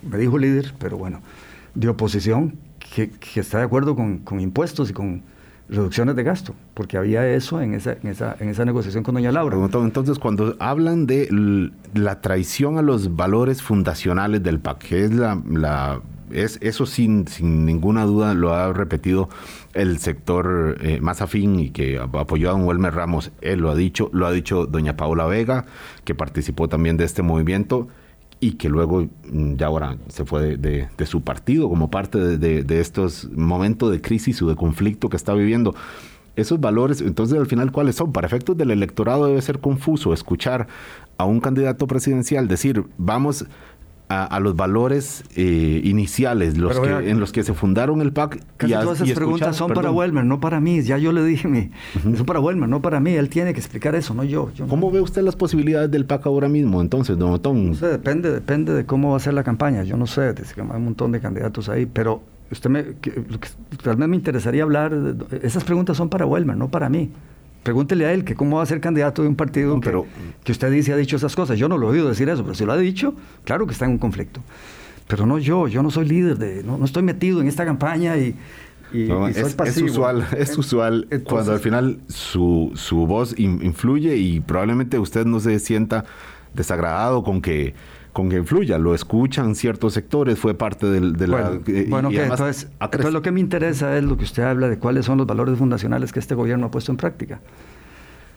me 0.03 0.19
dijo 0.19 0.39
líder, 0.39 0.75
pero 0.79 0.99
bueno, 0.99 1.21
de 1.75 1.89
oposición 1.89 2.57
que, 2.79 3.11
está 3.37 3.59
de 3.59 3.65
acuerdo 3.65 3.95
con, 3.95 4.41
impuestos 4.41 4.91
y 4.91 4.93
con 4.93 5.23
reducciones 5.69 6.17
de 6.17 6.23
gasto, 6.23 6.55
porque 6.75 6.97
había 6.97 7.29
eso 7.29 7.61
en 7.61 7.75
esa, 7.75 7.93
en 7.93 8.09
esa, 8.09 8.37
en 8.41 8.49
esa 8.49 8.65
negociación 8.65 9.05
con 9.05 9.15
doña 9.15 9.31
Laura. 9.31 9.57
Entonces, 9.57 10.19
cuando 10.19 10.57
hablan 10.59 11.07
de 11.07 11.71
la 11.95 12.21
traición 12.21 12.79
a 12.79 12.83
los 12.83 13.15
valores 13.15 13.63
fundacionales 13.63 14.43
del 14.43 14.61
PAC, 14.61 14.79
que 14.79 15.05
es 15.05 15.13
la 15.13 16.01
es, 16.33 16.59
eso 16.63 16.87
sin, 16.87 17.27
sin 17.29 17.65
ninguna 17.65 18.05
duda 18.05 18.35
lo 18.35 18.55
ha 18.55 18.73
repetido 18.73 19.29
el 19.75 19.99
sector 19.99 20.79
eh, 20.81 21.01
más 21.01 21.23
afín 21.23 21.59
y 21.61 21.71
que 21.71 21.99
apoyó 21.99 22.49
a 22.49 22.53
don 22.53 22.65
Wilmer 22.65 22.95
Ramos, 22.95 23.31
él 23.41 23.61
lo 23.61 23.71
ha 23.71 23.75
dicho, 23.75 24.11
lo 24.13 24.27
ha 24.27 24.33
dicho 24.33 24.67
doña 24.67 24.97
Paula 24.97 25.27
Vega, 25.27 25.67
que 26.05 26.15
participó 26.15 26.69
también 26.69 26.97
de 26.97 27.05
este 27.05 27.23
movimiento 27.23 27.89
y 28.41 28.53
que 28.53 28.69
luego 28.69 29.09
mm, 29.31 29.55
ya 29.57 29.67
ahora 29.67 29.97
se 30.09 30.25
fue 30.25 30.57
de, 30.57 30.89
su 31.07 31.23
partido 31.23 31.69
como 31.69 31.91
parte 31.91 32.19
de, 32.19 32.63
de, 32.63 32.81
estos 32.81 33.29
momentos 33.31 33.91
de 33.91 34.01
crisis 34.01 34.41
o 34.43 34.49
de 34.49 34.57
conflicto 34.57 35.09
que 35.09 35.17
está 35.17 35.35
viviendo. 35.35 35.75
Esos 36.37 36.61
valores, 36.61 37.01
entonces 37.01 37.37
al 37.37 37.47
final, 37.47 37.73
¿cuáles 37.73 37.97
son? 37.97 38.13
Para 38.13 38.29
efectos 38.29 38.57
del 38.57 38.71
electorado 38.71 39.27
debe 39.27 39.43
ser 39.43 39.59
confuso 39.59 40.13
escuchar 40.13 40.69
a 41.17 41.25
un 41.25 41.41
candidato 41.41 41.89
presidencial 41.89 42.47
decir, 42.47 42.85
vamos 42.97 43.45
a, 44.09 44.41
los 44.41 44.57
valores 44.57 45.23
eh, 45.37 45.81
iniciales 45.85 46.57
los 46.57 46.81
que, 46.81 47.11
en 47.11 47.21
los 47.21 47.31
que 47.31 47.43
se 47.43 47.53
fundaron 47.53 48.01
el 48.01 48.13
PAC. 48.13 48.43
Casi 48.57 48.73
todas 48.73 49.01
esas 49.01 49.15
preguntas 49.15 49.57
son 49.57 49.73
para 49.73 49.91
Welmer, 49.91 50.25
no 50.25 50.41
para 50.41 50.61
mí. 50.61 50.83
Ya 50.83 50.99
yo 50.99 51.13
le 51.13 51.23
dije, 51.25 51.47
mi, 51.47 51.71
son 52.17 52.25
para 52.25 52.41
Welmer, 52.41 52.69
no 52.69 52.81
para 52.81 53.01
mí. 53.01 53.13
Él 53.13 53.29
tiene 53.29 53.53
que 53.53 53.61
explicar 53.61 53.95
eso, 53.95 54.15
no 54.15 54.25
yo. 54.25 54.51
¿Cómo 54.69 54.91
ve 54.91 55.01
usted 55.01 55.23
las 55.23 55.37
posibilidades 55.37 55.91
del 55.91 56.07
PAC 56.07 56.27
ahora 56.27 56.49
mismo, 56.49 56.81
entonces, 56.81 57.19
don 57.19 57.33
Otón? 57.33 57.71
No 57.71 57.75
sé, 57.75 57.87
depende, 57.87 58.33
depende 58.33 58.73
de 58.73 58.87
cómo 58.87 59.11
va 59.11 59.19
a 59.19 59.21
ser 59.21 59.35
la 59.35 59.45
campaña. 59.45 59.83
Yo 59.83 59.97
no 59.97 60.07
sé, 60.07 60.23
hay 60.23 60.77
un 60.77 60.85
montón 60.85 61.13
de 61.13 61.21
candidatos 61.21 61.69
ahí, 61.69 61.87
pero 61.87 62.23
usted 62.51 62.71
me, 62.71 62.85
que 63.01 63.23
realmente 63.83 64.09
me 64.09 64.17
interesaría 64.17 64.63
hablar, 64.63 64.93
esas 65.43 65.65
preguntas 65.65 65.97
son 65.97 66.09
para 66.09 66.25
Welmer, 66.25 66.57
no 66.57 66.71
para 66.71 66.89
mí. 66.89 67.11
Pregúntele 67.63 68.07
a 68.07 68.13
él 68.13 68.25
que 68.25 68.35
cómo 68.35 68.57
va 68.57 68.63
a 68.63 68.67
ser 68.67 68.81
candidato 68.81 69.23
de 69.23 69.29
un 69.29 69.37
partido 69.37 69.79
que, 69.81 70.05
que, 70.45 70.53
usted 70.53 70.71
dice 70.71 70.93
ha 70.93 70.97
dicho 70.97 71.17
esas 71.17 71.35
cosas. 71.35 71.59
Yo 71.59 71.69
no 71.69 71.77
lo 71.77 71.89
he 71.89 71.91
oído 71.93 72.09
decir 72.09 72.29
eso, 72.29 72.43
pero 72.43 72.55
si 72.55 72.65
lo 72.65 72.73
ha 72.73 72.77
dicho, 72.77 73.15
claro 73.45 73.67
que 73.67 73.73
está 73.73 73.85
en 73.85 73.93
un 73.93 73.99
conflicto. 73.99 74.41
pero 75.07 75.27
no 75.27 75.39
yo, 75.39 75.69
yo 75.69 75.83
no 75.83 75.91
soy 75.91 76.07
líder, 76.07 76.39
de, 76.39 76.63
no, 76.63 76.79
no 76.79 76.85
estoy 76.85 77.03
metido 77.03 77.41
en 77.41 77.49
esta 77.49 77.65
campaña 77.65 78.17
y, 78.17 78.37
es, 78.93 79.83
usual, 79.83 80.27
es 80.37 80.57
usual 80.57 81.07
cuando 81.25 81.53
al 81.53 81.61
final 81.61 81.99
su, 82.09 82.73
su 82.75 83.07
voz 83.07 83.39
influye 83.39 84.17
y 84.17 84.41
probablemente 84.41 84.99
usted 84.99 85.27
no 85.27 85.41
se 85.41 85.59
sienta 85.59 86.07
desagradado 86.55 87.23
con 87.23 87.43
que 87.43 87.75
con 88.19 88.31
que 88.31 88.37
influya, 88.37 88.79
lo 88.79 88.97
escuchan 88.97 89.55
ciertos 89.55 89.95
sectores, 89.95 90.41
fue 90.41 90.53
parte 90.53 90.89
del, 90.89 91.13
de 91.13 91.29
la... 91.29 91.61
Bueno, 91.87 92.11
entonces, 92.11 92.69
lo 93.13 93.23
que 93.23 93.31
me 93.31 93.39
interesa 93.39 93.97
es 93.97 94.03
lo 94.03 94.17
que 94.17 94.25
usted 94.25 94.43
habla 94.43 94.69
de 94.69 94.77
cuáles 94.77 95.05
son 95.07 95.19
los 95.19 95.27
valores 95.29 95.57
fundacionales 95.57 96.13
que 96.13 96.19
este 96.19 96.35
gobierno 96.35 96.67
ha 96.67 96.71
puesto 96.73 96.91
en 96.91 96.97
práctica. 96.97 97.39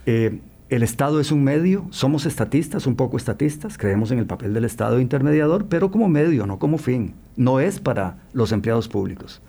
Eh, 0.06 0.40
el 0.70 0.84
Estado 0.84 1.20
es 1.20 1.32
un 1.32 1.44
medio, 1.44 1.88
somos 1.90 2.28
estatistas, 2.28 2.86
un 2.86 2.96
poco 2.96 3.18
estatistas, 3.18 3.80
creemos 3.80 4.12
en 4.12 4.20
el 4.20 4.28
papel 4.28 4.54
del 4.54 4.66
Estado 4.66 5.00
intermediador, 5.00 5.66
pero 5.66 5.90
como 5.90 6.08
medio, 6.10 6.46
no 6.46 6.60
como 6.60 6.78
fin. 6.78 7.16
No 7.36 7.60
es 7.60 7.80
para 7.80 8.18
los 8.34 8.52
empleados 8.52 8.88
públicos. 8.88 9.42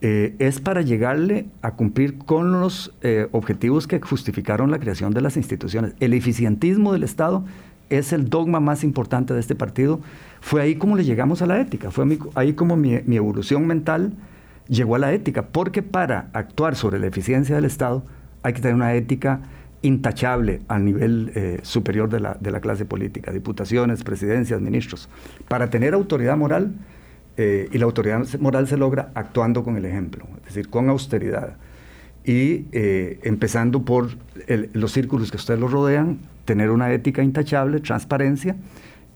Eh, 0.00 0.36
es 0.38 0.60
para 0.60 0.82
llegarle 0.82 1.46
a 1.60 1.72
cumplir 1.72 2.18
con 2.18 2.60
los 2.60 2.94
eh, 3.02 3.26
objetivos 3.32 3.88
que 3.88 4.00
justificaron 4.00 4.70
la 4.70 4.78
creación 4.78 5.12
de 5.12 5.22
las 5.22 5.36
instituciones. 5.36 5.94
El 5.98 6.14
eficientismo 6.14 6.92
del 6.92 7.02
Estado 7.02 7.44
es 7.90 8.12
el 8.12 8.30
dogma 8.30 8.60
más 8.60 8.84
importante 8.84 9.34
de 9.34 9.40
este 9.40 9.54
partido. 9.54 10.00
Fue 10.40 10.62
ahí 10.62 10.76
como 10.76 10.96
le 10.96 11.04
llegamos 11.04 11.42
a 11.42 11.46
la 11.46 11.60
ética, 11.60 11.90
fue 11.90 12.06
ahí 12.34 12.54
como 12.54 12.76
mi, 12.76 12.94
evolución 12.94 13.66
mental 13.66 14.12
llegó 14.68 14.94
a 14.94 14.98
la 14.98 15.12
ética, 15.12 15.46
porque 15.48 15.82
para 15.82 16.30
actuar 16.32 16.76
sobre 16.76 16.98
la 16.98 17.08
eficiencia 17.08 17.56
del 17.56 17.64
Estado 17.64 18.04
hay 18.42 18.52
que 18.52 18.60
tener 18.60 18.76
una 18.76 18.94
ética 18.94 19.40
intachable 19.82 20.60
al 20.68 20.84
nivel 20.84 21.32
eh, 21.34 21.58
superior 21.62 22.08
de 22.08 22.20
la, 22.20 22.36
de 22.40 22.50
la 22.50 22.60
clase 22.60 22.84
política, 22.84 23.32
diputaciones, 23.32 24.04
presidencias, 24.04 24.60
ministros. 24.60 25.08
Para 25.48 25.70
tener 25.70 25.94
autoridad 25.94 26.36
moral, 26.36 26.72
eh, 27.36 27.70
y 27.72 27.78
la 27.78 27.86
autoridad 27.86 28.26
moral 28.38 28.68
se 28.68 28.76
logra 28.76 29.12
actuando 29.14 29.64
con 29.64 29.76
el 29.76 29.86
ejemplo, 29.86 30.26
es 30.40 30.46
decir, 30.46 30.68
con 30.68 30.90
austeridad. 30.90 31.56
Y 32.22 32.66
eh, 32.72 33.18
empezando 33.22 33.82
por 33.82 34.10
los 34.74 34.92
círculos 34.92 35.30
que 35.30 35.38
ustedes 35.38 35.58
lo 35.58 35.68
rodean, 35.68 36.18
tener 36.44 36.70
una 36.70 36.92
ética 36.92 37.22
intachable, 37.22 37.80
transparencia, 37.80 38.56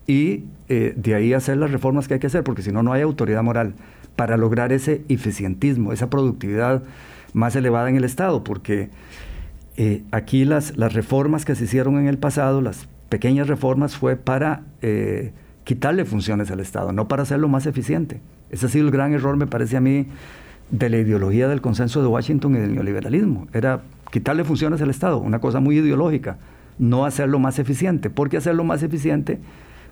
y 0.07 0.45
eh, 0.69 0.93
de 0.97 1.15
ahí 1.15 1.33
hacer 1.33 1.57
las 1.57 1.71
reformas 1.71 2.09
que 2.09 2.15
hay 2.15 2.21
que 2.21 2.27
hacer, 2.27 2.45
porque 2.45 2.63
si 2.63 2.73
no, 2.73 2.83
no 2.83 2.93
hay 2.93 3.03
autoridad 3.03 3.43
moral 3.43 3.75
para 4.17 4.37
lograr 4.37 4.73
ese 4.73 5.03
eficientismo, 5.09 5.93
esa 5.93 6.11
productividad 6.11 6.83
más 7.33 7.57
elevada 7.57 7.89
en 7.89 7.97
el 7.97 8.05
Estado, 8.05 8.45
porque 8.45 8.91
aquí 10.13 10.45
las, 10.45 10.77
las 10.77 10.93
reformas 10.93 11.45
que 11.45 11.57
se 11.57 11.65
hicieron 11.65 11.99
en 11.99 12.07
el 12.07 12.17
pasado, 12.17 12.61
las 12.61 12.87
pequeñas 13.09 13.49
reformas, 13.49 13.97
fue 13.97 14.15
para 14.15 14.63
quitarle 15.65 16.05
funciones 16.05 16.51
al 16.51 16.61
Estado, 16.61 16.93
no 16.93 17.09
para 17.09 17.23
hacerlo 17.23 17.49
más 17.49 17.67
eficiente. 17.67 18.21
Ese 18.51 18.67
ha 18.67 18.69
sido 18.69 18.85
el 18.85 18.93
gran 18.93 19.15
error, 19.15 19.37
me 19.37 19.49
parece 19.49 19.77
a 19.77 19.81
mí, 19.81 20.07
de 20.71 20.89
la 20.91 20.99
ideología 20.99 21.49
del 21.49 21.61
consenso 21.61 22.03
de 22.03 22.07
Washington 22.09 22.55
y 22.55 22.59
del 22.59 22.75
neoliberalismo. 22.75 23.49
Era 23.53 23.83
quitarle 24.13 24.45
funciones 24.45 24.81
al 24.81 24.91
Estado, 24.91 25.19
una 25.19 25.41
cosa 25.41 25.61
muy 25.61 25.79
ideológica, 25.79 26.37
no 26.79 27.05
hacerlo 27.05 27.39
más 27.39 27.59
eficiente, 27.59 28.11
porque 28.11 28.37
hacerlo 28.37 28.65
más 28.65 28.83
eficiente 28.83 29.39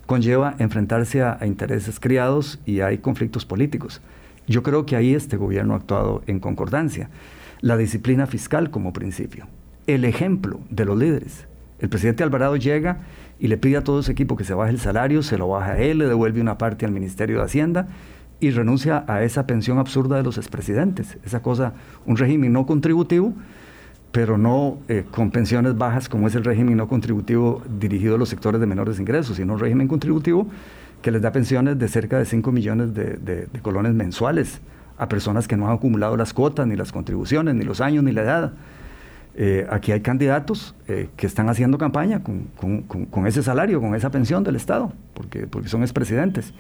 conlleva 0.07 0.55
enfrentarse 0.59 1.22
a, 1.22 1.39
intereses 1.45 2.01
criados 2.01 2.61
y 2.66 2.80
hay 2.80 2.99
conflictos 2.99 3.45
políticos. 3.45 4.01
Yo 4.47 4.62
creo 4.62 4.87
que 4.87 4.97
ahí 4.97 5.14
este 5.14 5.37
gobierno 5.37 5.74
ha 5.74 5.78
actuado 5.78 6.22
en 6.26 6.41
concordancia. 6.41 7.09
La 7.61 7.76
disciplina 7.76 8.26
fiscal 8.26 8.70
como 8.70 8.93
principio, 8.93 9.47
el 9.87 10.05
ejemplo 10.05 10.61
de 10.70 10.85
los 10.85 10.99
líderes. 10.99 11.47
El 11.78 11.89
presidente 11.89 12.22
Alvarado 12.22 12.57
llega 12.57 13.01
y 13.39 13.49
le 13.49 13.57
pide 13.57 13.76
a 13.76 13.85
todo 13.85 14.03
su 14.03 14.11
equipo 14.11 14.37
que 14.37 14.45
se 14.45 14.55
baje 14.55 14.72
el 14.72 14.80
salario, 14.80 15.22
se 15.22 15.39
lo 15.39 15.49
baja 15.49 15.72
a 15.72 15.78
él, 15.78 15.99
le 15.99 16.07
devuelve 16.07 16.41
una 16.41 16.59
parte 16.59 16.85
al 16.85 16.93
Ministerio 16.93 17.39
de 17.39 17.45
Hacienda 17.45 17.89
y 18.41 18.51
renuncia 18.51 19.05
a 19.07 19.22
esa 19.22 19.47
pensión 19.47 19.78
absurda 19.78 20.16
de 20.16 20.24
los 20.24 20.37
expresidentes. 20.37 21.16
Esa 21.24 21.43
cosa, 21.43 21.74
un 22.07 22.16
régimen 22.16 22.53
no 22.53 22.66
contributivo, 22.66 23.33
pero 24.12 24.38
no 24.38 24.78
eh, 24.88 25.04
con 25.10 25.30
pensiones 25.30 25.76
bajas 25.76 26.08
como 26.08 26.28
es 26.28 26.34
el 26.34 26.44
régimen 26.44 26.76
no 26.76 26.86
contributivo 26.86 27.62
dirigido 27.78 28.14
a 28.14 28.18
los 28.18 28.28
sectores 28.28 28.60
de 28.60 28.66
menores 28.66 29.00
ingresos, 29.00 29.36
sino 29.36 29.54
un 29.54 29.58
régimen 29.58 29.88
contributivo 29.88 30.46
que 31.00 31.10
les 31.10 31.20
da 31.20 31.32
pensiones 31.32 31.78
de 31.78 31.88
cerca 31.88 32.18
de 32.18 32.26
5 32.26 32.52
millones 32.52 32.94
de, 32.94 33.16
de 33.16 33.60
colones 33.60 33.94
mensuales 33.94 34.60
a 34.98 35.08
personas 35.08 35.48
que 35.48 35.56
no 35.56 35.66
han 35.66 35.74
acumulado 35.74 36.16
las 36.16 36.32
cuotas, 36.32 36.66
ni 36.66 36.76
las 36.76 36.92
contribuciones, 36.92 37.54
ni 37.54 37.64
los 37.64 37.80
años, 37.80 38.04
ni 38.04 38.12
la 38.12 38.22
edad. 38.22 38.52
Eh, 39.34 39.66
aquí 39.70 39.92
hay 39.92 40.00
candidatos 40.00 40.74
eh, 40.88 41.08
que 41.16 41.26
están 41.26 41.48
haciendo 41.48 41.78
campaña 41.78 42.22
con, 42.22 43.26
ese 43.26 43.42
salario, 43.42 43.80
con 43.80 43.94
esa 43.94 44.10
pensión 44.10 44.44
del 44.44 44.56
Estado, 44.56 44.92
porque, 45.14 45.46
porque 45.46 45.68
son 45.68 45.82
expresidentes. 45.82 46.52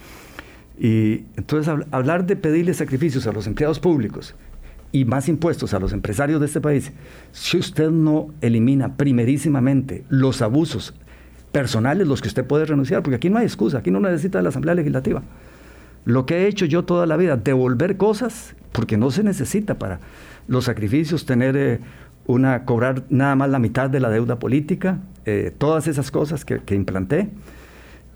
Y 0.78 1.26
entonces 1.36 1.72
hablar 1.90 2.24
de 2.24 2.34
pedirle 2.34 2.72
sacrificios 2.72 3.26
a 3.26 3.32
los 3.32 3.46
empleados 3.46 3.78
públicos 3.78 4.34
y 4.92 5.04
más 5.06 5.28
impuestos 5.28 5.74
a 5.74 5.80
los 5.80 5.92
empresarios 5.92 6.38
de 6.38 6.46
este 6.46 6.60
país, 6.60 6.92
si 7.32 7.58
usted 7.58 7.90
no 7.90 8.28
elimina 8.42 8.96
primerísimamente 8.96 10.04
los 10.08 10.42
abusos 10.42 10.94
personales, 11.50 12.06
los 12.06 12.20
que 12.20 12.28
usted 12.28 12.46
puede 12.46 12.66
renunciar, 12.66 13.02
porque 13.02 13.16
aquí 13.16 13.30
no 13.30 13.38
hay 13.38 13.44
excusa, 13.44 13.78
aquí 13.78 13.90
no 13.90 14.00
necesita 14.00 14.42
la 14.42 14.50
Asamblea 14.50 14.74
Legislativa. 14.74 15.22
Lo 16.04 16.26
que 16.26 16.38
he 16.38 16.46
hecho 16.46 16.66
yo 16.66 16.84
toda 16.84 17.06
la 17.06 17.16
vida, 17.16 17.36
devolver 17.36 17.96
cosas, 17.96 18.54
porque 18.72 18.96
no 18.96 19.10
se 19.10 19.22
necesita 19.22 19.78
para 19.78 20.00
los 20.48 20.64
sacrificios, 20.64 21.26
tener 21.26 21.56
eh, 21.56 21.80
una 22.26 22.64
cobrar 22.64 23.04
nada 23.08 23.36
más 23.36 23.50
la 23.50 23.58
mitad 23.58 23.88
de 23.88 24.00
la 24.00 24.10
deuda 24.10 24.38
política, 24.38 24.98
eh, 25.24 25.52
todas 25.56 25.86
esas 25.86 26.10
cosas 26.10 26.44
que, 26.44 26.74
implanté. 26.74 27.30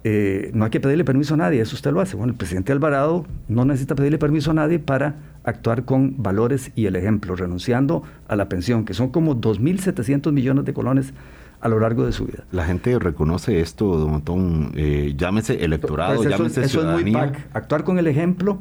Eh, 0.08 0.52
no 0.54 0.64
hay 0.64 0.70
que 0.70 0.78
pedirle 0.78 1.02
permiso 1.02 1.34
a 1.34 1.36
nadie, 1.36 1.60
eso 1.60 1.74
usted 1.74 1.90
lo 1.90 2.00
hace. 2.00 2.14
Bueno, 2.14 2.30
el 2.30 2.38
presidente 2.38 2.70
Alvarado 2.70 3.26
no 3.48 3.64
necesita 3.64 3.96
pedirle 3.96 4.18
permiso 4.18 4.52
a 4.52 4.54
nadie 4.54 4.78
para 4.78 5.16
actuar 5.42 5.84
con 5.84 6.22
valores 6.22 6.70
y 6.76 6.86
el 6.86 6.94
ejemplo, 6.94 7.34
renunciando 7.34 8.04
a 8.28 8.36
la 8.36 8.48
pensión, 8.48 8.84
que 8.84 8.94
son 8.94 9.08
como 9.08 9.34
2.700 9.34 10.30
millones 10.30 10.64
de 10.64 10.72
colones 10.72 11.12
a 11.60 11.68
lo 11.68 11.80
largo 11.80 12.06
de 12.06 12.12
su 12.12 12.24
vida. 12.24 12.44
La 12.52 12.64
gente 12.64 12.96
reconoce 13.00 13.58
esto, 13.58 13.96
don 13.98 14.12
Montón, 14.12 14.70
eh, 14.76 15.14
llámese 15.16 15.64
electorado, 15.64 16.18
pues 16.18 16.28
llámese 16.28 16.62
eso 16.62 16.88
es 16.88 17.02
muy 17.02 17.12
PAC, 17.12 17.48
actuar 17.52 17.82
con 17.82 17.98
el 17.98 18.06
ejemplo 18.06 18.60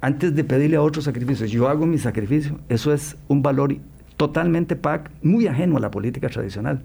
antes 0.00 0.34
de 0.34 0.42
pedirle 0.42 0.78
a 0.78 0.82
otros 0.82 1.04
sacrificios. 1.04 1.48
Yo 1.52 1.68
hago 1.68 1.86
mi 1.86 1.98
sacrificio, 1.98 2.58
eso 2.68 2.92
es 2.92 3.16
un 3.28 3.40
valor 3.40 3.76
totalmente 4.16 4.74
PAC, 4.74 5.12
muy 5.22 5.46
ajeno 5.46 5.76
a 5.76 5.80
la 5.80 5.92
política 5.92 6.28
tradicional, 6.28 6.80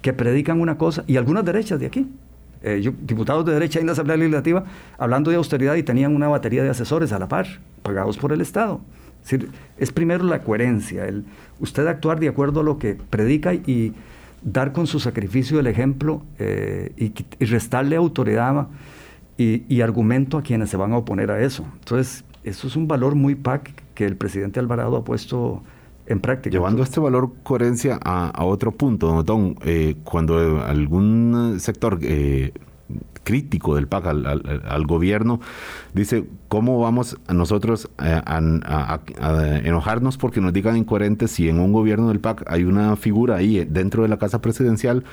que 0.00 0.14
predican 0.14 0.62
una 0.62 0.78
cosa, 0.78 1.04
y 1.06 1.18
algunas 1.18 1.44
derechas 1.44 1.78
de 1.78 1.84
aquí, 1.84 2.08
eh, 2.64 2.92
diputados 3.02 3.44
de 3.44 3.52
derecha 3.52 3.78
en 3.78 3.86
la 3.86 3.92
Asamblea 3.92 4.16
Legislativa, 4.16 4.64
hablando 4.98 5.30
de 5.30 5.36
austeridad 5.36 5.74
y 5.74 5.82
tenían 5.82 6.16
una 6.16 6.28
batería 6.28 6.62
de 6.62 6.70
asesores 6.70 7.12
a 7.12 7.18
la 7.18 7.28
par, 7.28 7.46
pagados 7.82 8.16
por 8.16 8.32
el 8.32 8.40
Estado. 8.40 8.80
Es, 9.22 9.30
decir, 9.30 9.50
es 9.76 9.92
primero 9.92 10.24
la 10.24 10.42
coherencia, 10.42 11.06
el 11.06 11.24
usted 11.60 11.86
actuar 11.86 12.20
de 12.20 12.28
acuerdo 12.28 12.60
a 12.60 12.62
lo 12.62 12.78
que 12.78 12.94
predica 12.94 13.52
y 13.52 13.92
dar 14.42 14.72
con 14.72 14.86
su 14.86 14.98
sacrificio 14.98 15.60
el 15.60 15.66
ejemplo 15.66 16.22
eh, 16.38 16.92
y, 16.96 17.44
restarle 17.44 17.96
autoridad 17.96 18.68
y, 19.36 19.64
y, 19.68 19.80
argumento 19.82 20.38
a 20.38 20.42
quienes 20.42 20.70
se 20.70 20.76
van 20.76 20.92
a 20.92 20.98
oponer 20.98 21.30
a 21.30 21.42
eso. 21.42 21.66
Entonces, 21.80 22.24
eso 22.44 22.66
es 22.66 22.76
un 22.76 22.88
valor 22.88 23.14
muy 23.14 23.34
PAC 23.34 23.72
que 23.94 24.06
el 24.06 24.16
presidente 24.16 24.58
Alvarado 24.58 24.96
ha 24.96 25.04
puesto 25.04 25.62
en 26.06 26.20
práctica. 26.20 26.52
Llevando 26.52 26.82
este 26.82 27.00
valor 27.00 27.32
coherencia 27.42 27.98
a, 28.02 28.44
otro 28.44 28.72
punto, 28.72 29.22
don 29.22 29.56
eh, 29.64 29.96
cuando 30.04 30.62
algún 30.62 31.56
sector 31.58 31.98
eh, 32.02 32.52
crítico 33.22 33.74
del 33.74 33.88
PAC 33.88 34.06
al, 34.06 34.86
gobierno 34.86 35.40
dice, 35.94 36.26
¿cómo 36.48 36.78
vamos 36.78 37.16
a 37.26 37.34
nosotros 37.34 37.90
eh, 38.02 38.20
a, 38.24 39.00
enojarnos 39.64 40.18
porque 40.18 40.40
nos 40.40 40.52
digan 40.52 40.76
incoherentes 40.76 41.32
si 41.32 41.48
en 41.48 41.58
un 41.58 41.72
gobierno 41.72 42.08
del 42.08 42.20
PAC 42.20 42.44
hay 42.46 42.64
una 42.64 42.94
figura 42.96 43.36
ahí 43.36 43.64
dentro 43.64 44.02
de 44.02 44.08
la 44.08 44.18
Casa 44.18 44.40
Presidencial? 44.40 45.04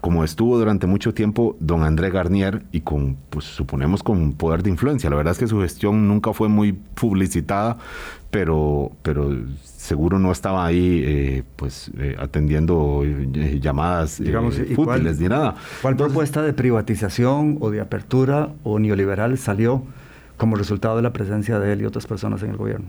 como 0.00 0.24
estuvo 0.24 0.58
durante 0.58 0.86
mucho 0.86 1.12
tiempo 1.12 1.56
don 1.60 1.82
André 1.82 2.10
Garnier 2.10 2.64
y 2.72 2.80
con, 2.80 3.18
pues 3.28 3.44
suponemos 3.44 4.02
con 4.02 4.32
poder 4.32 4.62
de 4.62 4.70
influencia. 4.70 5.10
La 5.10 5.16
verdad 5.16 5.32
es 5.32 5.38
que 5.38 5.46
su 5.46 5.60
gestión 5.60 6.08
nunca 6.08 6.32
fue 6.32 6.48
muy 6.48 6.72
publicitada, 6.72 7.76
pero, 8.30 8.92
pero 9.02 9.30
seguro 9.62 10.18
no 10.18 10.30
estaba 10.30 10.64
ahí 10.64 11.02
eh, 11.04 11.42
pues 11.56 11.90
eh, 11.98 12.14
atendiendo 12.18 13.02
eh, 13.04 13.58
llamadas 13.60 14.18
Digamos, 14.22 14.60
fútiles 14.74 15.18
ni 15.18 15.28
nada. 15.28 15.56
¿Cuál 15.82 15.96
propuesta 15.96 16.42
de 16.42 16.52
privatización 16.52 17.58
o 17.60 17.70
de 17.70 17.80
apertura 17.80 18.52
o 18.62 18.78
neoliberal 18.78 19.36
salió 19.36 19.82
como 20.36 20.56
resultado 20.56 20.96
de 20.96 21.02
la 21.02 21.12
presencia 21.12 21.58
de 21.58 21.72
él 21.72 21.82
y 21.82 21.86
otras 21.86 22.06
personas 22.06 22.42
en 22.42 22.50
el 22.50 22.56
gobierno? 22.56 22.86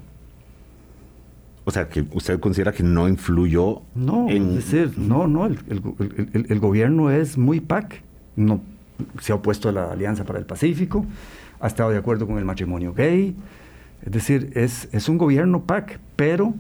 O 1.64 1.72
sea, 1.72 1.90
que 1.90 2.06
usted 2.12 2.40
considera 2.40 2.72
que 2.72 2.84
no 2.84 3.08
influyó 3.08 3.82
no, 3.96 4.30
en... 4.30 4.58
Es 4.58 4.72
decir, 4.72 4.94
no, 4.98 5.28
no, 5.28 5.46
el, 5.46 5.60
el, 6.50 6.60
gobierno 6.60 7.12
es 7.12 7.38
muy 7.38 7.60
PAC, 7.60 8.02
no, 8.36 8.62
se 9.20 9.32
ha 9.32 9.36
opuesto 9.36 9.70
a 9.70 9.72
la 9.72 9.92
Alianza 9.92 10.24
para 10.24 10.40
el 10.40 10.46
Pacífico, 10.46 11.06
ha 11.60 11.68
estado 11.68 11.92
de 11.92 11.98
acuerdo 11.98 12.26
con 12.26 12.40
el 12.40 12.46
matrimonio 12.46 12.94
gay, 12.94 13.36
es 14.06 14.12
decir, 14.12 14.52
es, 14.56 14.90
es 14.92 15.10
un 15.10 15.18
gobierno 15.18 15.64
PAC, 15.64 16.00
pero 16.16 16.54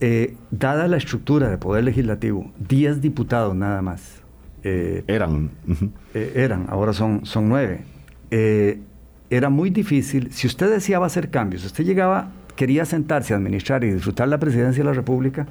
eh, 0.00 0.36
dada 0.50 0.88
la 0.88 0.96
estructura 0.96 1.48
de 1.48 1.58
poder 1.58 1.84
legislativo, 1.84 2.52
10 2.68 3.00
diputados 3.00 3.54
nada 3.54 3.82
más. 3.82 4.22
Eh, 4.62 5.04
eran. 5.06 5.50
Eh, 6.14 6.32
eran, 6.34 6.66
ahora 6.70 6.94
son, 6.94 7.26
son 7.26 7.48
9. 7.50 7.84
era 9.28 9.50
muy 9.50 9.68
difícil. 9.68 10.32
Si 10.32 10.46
usted 10.46 10.70
deseaba 10.70 11.04
hacer 11.04 11.28
cambios, 11.28 11.64
usted 11.64 11.84
llegaba, 11.84 12.30
quería 12.56 12.86
sentarse 12.86 13.34
a 13.34 13.36
administrar 13.36 13.84
y 13.84 13.92
disfrutar 13.92 14.28
la 14.28 14.38
presidencia 14.38 14.82
de 14.82 14.88
la 14.88 14.94
República, 14.94 15.46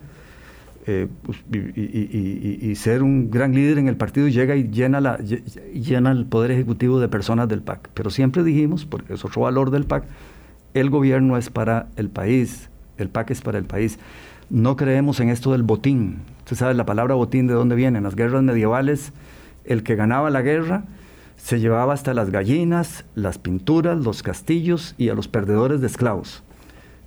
eh, 0.88 1.08
pues, 1.24 1.40
y, 1.52 2.76
ser 2.76 3.02
un 3.02 3.32
gran 3.32 3.56
líder 3.56 3.80
en 3.80 3.88
el 3.88 3.96
partido, 3.96 4.28
llega 4.28 4.56
y 4.56 4.70
llena, 4.70 5.02
la, 5.02 5.18
llena 5.18 6.12
el 6.12 6.26
poder 6.26 6.52
ejecutivo 6.52 7.00
de 7.00 7.08
personas 7.08 7.48
del 7.48 7.62
PAC. 7.62 7.90
Pero 7.94 8.12
siempre 8.12 8.44
dijimos, 8.44 8.86
porque 8.86 9.14
es 9.14 9.26
otro 9.26 9.44
valor 9.44 9.72
del 9.72 9.86
PAC, 9.86 10.04
el 10.76 10.90
gobierno 10.92 11.38
es 11.38 11.50
para 11.50 11.88
el 11.96 12.10
país, 12.10 12.70
el 12.98 13.10
PAC 13.10 13.32
es 13.32 13.42
para 13.42 13.58
el 13.58 13.64
país. 13.64 13.98
No 14.50 14.76
creemos 14.76 15.20
en 15.20 15.30
esto 15.30 15.54
del 15.54 15.64
botín. 15.64 16.20
Usted 16.40 16.58
sabe 16.58 16.76
la 16.76 16.86
palabra 16.86 17.16
botín 17.16 17.48
de 17.48 17.56
dónde 17.56 17.76
viene. 17.76 17.98
En 17.98 18.04
las 18.04 18.16
guerras 18.16 18.44
medievales, 18.44 19.14
el 19.64 19.82
que 19.82 19.96
ganaba 19.96 20.30
la 20.30 20.44
guerra 20.44 20.84
se 21.38 21.60
llevaba 21.60 21.94
hasta 21.94 22.14
las 22.14 22.30
gallinas, 22.30 23.06
las 23.16 23.38
pinturas, 23.38 24.00
los 24.00 24.22
castillos 24.22 24.96
y 24.98 25.10
a 25.10 25.16
los 25.16 25.28
perdedores 25.28 25.82
de 25.82 25.88
esclavos. 25.88 26.44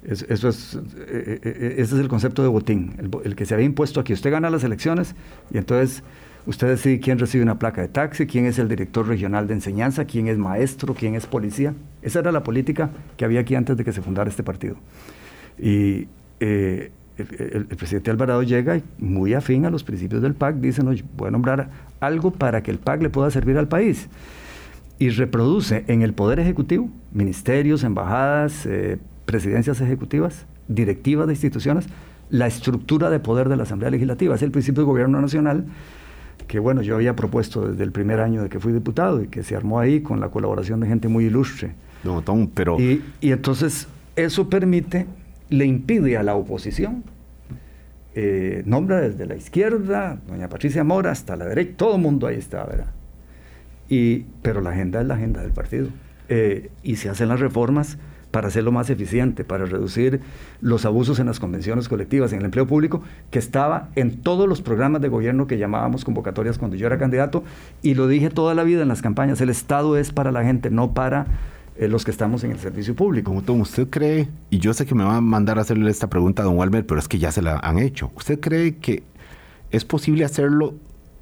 eso 0.02 0.48
es, 0.48 0.74
eh, 0.74 0.80
eh, 1.06 1.40
eh, 1.42 1.74
ese 1.78 1.94
es 1.94 2.00
el 2.00 2.08
concepto 2.08 2.42
de 2.42 2.48
botín, 2.48 2.96
el, 3.24 3.36
que 3.36 3.46
se 3.46 3.54
había 3.54 3.66
impuesto 3.66 4.00
aquí. 4.00 4.12
Usted 4.12 4.30
gana 4.30 4.48
las 4.48 4.64
elecciones 4.64 5.14
y 5.50 5.58
entonces 5.58 6.02
usted 6.48 6.66
decide 6.66 6.98
quién 6.98 7.18
recibe 7.18 7.44
una 7.44 7.58
placa 7.58 7.82
de 7.82 7.88
taxi, 7.88 8.26
quién 8.26 8.46
es 8.46 8.58
el 8.58 8.68
director 8.68 9.06
regional 9.06 9.46
de 9.46 9.54
enseñanza, 9.54 10.06
quién 10.06 10.28
es 10.28 10.38
maestro, 10.38 10.94
quién 10.94 11.14
es 11.14 11.26
policía. 11.26 11.74
Esa 12.00 12.20
era 12.20 12.32
la 12.32 12.42
política 12.42 12.90
que 13.18 13.26
había 13.26 13.40
aquí 13.40 13.54
antes 13.54 13.76
de 13.76 13.84
que 13.84 13.92
se 13.92 14.00
fundara 14.00 14.30
este 14.30 14.42
partido. 14.42 14.76
Y 15.58 16.08
el, 16.38 17.66
presidente 17.76 18.10
Alvarado 18.10 18.42
llega 18.42 18.78
y 18.78 18.82
muy 18.98 19.34
afín 19.34 19.66
a 19.66 19.70
los 19.70 19.84
principios 19.84 20.22
del 20.22 20.34
PAC, 20.34 20.56
dice, 20.56 20.82
no, 20.82 20.92
voy 21.18 21.28
a 21.28 21.30
nombrar 21.30 21.68
algo 22.00 22.30
para 22.30 22.62
que 22.62 22.70
el 22.70 22.78
PAC 22.78 23.02
le 23.02 23.10
pueda 23.10 23.30
servir 23.30 23.58
al 23.58 23.68
país. 23.68 24.08
Y 24.98 25.10
reproduce 25.10 25.84
en 25.86 26.00
el 26.00 26.14
Poder 26.14 26.40
Ejecutivo, 26.40 26.88
ministerios, 27.12 27.84
embajadas, 27.84 28.64
eh, 28.64 28.98
presidencias 29.26 29.82
ejecutivas, 29.82 30.46
directivas 30.66 31.26
de 31.26 31.34
instituciones, 31.34 31.86
la 32.30 32.46
estructura 32.46 33.10
de 33.10 33.20
poder 33.20 33.48
de 33.50 33.56
la 33.56 33.64
Asamblea 33.64 33.90
Legislativa. 33.90 34.34
Es 34.34 34.42
el 34.42 34.50
principio 34.50 34.82
del 34.82 34.86
gobierno 34.86 35.20
nacional 35.20 35.66
que, 36.48 36.58
bueno, 36.58 36.82
yo 36.82 36.96
había 36.96 37.14
propuesto 37.14 37.68
desde 37.68 37.84
el 37.84 37.92
primer 37.92 38.20
año 38.20 38.42
de 38.42 38.48
que 38.48 38.58
fui 38.58 38.72
diputado 38.72 39.22
y 39.22 39.28
que 39.28 39.44
se 39.44 39.54
armó 39.54 39.78
ahí 39.78 40.00
con 40.00 40.18
la 40.18 40.30
colaboración 40.30 40.80
de 40.80 40.88
gente 40.88 41.06
muy 41.06 41.26
ilustre. 41.26 41.74
No, 42.02 42.22
Tom, 42.22 42.48
pero... 42.52 42.76
y 42.80 43.02
entonces 43.20 43.86
eso 44.16 44.48
permite 44.48 45.06
le 45.50 45.64
impide 45.64 46.16
a 46.16 46.22
la 46.22 46.34
oposición, 46.34 47.04
eh, 48.14 48.62
nombra 48.66 49.00
desde 49.00 49.26
la 49.26 49.36
izquierda, 49.36 50.18
doña 50.26 50.48
Patricia 50.48 50.84
Mora, 50.84 51.10
hasta 51.10 51.36
la 51.36 51.46
derecha, 51.46 51.72
todo 51.76 51.96
el 51.96 52.02
mundo 52.02 52.26
ahí 52.26 52.36
está, 52.36 52.64
¿verdad? 52.64 52.92
Y, 53.88 54.26
pero 54.42 54.60
la 54.60 54.70
agenda 54.70 55.00
es 55.00 55.06
la 55.06 55.14
agenda 55.14 55.40
del 55.42 55.52
partido. 55.52 55.88
Eh, 56.28 56.70
y 56.82 56.96
se 56.96 57.08
hacen 57.08 57.28
las 57.28 57.40
reformas 57.40 57.96
para 58.30 58.48
hacerlo 58.48 58.72
más 58.72 58.90
eficiente, 58.90 59.44
para 59.44 59.64
reducir 59.64 60.20
los 60.60 60.84
abusos 60.84 61.18
en 61.18 61.26
las 61.26 61.40
convenciones 61.40 61.88
colectivas, 61.88 62.32
en 62.32 62.40
el 62.40 62.46
empleo 62.46 62.66
público, 62.66 63.02
que 63.30 63.38
estaba 63.38 63.88
en 63.94 64.22
todos 64.22 64.48
los 64.48 64.62
programas 64.62 65.00
de 65.00 65.08
gobierno 65.08 65.46
que 65.46 65.58
llamábamos 65.58 66.04
convocatorias 66.04 66.58
cuando 66.58 66.76
yo 66.76 66.86
era 66.86 66.98
candidato, 66.98 67.44
y 67.82 67.94
lo 67.94 68.08
dije 68.08 68.30
toda 68.30 68.54
la 68.54 68.64
vida 68.64 68.82
en 68.82 68.88
las 68.88 69.02
campañas, 69.02 69.40
el 69.40 69.50
Estado 69.50 69.96
es 69.96 70.12
para 70.12 70.32
la 70.32 70.44
gente, 70.44 70.70
no 70.70 70.92
para 70.92 71.26
eh, 71.76 71.88
los 71.88 72.04
que 72.04 72.10
estamos 72.10 72.44
en 72.44 72.50
el 72.50 72.58
servicio 72.58 72.94
público. 72.94 73.32
Como 73.44 73.62
¿usted 73.62 73.88
cree, 73.88 74.28
y 74.50 74.58
yo 74.58 74.74
sé 74.74 74.84
que 74.84 74.94
me 74.94 75.04
va 75.04 75.16
a 75.16 75.20
mandar 75.20 75.58
a 75.58 75.62
hacerle 75.62 75.90
esta 75.90 76.08
pregunta 76.08 76.42
a 76.42 76.44
don 76.44 76.56
Walmer, 76.56 76.84
pero 76.84 77.00
es 77.00 77.08
que 77.08 77.18
ya 77.18 77.32
se 77.32 77.42
la 77.42 77.58
han 77.58 77.78
hecho, 77.78 78.10
¿usted 78.14 78.40
cree 78.40 78.76
que 78.76 79.02
es 79.70 79.84
posible 79.84 80.24
hacerlo 80.24 80.74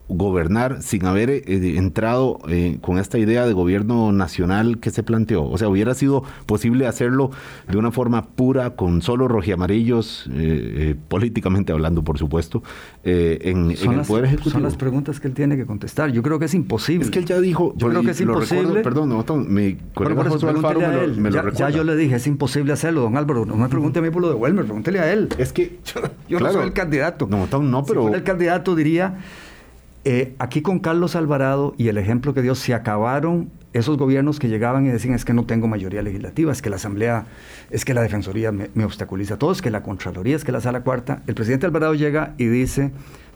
gobernar 0.08 0.82
sin 0.82 1.04
haber 1.04 1.30
eh, 1.30 1.42
entrado 1.46 2.38
eh, 2.48 2.78
con 2.80 2.98
esta 2.98 3.18
idea 3.18 3.44
de 3.44 3.52
gobierno 3.52 4.12
nacional 4.12 4.78
que 4.78 4.90
se 4.90 5.02
planteó. 5.02 5.44
O 5.44 5.58
sea, 5.58 5.68
hubiera 5.68 5.94
sido 5.94 6.22
posible 6.46 6.86
hacerlo 6.86 7.30
de 7.68 7.76
una 7.76 7.90
forma 7.90 8.26
pura, 8.26 8.70
con 8.70 9.02
solo 9.02 9.26
rojiamarillos, 9.26 10.30
eh, 10.32 10.94
políticamente 11.08 11.72
hablando, 11.72 12.04
por 12.04 12.18
supuesto, 12.18 12.62
en, 13.02 13.70
el 13.70 14.02
Poder 14.06 14.26
Ejecutivo. 14.26 14.52
Son 14.52 14.62
las 14.62 14.76
preguntas 14.76 15.18
que 15.18 15.28
él 15.28 15.34
tiene 15.34 15.56
que 15.56 15.66
contestar. 15.66 16.12
Yo 16.12 16.22
creo 16.22 16.38
que 16.38 16.44
es 16.44 16.54
imposible. 16.54 17.04
Es 17.04 17.10
que 17.10 17.18
él 17.18 17.24
ya 17.24 17.40
dijo. 17.40 17.74
Yo 17.76 17.88
creo 17.88 18.02
que 18.02 18.10
es 18.12 18.20
imposible. 18.20 18.82
perdón, 18.82 19.08
no, 19.08 19.24
mi 19.36 19.76
colega 19.94 20.22
Alfaro 20.22 20.80
me, 21.16 21.30
lo, 21.30 21.52
ya, 21.52 21.70
yo 21.70 21.82
le 21.82 21.96
dije, 21.96 22.16
es 22.16 22.26
imposible 22.26 22.72
hacerlo, 22.72 23.02
don 23.02 23.16
Álvaro. 23.16 23.44
No 23.44 23.56
me 23.56 23.68
pregunte 23.68 23.98
a 23.98 24.02
mí 24.02 24.10
por 24.10 24.22
lo 24.22 24.28
de 24.28 24.34
Welmer, 24.34 24.64
pregúntele 24.64 25.00
a 25.00 25.12
él. 25.12 25.28
Es 25.38 25.52
que 25.52 25.78
yo, 26.28 26.38
no 26.38 26.52
soy 26.52 26.64
el 26.64 26.72
candidato. 26.72 27.26
No, 27.28 27.46
no, 27.60 27.84
pero. 27.84 28.08
Si 28.08 28.14
el 28.14 28.22
candidato 28.22 28.74
diría 28.74 29.18
eh, 30.08 30.36
aquí 30.38 30.62
con 30.62 30.78
Carlos 30.78 31.16
Alvarado 31.16 31.74
y 31.78 31.88
el 31.88 31.98
ejemplo 31.98 32.32
que 32.32 32.40
dio, 32.40 32.54
se 32.54 32.74
acabaron 32.74 33.50
esos 33.72 33.98
gobiernos 33.98 34.38
que 34.38 34.46
llegaban 34.46 34.86
y 34.86 34.88
decían 34.90 35.14
es 35.14 35.24
que 35.24 35.32
no 35.32 35.46
tengo 35.46 35.66
mayoría 35.66 36.00
legislativa, 36.00 36.52
es 36.52 36.62
que 36.62 36.70
la 36.70 36.76
Asamblea, 36.76 37.26
es 37.72 37.84
que 37.84 37.92
la 37.92 38.02
Defensoría 38.02 38.52
me, 38.52 38.84
obstaculiza 38.84 39.36
todo, 39.36 39.50
es 39.50 39.62
que 39.62 39.72
la 39.72 39.82
Contraloría, 39.82 40.36
es 40.36 40.44
que 40.44 40.52
la 40.52 40.60
Sala 40.60 40.84
Cuarta. 40.84 41.24
El 41.26 41.34
presidente 41.34 41.66
Alvarado 41.66 41.94
llega 41.94 42.34
y 42.38 42.46
dice, 42.46 42.92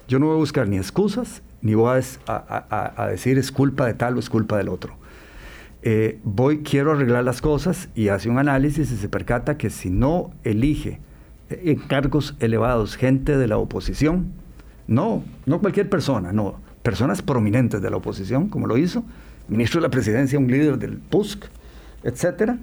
yo 0.07 0.21
no 0.21 0.27
voy 0.27 0.37
a 0.37 0.39
buscar 0.39 0.68
ni 0.68 0.77
excusas, 0.77 1.43
ni 1.61 1.75
voy 1.75 2.01
a, 2.29 3.07
decir 3.11 3.37
es 3.37 3.51
culpa 3.51 3.85
de 3.87 3.95
tal 3.95 4.16
o 4.16 4.21
es 4.21 4.31
culpa 4.31 4.57
del 4.57 4.68
otro. 4.68 4.95
Eh, 5.83 6.21
voy, 6.23 6.62
quiero 6.62 6.93
arreglar 6.93 7.25
las 7.25 7.43
cosas 7.43 7.89
y 7.97 8.11
hace 8.11 8.31
un 8.31 8.39
análisis 8.39 8.93
y 8.93 8.97
se 8.97 9.09
percata 9.09 9.59
que 9.59 9.71
si 9.71 9.91
no 9.91 10.31
elige 10.45 11.01
en 11.49 11.81
cargos 11.81 12.37
elevados 12.39 12.95
gente 12.95 13.37
de 13.37 13.49
la 13.49 13.59
oposición, 13.59 14.39
no, 14.91 15.22
no 15.47 15.61
cualquier 15.61 15.88
persona, 15.88 16.32
no. 16.32 16.57
Personas 16.82 17.22
prominentes 17.22 17.80
de 17.80 17.91
la 17.91 17.97
oposición, 17.97 18.49
como 18.49 18.66
lo 18.66 18.76
hizo, 18.76 19.05
ministro 19.49 19.80
de 19.80 19.86
la 19.86 19.91
presidencia, 19.91 20.36
un 20.36 20.51
líder 20.51 20.78
del 20.78 20.99
PUSC, 20.99 21.45
etcétera, 22.03 22.59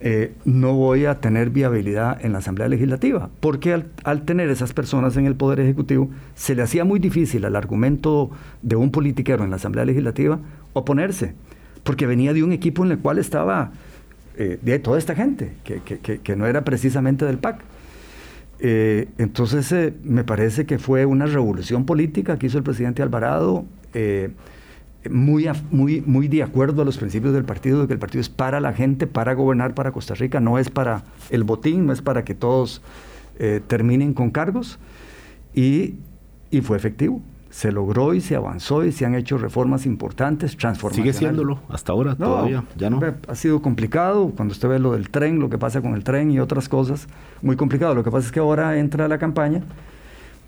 eh, 0.00 0.32
no 0.46 0.74
voy 0.74 1.04
a 1.04 1.20
tener 1.20 1.50
viabilidad 1.50 2.24
en 2.24 2.32
la 2.32 2.38
Asamblea 2.38 2.68
Legislativa, 2.68 3.28
porque 3.40 3.84
al, 4.02 4.22
tener 4.22 4.48
esas 4.48 4.72
personas 4.72 5.18
en 5.18 5.26
el 5.26 5.36
Poder 5.36 5.60
Ejecutivo, 5.60 6.08
se 6.34 6.54
le 6.54 6.62
hacía 6.62 6.84
muy 6.86 6.98
difícil 6.98 7.44
al 7.44 7.54
argumento 7.54 8.30
de 8.62 8.76
un 8.76 8.90
politiquero 8.90 9.44
en 9.44 9.50
la 9.50 9.56
Asamblea 9.56 9.84
Legislativa 9.84 10.40
oponerse, 10.72 11.34
porque 11.84 12.06
venía 12.06 12.32
de 12.32 12.42
un 12.42 12.52
equipo 12.52 12.82
en 12.82 12.92
el 12.92 12.98
cual 12.98 13.18
estaba 13.18 13.72
eh, 14.38 14.58
de 14.62 14.78
toda 14.78 14.96
esta 14.96 15.14
gente, 15.14 15.52
que, 15.64 15.80
que, 15.82 15.98
que 15.98 16.36
no 16.36 16.46
era 16.46 16.64
precisamente 16.64 17.26
del 17.26 17.36
PAC. 17.36 17.62
Eh, 18.64 19.08
entonces 19.18 19.72
eh, 19.72 19.92
me 20.04 20.22
parece 20.22 20.66
que 20.66 20.78
fue 20.78 21.04
una 21.04 21.26
revolución 21.26 21.84
política 21.84 22.38
que 22.38 22.46
hizo 22.46 22.58
el 22.58 22.64
presidente 22.64 23.02
Alvarado, 23.02 23.64
eh, 23.92 24.30
muy, 25.10 25.48
muy, 25.72 26.00
muy 26.00 26.28
de 26.28 26.44
acuerdo 26.44 26.82
a 26.82 26.84
los 26.84 26.96
principios 26.96 27.34
del 27.34 27.44
partido, 27.44 27.80
de 27.80 27.88
que 27.88 27.94
el 27.94 27.98
partido 27.98 28.20
es 28.20 28.28
para 28.28 28.60
la 28.60 28.72
gente, 28.72 29.08
para 29.08 29.34
gobernar 29.34 29.74
para 29.74 29.90
Costa 29.90 30.14
Rica, 30.14 30.38
no 30.38 30.60
es 30.60 30.70
para 30.70 31.02
el 31.30 31.42
botín, 31.42 31.86
no 31.86 31.92
es 31.92 32.02
para 32.02 32.24
que 32.24 32.36
todos 32.36 32.82
terminen 33.66 34.14
con 34.14 34.30
cargos, 34.30 34.78
y, 35.52 35.96
y 36.52 36.60
fue 36.60 36.76
efectivo 36.76 37.20
se 37.52 37.70
logró 37.70 38.14
y 38.14 38.22
se 38.22 38.34
avanzó 38.34 38.82
y 38.82 38.92
se 38.92 39.04
han 39.04 39.14
hecho 39.14 39.36
reformas 39.36 39.84
importantes, 39.84 40.56
transformacionales. 40.56 41.16
Sigue 41.16 41.26
siéndolo 41.26 41.60
hasta 41.68 41.92
ahora, 41.92 42.16
todavía, 42.16 42.64
ya 42.76 42.88
no. 42.88 42.98
Ha 43.28 43.34
sido 43.34 43.60
complicado, 43.60 44.32
cuando 44.34 44.52
usted 44.52 44.70
ve 44.70 44.78
lo 44.78 44.92
del 44.92 45.10
tren, 45.10 45.38
lo 45.38 45.50
que 45.50 45.58
pasa 45.58 45.82
con 45.82 45.94
el 45.94 46.02
tren 46.02 46.30
y 46.30 46.40
otras 46.40 46.70
cosas, 46.70 47.08
muy 47.42 47.56
complicado. 47.56 47.94
Lo 47.94 48.02
que 48.02 48.10
pasa 48.10 48.26
es 48.26 48.32
que 48.32 48.40
ahora 48.40 48.78
entra 48.78 49.06
la 49.06 49.18
campaña 49.18 49.60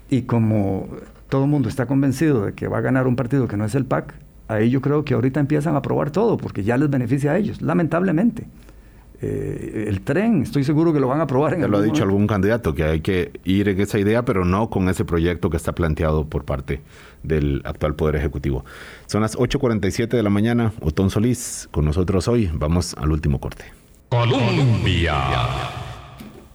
y 0.08 0.22
como 0.22 0.88
todo 1.28 1.44
el 1.44 1.50
mundo 1.50 1.68
está 1.68 1.84
convencido 1.84 2.46
de 2.46 2.54
que 2.54 2.68
va 2.68 2.78
a 2.78 2.80
ganar 2.80 3.06
un 3.06 3.16
partido 3.16 3.46
que 3.48 3.58
no 3.58 3.66
es 3.66 3.74
el 3.74 3.84
PAC, 3.84 4.14
ahí 4.48 4.70
yo 4.70 4.80
creo 4.80 5.04
que 5.04 5.12
ahorita 5.12 5.40
empiezan 5.40 5.76
a 5.76 5.82
probar 5.82 6.10
todo, 6.10 6.38
porque 6.38 6.64
ya 6.64 6.78
les 6.78 6.88
beneficia 6.88 7.32
a 7.32 7.36
ellos, 7.36 7.60
lamentablemente. 7.60 8.46
Eh, 9.20 9.86
el 9.88 10.00
tren, 10.00 10.42
estoy 10.42 10.64
seguro 10.64 10.92
que 10.92 11.00
lo 11.00 11.08
van 11.08 11.20
a 11.20 11.24
aprobar. 11.24 11.54
En 11.54 11.60
ya 11.60 11.68
lo 11.68 11.78
ha 11.78 11.82
dicho 11.82 12.02
algún 12.02 12.26
candidato, 12.26 12.74
que 12.74 12.84
hay 12.84 13.00
que 13.00 13.32
ir 13.44 13.68
en 13.68 13.80
esa 13.80 13.98
idea, 13.98 14.24
pero 14.24 14.44
no 14.44 14.70
con 14.70 14.88
ese 14.88 15.04
proyecto 15.04 15.50
que 15.50 15.56
está 15.56 15.72
planteado 15.72 16.26
por 16.26 16.44
parte 16.44 16.82
del 17.22 17.62
actual 17.64 17.94
Poder 17.94 18.16
Ejecutivo. 18.16 18.64
Son 19.06 19.22
las 19.22 19.36
8.47 19.36 20.08
de 20.08 20.22
la 20.22 20.30
mañana. 20.30 20.72
Otón 20.80 21.10
Solís 21.10 21.68
con 21.70 21.84
nosotros 21.84 22.28
hoy. 22.28 22.50
Vamos 22.52 22.94
al 22.98 23.12
último 23.12 23.40
corte. 23.40 23.64
Colombia. 24.08 25.14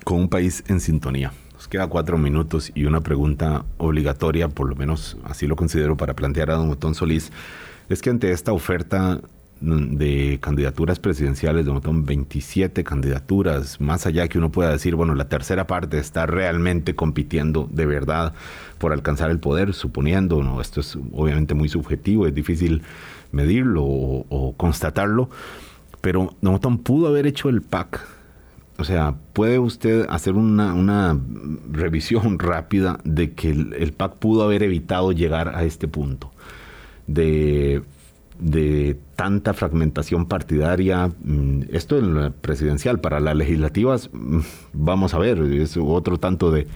Con 0.03 0.19
un 0.21 0.29
país 0.29 0.63
en 0.67 0.79
sintonía. 0.79 1.31
Nos 1.53 1.67
queda 1.67 1.87
cuatro 1.87 2.17
minutos 2.17 2.71
y 2.73 2.85
una 2.85 3.01
pregunta 3.01 3.65
obligatoria, 3.77 4.47
por 4.47 4.69
lo 4.69 4.75
menos 4.75 5.17
así 5.25 5.45
lo 5.45 5.55
considero, 5.55 5.97
para 5.97 6.13
plantear 6.13 6.51
a 6.51 6.55
don 6.55 6.69
Otón 6.69 6.95
Solís. 6.95 7.31
Es 7.89 8.01
que 8.01 8.09
ante 8.09 8.31
esta 8.31 8.53
oferta 8.53 9.19
de 9.61 10.39
candidaturas 10.41 10.99
presidenciales, 10.99 11.65
de 11.65 11.71
montón 11.71 12.05
27 12.05 12.83
candidaturas, 12.83 13.81
más 13.81 14.05
allá 14.05 14.27
que 14.27 14.37
uno 14.37 14.51
pueda 14.51 14.71
decir, 14.71 14.95
bueno, 14.95 15.15
la 15.15 15.27
tercera 15.27 15.67
parte 15.67 15.97
está 15.99 16.25
realmente 16.25 16.95
compitiendo 16.95 17.67
de 17.71 17.85
verdad 17.85 18.33
por 18.77 18.93
alcanzar 18.93 19.29
el 19.31 19.39
poder, 19.39 19.73
suponiendo, 19.73 20.41
no, 20.43 20.61
esto 20.61 20.79
es 20.79 20.97
obviamente 21.11 21.55
muy 21.55 21.67
subjetivo, 21.67 22.25
es 22.25 22.33
difícil 22.33 22.83
medirlo 23.31 23.83
o, 23.83 24.53
constatarlo, 24.55 25.29
pero 26.01 26.35
Don 26.41 26.77
pudo 26.77 27.07
haber 27.07 27.27
hecho 27.27 27.49
el 27.49 27.61
PAC. 27.61 27.99
O 28.77 28.85
sea, 28.85 29.15
¿puede 29.33 29.59
usted 29.59 30.05
hacer 30.09 30.35
una, 30.35 31.19
revisión 31.69 32.39
rápida 32.39 32.99
de 33.03 33.33
que 33.33 33.49
el, 33.49 33.73
el 33.73 33.91
PAC 33.91 34.15
pudo 34.15 34.43
haber 34.43 34.63
evitado 34.63 35.11
llegar 35.11 35.49
a 35.49 35.65
este 35.65 35.89
punto? 35.89 36.31
De 37.07 37.83
de 38.39 38.97
tanta 39.15 39.53
fragmentación 39.53 40.25
partidaria. 40.25 41.11
Mm, 41.23 41.63
esto 41.71 41.97
en 41.97 42.15
la 42.15 42.29
presidencial, 42.31 42.99
para 42.99 43.19
las 43.19 43.35
legislativas, 43.35 44.09
mm, 44.11 44.39
vamos 44.73 45.13
a 45.13 45.19
ver, 45.19 45.39
es 45.39 45.77
otro 45.77 46.17
tanto 46.17 46.51
de, 46.51 46.67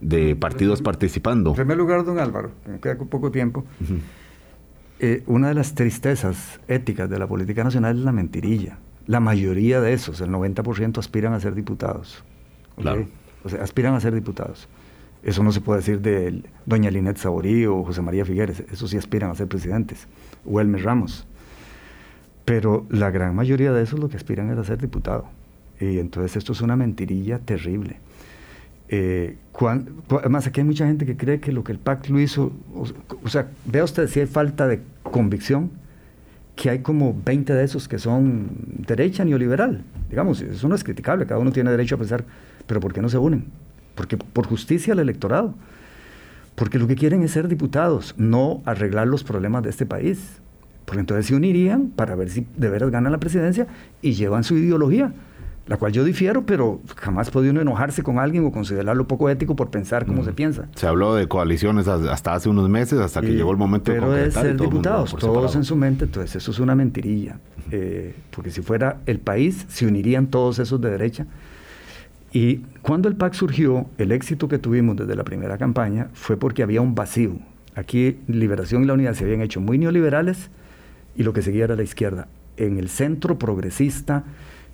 de 0.00 0.36
partidos 0.36 0.82
participando. 0.82 1.50
En 1.50 1.56
primer 1.56 1.76
lugar, 1.76 2.04
don 2.04 2.18
Álvaro, 2.18 2.50
me 2.66 2.78
queda 2.78 2.96
poco 2.96 3.30
tiempo. 3.30 3.64
Eh, 4.98 5.22
una 5.26 5.48
de 5.48 5.54
las 5.54 5.74
tristezas 5.74 6.60
éticas 6.68 7.08
de 7.10 7.18
la 7.18 7.26
política 7.26 7.64
nacional 7.64 7.98
es 7.98 8.04
la 8.04 8.12
mentirilla. 8.12 8.78
La 9.06 9.20
mayoría 9.20 9.80
de 9.80 9.92
esos, 9.92 10.20
el 10.20 10.30
90%, 10.30 10.98
aspiran 10.98 11.32
a 11.32 11.40
ser 11.40 11.54
diputados. 11.54 12.24
Claro. 12.76 13.06
O 13.44 13.48
sea, 13.48 13.62
aspiran 13.62 13.94
a 13.94 14.00
ser 14.00 14.14
diputados. 14.14 14.68
Eso 15.26 15.42
no 15.42 15.50
se 15.50 15.60
puede 15.60 15.80
decir 15.80 16.00
de 16.00 16.44
doña 16.66 16.88
Linet 16.88 17.16
Saborí 17.16 17.66
o 17.66 17.82
José 17.82 18.00
María 18.00 18.24
Figueres. 18.24 18.60
Esos 18.70 18.90
sí 18.90 18.96
aspiran 18.96 19.28
a 19.28 19.34
ser 19.34 19.48
presidentes. 19.48 20.06
O 20.44 20.60
Elmer 20.60 20.84
Ramos. 20.84 21.26
Pero 22.44 22.86
la 22.90 23.10
gran 23.10 23.34
mayoría 23.34 23.72
de 23.72 23.82
esos 23.82 23.98
lo 23.98 24.08
que 24.08 24.16
aspiran 24.16 24.52
es 24.52 24.58
a 24.58 24.62
ser 24.62 24.78
diputado. 24.78 25.24
Y 25.80 25.98
entonces 25.98 26.36
esto 26.36 26.52
es 26.52 26.60
una 26.60 26.76
mentirilla 26.76 27.40
terrible. 27.40 27.96
Eh, 28.88 29.36
además, 30.10 30.46
aquí 30.46 30.60
hay 30.60 30.66
mucha 30.66 30.86
gente 30.86 31.04
que 31.04 31.16
cree 31.16 31.40
que 31.40 31.50
lo 31.50 31.64
que 31.64 31.72
el 31.72 31.80
PAC 31.80 32.08
lo 32.08 32.20
hizo, 32.20 32.52
o, 33.24 33.28
sea, 33.28 33.48
vea 33.64 33.82
usted 33.82 34.06
si 34.06 34.20
hay 34.20 34.26
falta 34.26 34.68
de 34.68 34.80
convicción, 35.02 35.72
que 36.54 36.70
hay 36.70 36.78
como 36.82 37.20
20 37.24 37.52
de 37.52 37.64
esos 37.64 37.88
que 37.88 37.98
son 37.98 38.48
derecha 38.86 39.24
neoliberal. 39.24 39.82
Digamos, 40.08 40.40
eso 40.40 40.68
no 40.68 40.76
es 40.76 40.84
criticable, 40.84 41.26
cada 41.26 41.40
uno 41.40 41.50
tiene 41.50 41.72
derecho 41.72 41.96
a 41.96 41.98
pensar, 41.98 42.24
pero 42.68 42.78
¿por 42.78 42.92
qué 42.92 43.02
no 43.02 43.08
se 43.08 43.18
unen? 43.18 43.65
Porque 43.96 44.16
por 44.16 44.46
justicia 44.46 44.92
al 44.92 45.00
electorado. 45.00 45.54
Porque 46.54 46.78
lo 46.78 46.86
que 46.86 46.94
quieren 46.94 47.22
es 47.22 47.32
ser 47.32 47.48
diputados, 47.48 48.14
no 48.16 48.62
arreglar 48.64 49.08
los 49.08 49.24
problemas 49.24 49.64
de 49.64 49.70
este 49.70 49.84
país. 49.84 50.40
Porque 50.84 51.00
entonces 51.00 51.26
se 51.26 51.34
unirían 51.34 51.88
para 51.88 52.14
ver 52.14 52.30
si 52.30 52.46
de 52.56 52.70
veras 52.70 52.90
ganan 52.90 53.10
la 53.10 53.18
presidencia 53.18 53.66
y 54.00 54.12
llevan 54.12 54.44
su 54.44 54.56
ideología 54.56 55.12
la 55.66 55.76
cual 55.78 55.92
yo 55.92 56.04
difiero, 56.04 56.46
pero 56.46 56.80
jamás 56.96 57.30
puede 57.30 57.50
uno 57.50 57.60
enojarse 57.60 58.02
con 58.02 58.18
alguien 58.18 58.44
o 58.46 58.52
considerarlo 58.52 59.08
poco 59.08 59.28
ético 59.28 59.56
por 59.56 59.70
pensar 59.70 60.06
cómo 60.06 60.24
se 60.24 60.32
piensa. 60.32 60.68
Se 60.76 60.86
habló 60.86 61.14
de 61.14 61.26
coaliciones 61.26 61.88
hasta 61.88 62.34
hace 62.34 62.48
unos 62.48 62.68
meses, 62.68 63.00
hasta 63.00 63.20
que 63.20 63.32
llegó 63.32 63.50
el 63.50 63.56
momento 63.56 63.92
pero 63.92 64.12
de 64.12 64.22
concretar. 64.22 64.42
Pero 64.42 64.54
es 64.54 64.58
ser 64.58 64.68
diputados, 64.68 65.16
todos 65.16 65.56
en 65.56 65.64
su 65.64 65.74
mente, 65.74 66.04
entonces 66.04 66.36
eso 66.36 66.52
es 66.52 66.60
una 66.60 66.76
mentirilla. 66.76 67.40
Eh, 67.72 68.14
porque 68.30 68.50
si 68.50 68.62
fuera 68.62 69.00
el 69.06 69.18
país, 69.18 69.66
se 69.68 69.86
unirían 69.86 70.28
todos 70.28 70.60
esos 70.60 70.80
de 70.80 70.90
derecha. 70.90 71.26
Y 72.32 72.58
cuando 72.82 73.08
el 73.08 73.16
PAC 73.16 73.34
surgió, 73.34 73.86
el 73.98 74.12
éxito 74.12 74.48
que 74.48 74.58
tuvimos 74.58 74.96
desde 74.96 75.14
la 75.14 75.24
primera 75.24 75.58
campaña 75.58 76.08
fue 76.12 76.36
porque 76.36 76.62
había 76.62 76.80
un 76.80 76.94
vacío. 76.94 77.38
Aquí 77.74 78.18
Liberación 78.26 78.82
y 78.82 78.86
la 78.86 78.94
Unidad 78.94 79.14
se 79.14 79.24
habían 79.24 79.42
hecho 79.42 79.60
muy 79.60 79.78
neoliberales 79.78 80.50
y 81.14 81.22
lo 81.22 81.32
que 81.32 81.42
seguía 81.42 81.64
era 81.64 81.76
la 81.76 81.82
izquierda. 81.82 82.28
En 82.56 82.78
el 82.78 82.88
centro 82.88 83.38
progresista, 83.38 84.24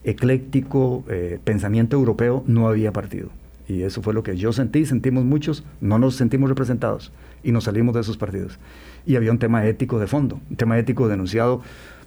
ecléctico, 0.04 1.04
eh, 1.08 1.38
pensamiento 1.42 1.96
europeo, 1.96 2.44
no 2.46 2.68
había 2.68 2.92
partido. 2.92 3.30
Y 3.68 3.82
eso 3.82 4.02
fue 4.02 4.14
lo 4.14 4.22
que 4.22 4.36
yo 4.36 4.52
sentí, 4.52 4.84
sentimos 4.84 5.24
muchos, 5.24 5.64
no 5.80 5.98
nos 5.98 6.16
sentimos 6.16 6.48
representados 6.48 7.12
y 7.42 7.52
nos 7.52 7.64
salimos 7.64 7.94
de 7.94 8.00
esos 8.00 8.16
partidos. 8.16 8.58
Y 9.06 9.16
había 9.16 9.30
un 9.30 9.38
tema 9.38 9.64
ético 9.66 9.98
de 9.98 10.06
fondo, 10.06 10.40
un 10.50 10.56
tema 10.56 10.78
ético 10.78 11.08
denunciado 11.08 11.62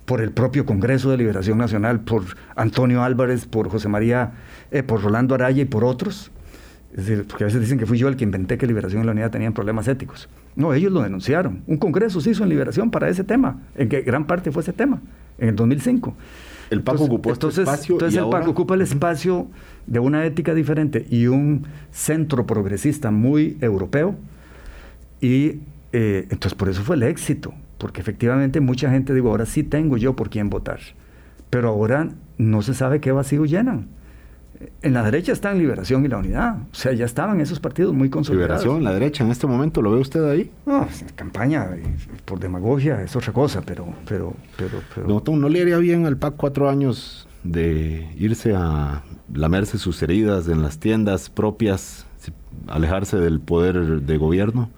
por 0.06 0.22
el 0.22 0.32
propio 0.32 0.66
Congreso 0.66 1.10
de 1.10 1.18
Liberación 1.18 1.58
Nacional, 1.58 2.00
por 2.00 2.24
Antonio 2.56 3.04
Álvarez, 3.04 3.46
por 3.46 3.70
José 3.70 3.90
María, 3.90 4.34
eh, 4.72 4.84
por 4.84 5.02
Rolando 5.02 5.36
Araya 5.36 5.64
y 5.64 5.66
por 5.66 5.84
otros. 5.84 6.32
Es 6.96 7.08
decir, 7.08 7.26
porque 7.28 7.44
a 7.44 7.48
veces 7.48 7.60
dicen 7.60 7.78
que 7.78 7.86
fui 7.86 7.98
yo 7.98 8.08
el 8.08 8.16
que 8.16 8.24
inventé 8.24 8.58
que 8.58 8.68
Liberación 8.68 9.04
y 9.04 9.06
la 9.06 9.12
Unidad 9.12 9.32
tenían 9.32 9.54
problemas 9.54 9.88
éticos. 9.88 10.30
No, 10.56 10.74
ellos 10.74 10.94
lo 10.94 11.02
denunciaron. 11.02 11.62
Un 11.68 11.78
congreso 11.78 12.22
se 12.22 12.30
hizo 12.30 12.44
en 12.44 12.50
Liberación 12.50 12.90
para 12.90 13.10
ese 13.10 13.24
tema, 13.24 13.60
en 13.76 13.90
que 13.90 14.02
gran 14.02 14.26
parte 14.28 14.52
fue 14.52 14.62
ese 14.62 14.72
tema, 14.72 15.02
en 15.38 15.50
el 15.50 15.56
2005. 15.56 16.16
El 16.70 16.82
PAC 16.82 17.02
ocupó 17.02 17.34
este 17.34 17.48
espacio. 17.48 17.96
Entonces 17.96 18.20
el 18.20 18.30
PAC 18.30 18.48
ocupa 18.48 18.76
el 18.76 18.82
espacio 18.82 19.48
de 19.88 20.00
una 20.00 20.26
ética 20.26 20.54
diferente 20.54 21.06
y 21.10 21.28
un 21.28 21.68
centro 21.92 22.46
progresista 22.46 23.12
muy 23.12 23.58
europeo. 23.62 24.16
Y 25.20 25.60
eh, 25.92 26.28
entonces 26.30 26.56
por 26.56 26.70
eso 26.70 26.82
fue 26.82 26.96
el 26.96 27.04
éxito, 27.04 27.54
porque 27.78 28.02
efectivamente 28.02 28.60
mucha 28.60 28.90
gente 28.90 29.14
digo, 29.14 29.30
ahora 29.30 29.46
sí 29.46 29.64
tengo 29.64 29.98
yo 29.98 30.16
por 30.16 30.30
quién 30.30 30.50
votar. 30.50 30.80
Pero 31.50 31.70
ahora 31.70 32.10
no 32.38 32.62
se 32.62 32.74
sabe 32.74 33.00
qué 33.00 33.12
vacío 33.12 33.46
llenan. 33.46 33.90
En 34.82 34.94
la 34.94 35.04
derecha 35.04 35.34
están 35.34 35.58
Liberación 35.58 36.06
y 36.06 36.08
la 36.08 36.18
Unidad. 36.18 36.58
O 36.72 36.76
sea, 36.76 36.94
ya 36.94 37.06
estaban 37.06 37.42
esos 37.42 37.60
partidos 37.60 37.94
muy 37.94 38.10
consolidados. 38.10 38.64
Liberación, 38.64 38.84
la 38.84 38.94
derecha, 38.94 39.24
en 39.24 39.32
este 39.32 39.48
momento, 39.48 39.82
¿lo 39.82 39.92
ve 39.92 40.00
usted 40.00 40.24
ahí? 40.30 40.50
No, 40.66 40.88
campaña, 41.16 41.70
por 42.24 42.40
demagogia, 42.40 43.02
es 43.02 43.16
otra 43.16 43.34
cosa, 43.34 43.62
pero... 43.66 43.94
pero, 44.08 44.34
pero, 44.58 44.80
pero... 44.94 45.36
No, 45.36 45.50
le 45.50 45.62
haría 45.62 45.78
bien 45.78 46.06
al 46.06 46.18
PAC 46.18 46.36
cuatro 46.38 46.70
años 46.70 47.28
de 47.44 48.10
irse 48.18 48.54
a 48.56 49.04
lamerse 49.34 49.78
sus 49.78 50.02
heridas 50.02 50.48
en 50.48 50.62
las 50.62 50.80
tiendas 50.80 51.30
propias, 51.30 52.06
alejarse 52.68 53.18
del 53.18 53.42
poder 53.42 54.02
de 54.02 54.18
gobierno? 54.18 54.70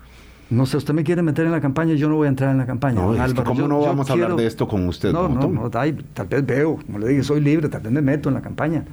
No 0.50 0.66
sé, 0.66 0.78
usted 0.78 0.94
me 0.94 1.04
quiere 1.04 1.22
meter 1.22 1.46
en 1.46 1.52
la 1.52 1.60
campaña, 1.60 1.94
yo 1.96 2.08
no 2.08 2.16
voy 2.16 2.28
a 2.28 2.30
entrar 2.30 2.52
en 2.52 2.58
la 2.58 2.66
campaña. 2.66 3.02
No, 3.02 3.44
¿Cómo 3.44 3.68
no 3.68 3.82
vamos 3.82 4.10
a 4.10 4.14
hablar 4.14 4.36
de 4.36 4.46
esto 4.46 4.68
con 4.68 4.88
usted? 4.88 5.12
No, 5.12 5.28
no, 5.28 5.48
no, 5.48 5.70
tal 5.70 6.28
vez 6.30 6.46
veo, 6.46 6.78
como 6.86 7.00
le 7.00 7.10
dije, 7.10 7.24
soy 7.24 7.42
libre, 7.42 7.68
tal 7.68 7.82
vez 7.82 7.92
me 7.92 8.02
meto 8.02 8.30
en 8.30 8.36
la 8.36 8.42
campaña 8.42 8.86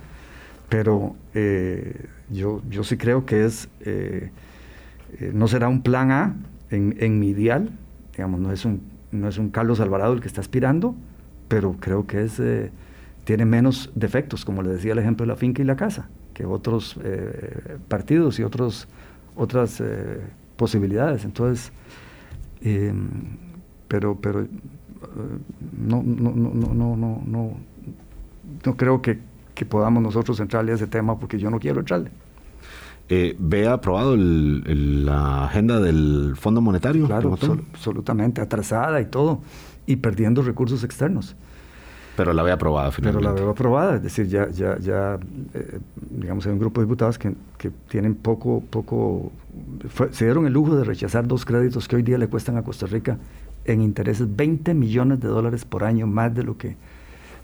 pero 0.69 1.15
eh, 1.35 2.07
yo, 2.31 2.63
yo 2.69 2.85
sí 2.85 2.97
creo 2.97 3.27
que 3.27 3.45
es, 3.45 3.69
eh, 3.83 4.31
eh, 5.21 5.31
no 5.33 5.49
será 5.49 5.69
un 5.69 5.83
plan 5.83 6.11
A 6.11 6.35
en, 6.71 6.97
en, 6.99 7.21
mi 7.21 7.29
ideal, 7.29 7.71
digamos, 8.13 8.41
no 8.41 8.53
es, 8.53 8.65
un, 8.65 8.83
no 9.13 9.29
es 9.29 9.39
un 9.39 9.51
Carlos 9.51 9.81
Alvarado 9.81 10.15
el 10.15 10.21
que 10.21 10.29
está 10.29 10.41
aspirando, 10.41 10.95
pero 11.49 11.77
creo 11.79 12.07
que 12.07 12.25
es, 12.25 12.43
tiene 13.25 13.45
menos 13.45 13.93
defectos, 13.95 14.45
como 14.45 14.63
le 14.63 14.71
decía 14.71 14.93
el 14.93 14.99
ejemplo 14.99 15.25
de 15.25 15.29
la 15.29 15.37
finca 15.37 15.63
y 15.63 15.65
la 15.65 15.77
casa, 15.77 16.09
que 16.33 16.45
otros 16.45 16.99
partidos 17.87 18.41
y 18.41 18.43
otros, 18.43 18.89
otras 19.37 19.81
posibilidades. 20.57 21.25
Entonces, 21.25 21.73
pero, 23.89 24.19
pero 24.21 24.47
no, 25.77 26.03
no, 26.03 26.31
no, 26.31 26.51
no, 26.55 26.97
no, 26.97 27.23
no, 27.27 27.57
no 28.65 28.77
creo 28.77 29.03
que 29.03 29.19
que 29.55 29.65
podamos 29.65 30.03
nosotros 30.03 30.39
entrarle 30.41 30.73
a 30.73 30.75
ese 30.75 30.87
tema 30.87 31.19
porque 31.19 31.39
yo 31.39 31.49
no 31.49 31.59
quiero 31.59 31.81
entrarle. 31.81 32.11
Eh, 33.09 33.37
¿Ve 33.39 33.69
aprobado 33.69 34.17
la 34.17 35.45
agenda 35.45 35.79
del 35.79 36.35
Fondo 36.37 36.61
Monetario? 36.61 37.07
Claro, 37.07 37.37
absolutamente, 37.73 38.41
atrasada 38.41 39.01
y 39.01 39.07
todo, 39.07 39.41
y 39.87 39.97
perdiendo 39.97 40.43
recursos 40.43 40.85
externos. 40.85 41.37
Pero 42.17 42.33
la 42.33 42.43
veo 42.43 42.55
aprobada 42.55 42.91
finalmente. 42.93 43.25
Pero 43.25 43.35
la 43.35 43.41
veo 43.41 43.51
aprobada, 43.51 43.97
es 43.97 44.03
decir, 44.03 44.29
ya, 44.29 44.49
ya, 44.51 44.79
ya 44.79 45.19
eh, 45.55 45.79
digamos, 46.11 46.47
hay 46.47 46.53
un 46.53 46.59
grupo 46.59 46.81
de 46.81 46.87
diputados 46.87 47.19
que, 47.19 47.35
que 47.59 47.71
tienen 47.89 48.15
poco, 48.15 48.63
poco, 48.71 49.33
se 50.13 50.25
dieron 50.25 50.47
el 50.47 50.53
lujo 50.53 50.77
de 50.77 50.85
rechazar 50.85 51.27
dos 51.27 51.45
créditos 51.45 51.89
que 51.89 51.97
hoy 51.97 52.03
día 52.03 52.19
le 52.19 52.29
cuestan 52.29 52.57
a 52.57 52.63
Costa 52.63 52.87
Rica 52.87 53.19
en 53.65 53.81
intereses 53.81 54.35
20 54.35 54.75
millones 54.75 55.21
de 55.21 55.29
dólares 55.29 55.65
por 55.65 55.85
año, 55.85 56.07
más 56.07 56.35
de 56.35 56.43
lo 56.45 56.57
que 56.57 56.77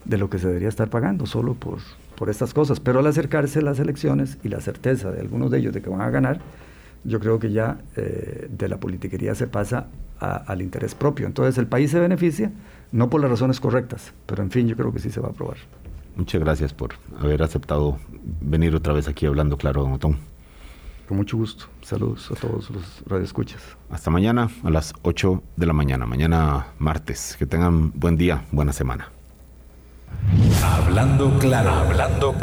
de 0.05 0.19
lo 0.19 0.31
que 0.31 0.39
se 0.39 0.47
debería 0.47 0.69
estar 0.69 0.89
pagando 0.89 1.27
solo 1.27 1.55
por, 1.55 1.79
por 2.17 2.31
estas 2.31 2.55
cosas. 2.55 2.81
Pero 2.81 3.01
al 3.01 3.07
acercarse 3.07 3.63
las 3.63 3.79
elecciones 3.79 4.39
y 4.43 4.49
la 4.49 4.61
certeza 4.61 5.11
de 5.11 5.21
algunos 5.21 5.51
de 5.51 5.59
ellos 5.59 5.75
de 5.75 5.83
que 5.83 5.91
van 5.91 6.01
a 6.01 6.11
ganar, 6.11 6.41
yo 7.05 7.21
creo 7.21 7.39
que 7.39 7.53
ya 7.53 7.79
eh, 7.97 8.49
de 8.51 8.69
la 8.69 8.79
politiquería 8.79 9.35
se 9.35 9.47
pasa 9.47 9.87
al 10.19 10.61
interés 10.61 10.95
propio. 10.95 11.27
Entonces 11.27 11.57
el 11.57 11.67
país 11.67 11.91
se 11.91 11.99
beneficia, 11.99 12.51
no 12.93 13.11
por 13.11 13.21
las 13.21 13.31
razones 13.31 13.61
correctas, 13.61 14.13
pero 14.27 14.43
en 14.43 14.51
fin, 14.51 14.69
yo 14.69 14.77
creo 14.77 14.93
que 14.93 14.99
sí 14.99 15.11
se 15.11 15.21
va 15.21 15.29
a 15.29 15.31
aprobar. 15.31 15.57
Muchas 16.17 16.41
gracias 16.41 16.73
por 16.73 16.95
haber 17.21 17.43
aceptado 17.43 17.99
venir 18.41 18.75
otra 18.75 18.93
vez 18.93 19.09
aquí 19.09 19.27
hablando 19.27 19.57
claro, 19.57 19.83
don 19.83 19.93
Otón. 19.93 20.19
Con 21.09 21.17
mucho 21.17 21.37
gusto. 21.37 21.65
Saludos 21.83 22.31
a 22.31 22.35
todos 22.35 22.71
los 22.71 23.03
radioescuchas. 23.07 23.61
Hasta 23.91 24.11
mañana 24.11 24.49
a 24.63 24.71
las 24.71 24.95
8 25.03 25.43
de 25.57 25.67
la 25.67 25.73
mañana, 25.73 26.07
mañana 26.07 26.69
martes. 26.79 27.37
Que 27.37 27.47
tengan 27.47 27.91
buen 27.99 28.17
día, 28.17 28.45
buena 28.53 28.73
semana. 28.73 29.09
Hablando 30.63 31.37
claro, 31.39 31.71
hablando 31.71 32.33
claro. 32.35 32.41